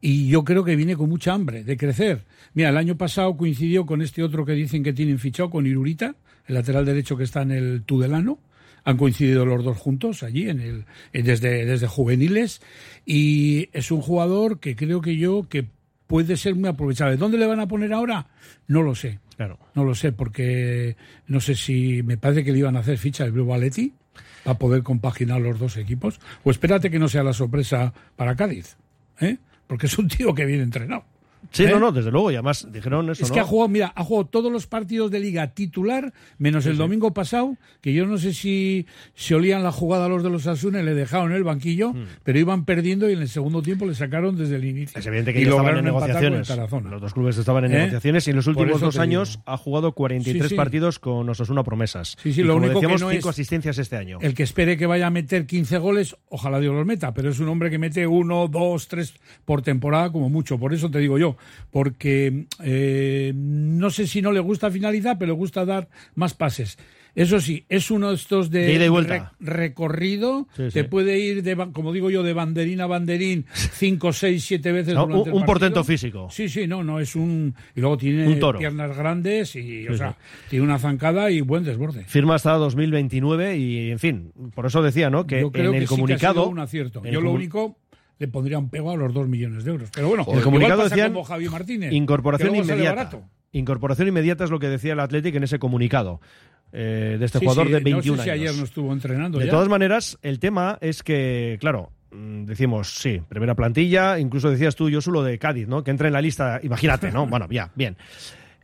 [0.00, 2.24] y yo creo que viene con mucha hambre de crecer.
[2.54, 6.16] Mira, el año pasado coincidió con este otro que dicen que tienen fichado con Irurita,
[6.48, 8.40] el lateral derecho que está en el Tudelano.
[8.88, 12.62] Han coincidido los dos juntos allí en el desde desde juveniles
[13.04, 15.66] y es un jugador que creo que yo que
[16.06, 17.18] puede ser muy aprovechable.
[17.18, 18.28] ¿Dónde le van a poner ahora?
[18.66, 19.18] No lo sé.
[19.36, 19.58] Claro.
[19.74, 20.96] No lo sé porque
[21.26, 23.92] no sé si me parece que le iban a hacer ficha el Blue Atleti
[24.42, 26.18] para poder compaginar los dos equipos.
[26.42, 28.78] O espérate que no sea la sorpresa para Cádiz,
[29.20, 29.36] ¿eh?
[29.66, 31.04] Porque es un tío que viene entrenado.
[31.50, 31.70] Sí, ¿Eh?
[31.70, 33.34] no, no, desde luego, y además dijeron eso, Es ¿no?
[33.34, 37.14] que ha jugado, mira, ha jugado todos los partidos de liga titular, menos el domingo
[37.14, 40.84] pasado, que yo no sé si se olían la jugada los de los Asuna y
[40.84, 44.36] le dejaron en el banquillo, pero iban perdiendo y en el segundo tiempo le sacaron
[44.36, 44.98] desde el inicio.
[44.98, 46.48] Es evidente que y estaban en negociaciones.
[46.90, 47.78] Los dos clubes estaban en ¿Eh?
[47.78, 49.42] negociaciones y en los últimos dos años digo.
[49.46, 52.16] ha jugado 43 Sí, partidos con Osasuna Promesas.
[52.22, 54.18] Sí, sí, Y lo como único que no cinco es- asistencias este año.
[54.20, 57.38] El que espere que vaya a meter 15 goles, ojalá Dios los meta, pero es
[57.40, 60.58] un hombre que mete uno, dos, tres por temporada como mucho.
[60.58, 61.27] Por eso te digo yo,
[61.70, 66.78] porque eh, no sé si no le gusta finalizar, pero le gusta dar más pases.
[67.14, 69.32] Eso sí, es uno de estos de, De ida y vuelta.
[69.40, 74.12] re- recorrido, Sí, te puede ir, de, como digo yo, de banderín a banderín, cinco,
[74.12, 76.28] seis, siete veces No, durante un- el un portento físico.
[76.30, 77.54] Sí, sí, no, no, es un...
[77.74, 80.16] Y luego tiene piernas grandes y, o sea,
[80.48, 82.04] tiene una zancada y buen desborde.
[82.04, 85.26] Firma hasta 2029 y, en fin, por eso decía, ¿no?
[85.26, 86.34] Que Yo creo en el que sí que ha comunicado.
[86.42, 87.02] sido un acierto.
[87.04, 87.78] Yo lo único
[88.18, 89.90] le pondría un pego a los dos millones de euros.
[89.94, 91.92] Pero bueno, En el comunicado pasa decían como Javi Martínez.
[91.92, 93.20] incorporación inmediata.
[93.52, 96.20] Incorporación inmediata es lo que decía el Athletic en ese comunicado
[96.72, 98.48] eh, de este Sí, jugador sí, de 21 no sé si años.
[98.50, 99.50] ayer no estuvo entrenando De ya.
[99.50, 104.90] todas maneras, el tema es que, claro, mm, decimos, sí, primera plantilla, incluso decías tú,
[104.90, 105.82] yo lo de Cádiz, ¿no?
[105.82, 107.26] Que entra en la lista, imagínate, ¿no?
[107.30, 107.96] Bueno, ya, bien.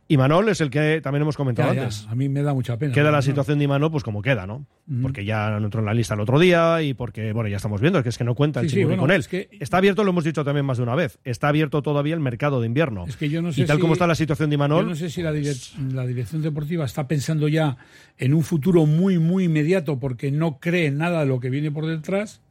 [0.07, 2.05] Y Manol es el que también hemos comentado Ya, ya, antes.
[2.07, 2.93] a mí me da mucha pena.
[2.93, 4.67] Queda la situación de Imanol pues como queda, ¿no?
[5.01, 7.81] Porque ya no entró en la lista el otro día y porque, bueno, ya estamos
[7.81, 9.21] viendo que es que no cuenta el Sí, sí, bueno, con él.
[9.21, 12.13] es que- Está abierto, lo hemos dicho también más de una vez, está abierto todavía
[12.13, 13.05] el mercado de invierno.
[13.07, 14.89] Es que yo no sé y tal si- como está la situación de Imanol, Yo
[14.89, 17.75] no sé si la, direc- la dirección deportiva está pensando ya
[18.19, 21.87] en un futuro muy, muy inmediato porque no cree nada de lo que viene por
[21.87, 22.41] detrás.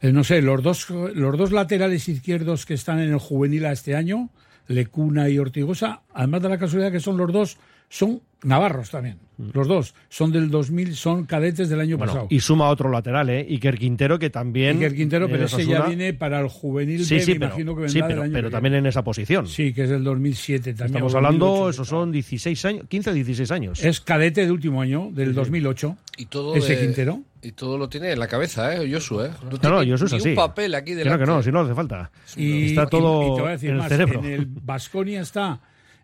[0.00, 3.72] Eh, no sé, los dos, los dos laterales izquierdos que están en el juvenil a
[3.72, 4.30] este año,
[4.68, 7.56] Lecuna y Ortigosa, además de la casualidad que son los dos,
[7.88, 9.16] son navarros también.
[9.54, 11.98] Los dos son del 2000, son cadetes del año Mm.
[11.98, 12.26] bueno, pasado.
[12.30, 13.46] y suma otro lateral, ¿eh?
[13.48, 14.76] Iker Quintero, que también...
[14.76, 17.74] Iker Quintero, pero ese ya viene para el juvenil Sí, B, sí, me pero, imagino
[17.74, 19.46] que vendrá sí, del pero, año pero también en esa posición.
[19.46, 20.86] Sí, que es del 2007 también.
[20.96, 21.70] Estamos hablando, 2008.
[21.70, 23.82] esos son 16 años, 15 o 16 años.
[23.84, 25.96] Es cadete de último año, del 2008.
[26.18, 27.22] Y todo ese de- Quintero.
[27.42, 28.88] Y todo lo tiene en la cabeza, ¿eh?
[28.88, 29.30] Yosu, ¿eh?
[29.44, 30.28] No, No, tiene no, yo soy ni así.
[30.30, 31.24] un papel aquí Que no, delante.
[31.24, 32.10] que no, si no hace falta.
[32.36, 34.20] Y, Está todo y- y te voy a decir en el más, cerebro.
[34.24, 35.60] En el Vasconia está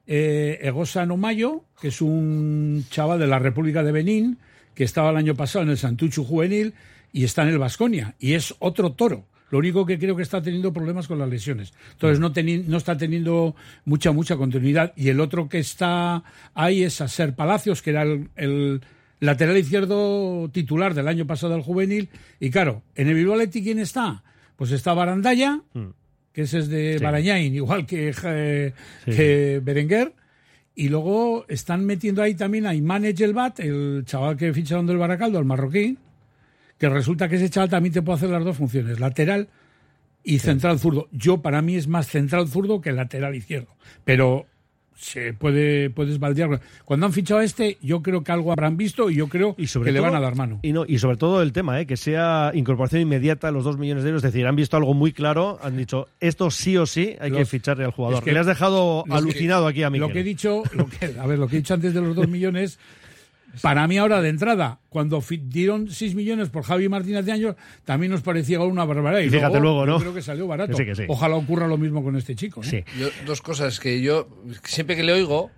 [0.07, 4.39] eh, Egosa Nomayo, que es un chaval de la República de Benín,
[4.75, 6.75] que estaba el año pasado en el Santuchu Juvenil
[7.13, 8.15] y está en el Vasconia.
[8.19, 9.27] Y es otro toro.
[9.51, 11.73] Lo único que creo que está teniendo problemas con las lesiones.
[11.93, 13.55] Entonces no, teni- no está teniendo
[13.85, 14.93] mucha, mucha continuidad.
[14.97, 16.23] Y el otro que está
[16.55, 18.81] ahí es Aser Palacios, que era el, el
[19.25, 22.09] lateral izquierdo titular del año pasado del juvenil.
[22.41, 24.23] Y claro, en el Bilbao Athletic, ¿quién está?
[24.57, 25.61] Pues está Barandaya,
[26.33, 27.05] que ese es de Sí.
[27.05, 28.73] Barañain, igual que, eh,
[29.05, 29.11] Sí.
[29.11, 30.13] que Berenguer.
[30.77, 35.39] Y luego están metiendo ahí también a Imane Gelbat, el chaval que ficharon del Baracaldo,
[35.39, 35.97] el marroquí,
[36.79, 39.49] que resulta que ese chaval también te puede hacer las dos funciones, lateral
[40.25, 41.09] y central zurdo.
[41.13, 43.69] Yo, para mí, es más central zurdo que lateral izquierdo.
[44.05, 44.47] Pero
[44.97, 46.61] se puede puedes baldear.
[46.85, 49.67] Cuando han fichado a este, yo creo que algo habrán visto y yo creo Y
[49.67, 50.61] sobre que le todo- van a dar mano.
[50.63, 51.87] Y, no, y sobre todo el tema, ¿eh?
[51.87, 54.25] que sea incorporación inmediata, los dos millones de euros.
[54.25, 57.45] Es decir, han visto algo muy claro, han dicho, esto sí o sí hay que
[57.45, 58.19] ficharle al jugador.
[58.19, 60.09] es que Le has dejado alucinado que- aquí a Miquel.
[60.09, 62.15] Lo que he dicho, lo que, a ver, lo que he dicho antes de los
[62.17, 62.79] dos millones,
[63.63, 68.13] para mí ahora de entrada, cuando dieron 6 millones por Javi Martínez de años, también
[68.13, 69.21] nos parecía una barbaridad.
[69.21, 69.95] Y fíjate luego, ¿no?
[69.95, 70.73] Yo creo que salió barato.
[70.73, 71.03] Que sí, que sí.
[71.09, 72.61] Ojalá ocurra lo mismo con este chico.
[72.73, 72.85] ¿eh?
[72.99, 74.29] Yo- dos cosas que yo,
[74.65, 75.51] siempre que le oigo,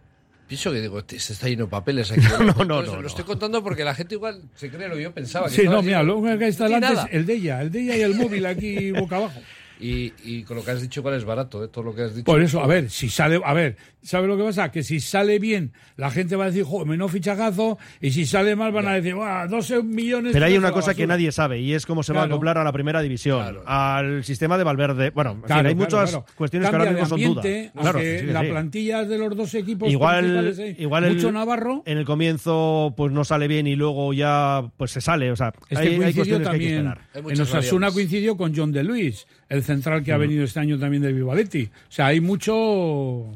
[0.49, 2.21] pienso que digo, "Este- se está lleno de papeles aquí.
[2.39, 3.09] No, no, Entonces, no, Lo no.
[3.09, 5.47] estoy contando porque la gente igual se cree lo que yo pensaba.
[5.49, 7.71] que Sí, no, mira, lo único que está No delante es el de ella, el
[7.71, 9.41] de ella y el móvil aquí boca abajo.
[9.79, 11.63] Y, y con lo que has dicho, ¿cuál es barato?
[11.65, 11.69] eh?
[11.69, 12.25] Todo lo que has dicho.
[12.25, 14.71] Por eso, a ver, si sale, a ver, ¿sabe lo que pasa?
[14.71, 18.57] Que si sale bien, la gente va a decir, joder, menos fichajazo, y si sale
[18.57, 20.33] mal van a decir, ¡guau, 12 millones!
[20.33, 21.17] Pero hay una cosa que basura".
[21.19, 24.57] nadie sabe y es cómo se va a acoplar a la primera división, al sistema
[24.57, 25.11] de Valverde.
[25.11, 26.27] Bueno, en fin, Claro, hay claro, muchas claro.
[26.37, 27.45] cuestiones Cambia que ahora mismo son dudas.
[27.45, 27.71] que
[28.21, 28.47] sí, que la sí.
[28.49, 30.77] plantilla de los dos equipos Igual, ¿eh?
[30.79, 31.83] igual el- mucho Navarro.
[31.85, 35.31] en el comienzo pues no sale bien y luego ya pues se sale.
[35.31, 37.33] O sea, hay, hay coincidió cuestiones que hay que también, esperar.
[37.35, 41.03] en Osasuna coincidió con John de Luis, el central que ha venido este año también
[41.03, 41.65] del Vivaletti.
[41.65, 43.27] O sea, hay mucho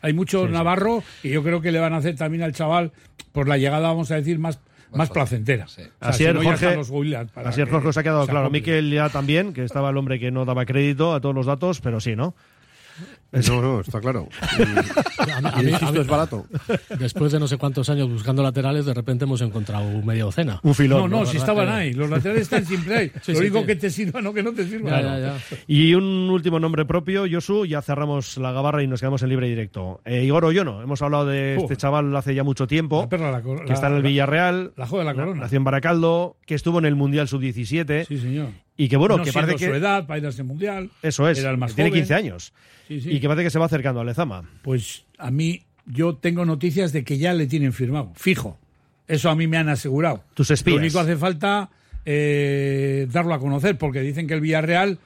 [0.00, 2.92] hay mucho Navarro y yo creo que le van a hacer también al chaval
[3.32, 4.60] por la llegada, vamos a decir, más,
[4.92, 5.64] más placentera.
[5.64, 6.66] O sea, Así si es, no, Jorge.
[7.36, 8.50] Así es, que Jorge, os ha quedado se claro.
[8.50, 11.80] Miquel ya también, que estaba el hombre que no daba crédito a todos los datos,
[11.80, 12.34] pero sí, ¿no?
[13.48, 14.28] No, no, está claro.
[14.48, 14.64] A mí-
[15.44, 16.46] a Y mí- el a chiste mí- es barato.
[17.00, 20.60] Después de no sé cuántos años buscando laterales, de repente hemos encontrado media docena.
[20.62, 21.10] Un filón.
[21.10, 21.92] No, no, si estaban que- ahí.
[21.94, 23.10] Los laterales están siempre ahí.
[23.22, 23.66] Sí, Lo sí, único sí.
[23.66, 24.90] que te sirva, no que no te sirva.
[24.90, 25.36] Ya, ya, ya.
[25.66, 29.46] Y un último nombre propio, Josu, ya cerramos la gabarra y nos quedamos en libre
[29.48, 30.00] y directo.
[30.04, 33.42] Eh, Igor Oyono, hemos hablado de este chaval hace ya mucho tiempo, La perla, la
[33.42, 35.40] que está en el la- Villarreal, La joda de la corona.
[35.40, 38.48] nació en Baracaldo, que estuvo en el Mundial Sub-17 Sí, señor.
[38.76, 39.66] Y que bueno, no que parece que...
[39.66, 40.90] su edad para ir a ese mundial.
[41.02, 42.02] Eso es, Era el más que tiene joven.
[42.02, 42.52] 15 años
[42.88, 43.10] Sí, sí.
[43.12, 44.48] y que parece que se va acercando a Lezama.
[44.62, 48.58] Pues a mí, yo tengo noticias de que ya le tienen firmado, fijo.
[49.06, 50.24] Eso a mí me han asegurado.
[50.34, 50.76] Tus espías.
[50.76, 51.70] Lo único hace falta
[52.04, 54.98] eh, darlo a conocer, porque dicen que el Villarreal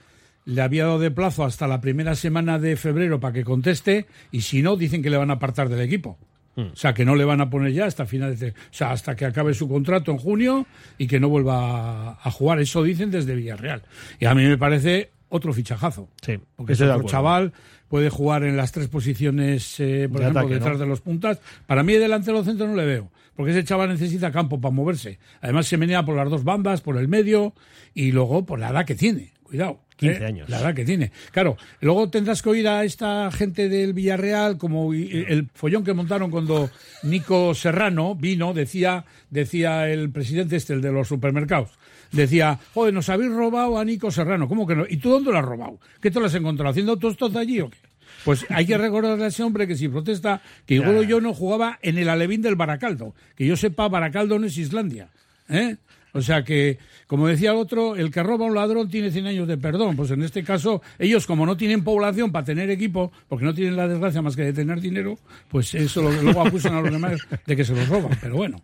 [0.44, 4.40] le había dado de plazo hasta la primera semana de febrero para que conteste, y
[4.42, 6.18] si no, dicen que le van a apartar del equipo.
[6.58, 6.72] Hmm.
[6.72, 9.14] O sea, que no le van a poner ya hasta finales de, o sea, hasta
[9.14, 10.66] que acabe su contrato en junio
[10.98, 12.58] y que no vuelva a, jugar.
[12.58, 13.82] Eso dicen desde Villarreal.
[14.18, 16.08] Y a mí me parece otro fichajazo.
[16.20, 17.52] Sí, Porque es de otro chaval,
[17.86, 20.80] puede jugar en las tres posiciones, eh, por De ejemplo, ataque, detrás ¿no?
[20.80, 21.40] de los puntas.
[21.68, 25.20] Para mí, delantero centro no le veo, porque ese chaval necesita campo para moverse.
[25.40, 27.54] Además, se menea por las dos bandas, por el medio
[27.94, 29.32] y luego por la edad que tiene.
[29.44, 29.78] Cuidado.
[29.98, 30.26] 15 ¿eh?
[30.26, 30.48] años.
[30.48, 31.10] La edad que tiene.
[31.32, 36.30] Claro, luego tendrás que oír a esta gente del Villarreal, como el follón que montaron
[36.30, 36.70] cuando
[37.02, 41.70] Nico Serrano vino, decía, decía el presidente este, el de los supermercados.
[42.12, 44.48] Decía, joder, nos habéis robado a Nico Serrano.
[44.48, 44.84] ¿Cómo que no?
[44.88, 45.78] ¿Y tú dónde lo has robado?
[46.00, 46.70] ¿Qué te lo has encontrado?
[46.70, 47.78] ¿Haciendo tostos allí o qué?
[48.24, 51.78] Pues hay que recordarle a ese hombre que si protesta, que igual yo no jugaba
[51.82, 53.14] en el Alevín del Baracaldo.
[53.36, 55.08] Que yo sepa, Baracaldo no es Islandia.
[55.48, 55.76] ¿eh?
[56.12, 59.26] O sea que, como decía el otro, el que roba a un ladrón tiene 100
[59.26, 59.94] años de perdón.
[59.96, 63.76] Pues en este caso, ellos como no tienen población para tener equipo, porque no tienen
[63.76, 65.18] la desgracia más que de tener dinero,
[65.48, 68.16] pues eso lo, luego acusan a los demás de que se los roban.
[68.20, 68.60] Pero bueno.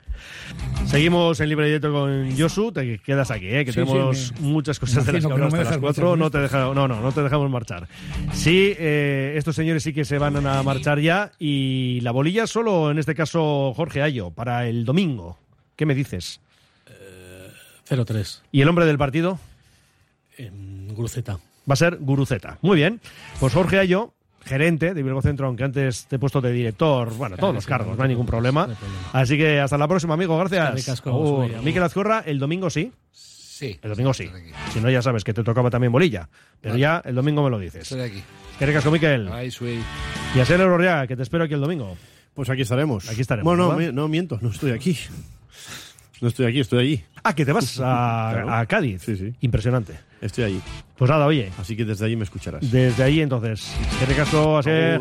[0.87, 3.65] Seguimos en libre directo con Josu, te quedas aquí, ¿eh?
[3.65, 6.05] que Sí, tenemos sí, me- muchas cosas de las que no hasta las dejas 4.
[6.17, 7.89] marchar, No te, deja- no, no, no te dejamos marchar.
[8.33, 12.91] Sí, eh, estos señores sí que se van a marchar ya y la bolilla solo,
[12.91, 15.39] en este caso, Jorge Ayo, para el domingo.
[15.77, 16.41] ¿Qué me dices?
[17.89, 18.41] 0-3.
[18.53, 19.39] ¿Y el hombre del partido?
[20.39, 21.39] Gruceta.
[21.69, 22.59] Va a ser Guruceta.
[22.63, 23.01] Muy bien.
[23.41, 24.13] Pues Jorge Ayo,
[24.45, 27.97] gerente de Bilbao Centro, aunque antes te he puesto de director, bueno, todos los cargos,
[27.97, 28.69] no hay ningún problema.
[29.13, 30.37] Así que hasta la próxima, amigo.
[30.39, 31.03] Gracias.
[31.63, 32.93] Mikel Azcorra, el domingo sí.
[33.13, 33.79] Sí.
[33.83, 34.29] El domingo sí.
[34.73, 36.29] Si no, ya sabes que te tocaba también bolilla.
[36.61, 37.83] Pero ya el domingo me lo dices.
[37.83, 38.23] Estoy aquí.
[38.59, 39.29] Que ricasco, Miquel.
[39.33, 39.81] Ay, sweet.
[40.35, 40.61] Y a Ser
[41.09, 41.97] que te espero aquí el domingo.
[42.35, 43.09] Pues aquí estaremos.
[43.09, 43.45] Aquí estaremos.
[43.57, 44.99] Bueno, no, no miento, no estoy aquí.
[46.21, 47.05] No estoy aquí, estoy allí.
[47.23, 48.53] Ah, que te vas a, Claro.
[48.55, 49.03] a Cádiz.
[49.03, 49.33] Sí, sí.
[49.41, 49.95] Impresionante.
[50.21, 50.61] Estoy allí.
[50.97, 51.51] Pues nada, oye.
[51.59, 52.71] Así que desde allí me escucharás.
[52.71, 53.75] Desde ahí entonces.
[53.99, 55.01] Que ricasco, a Ser.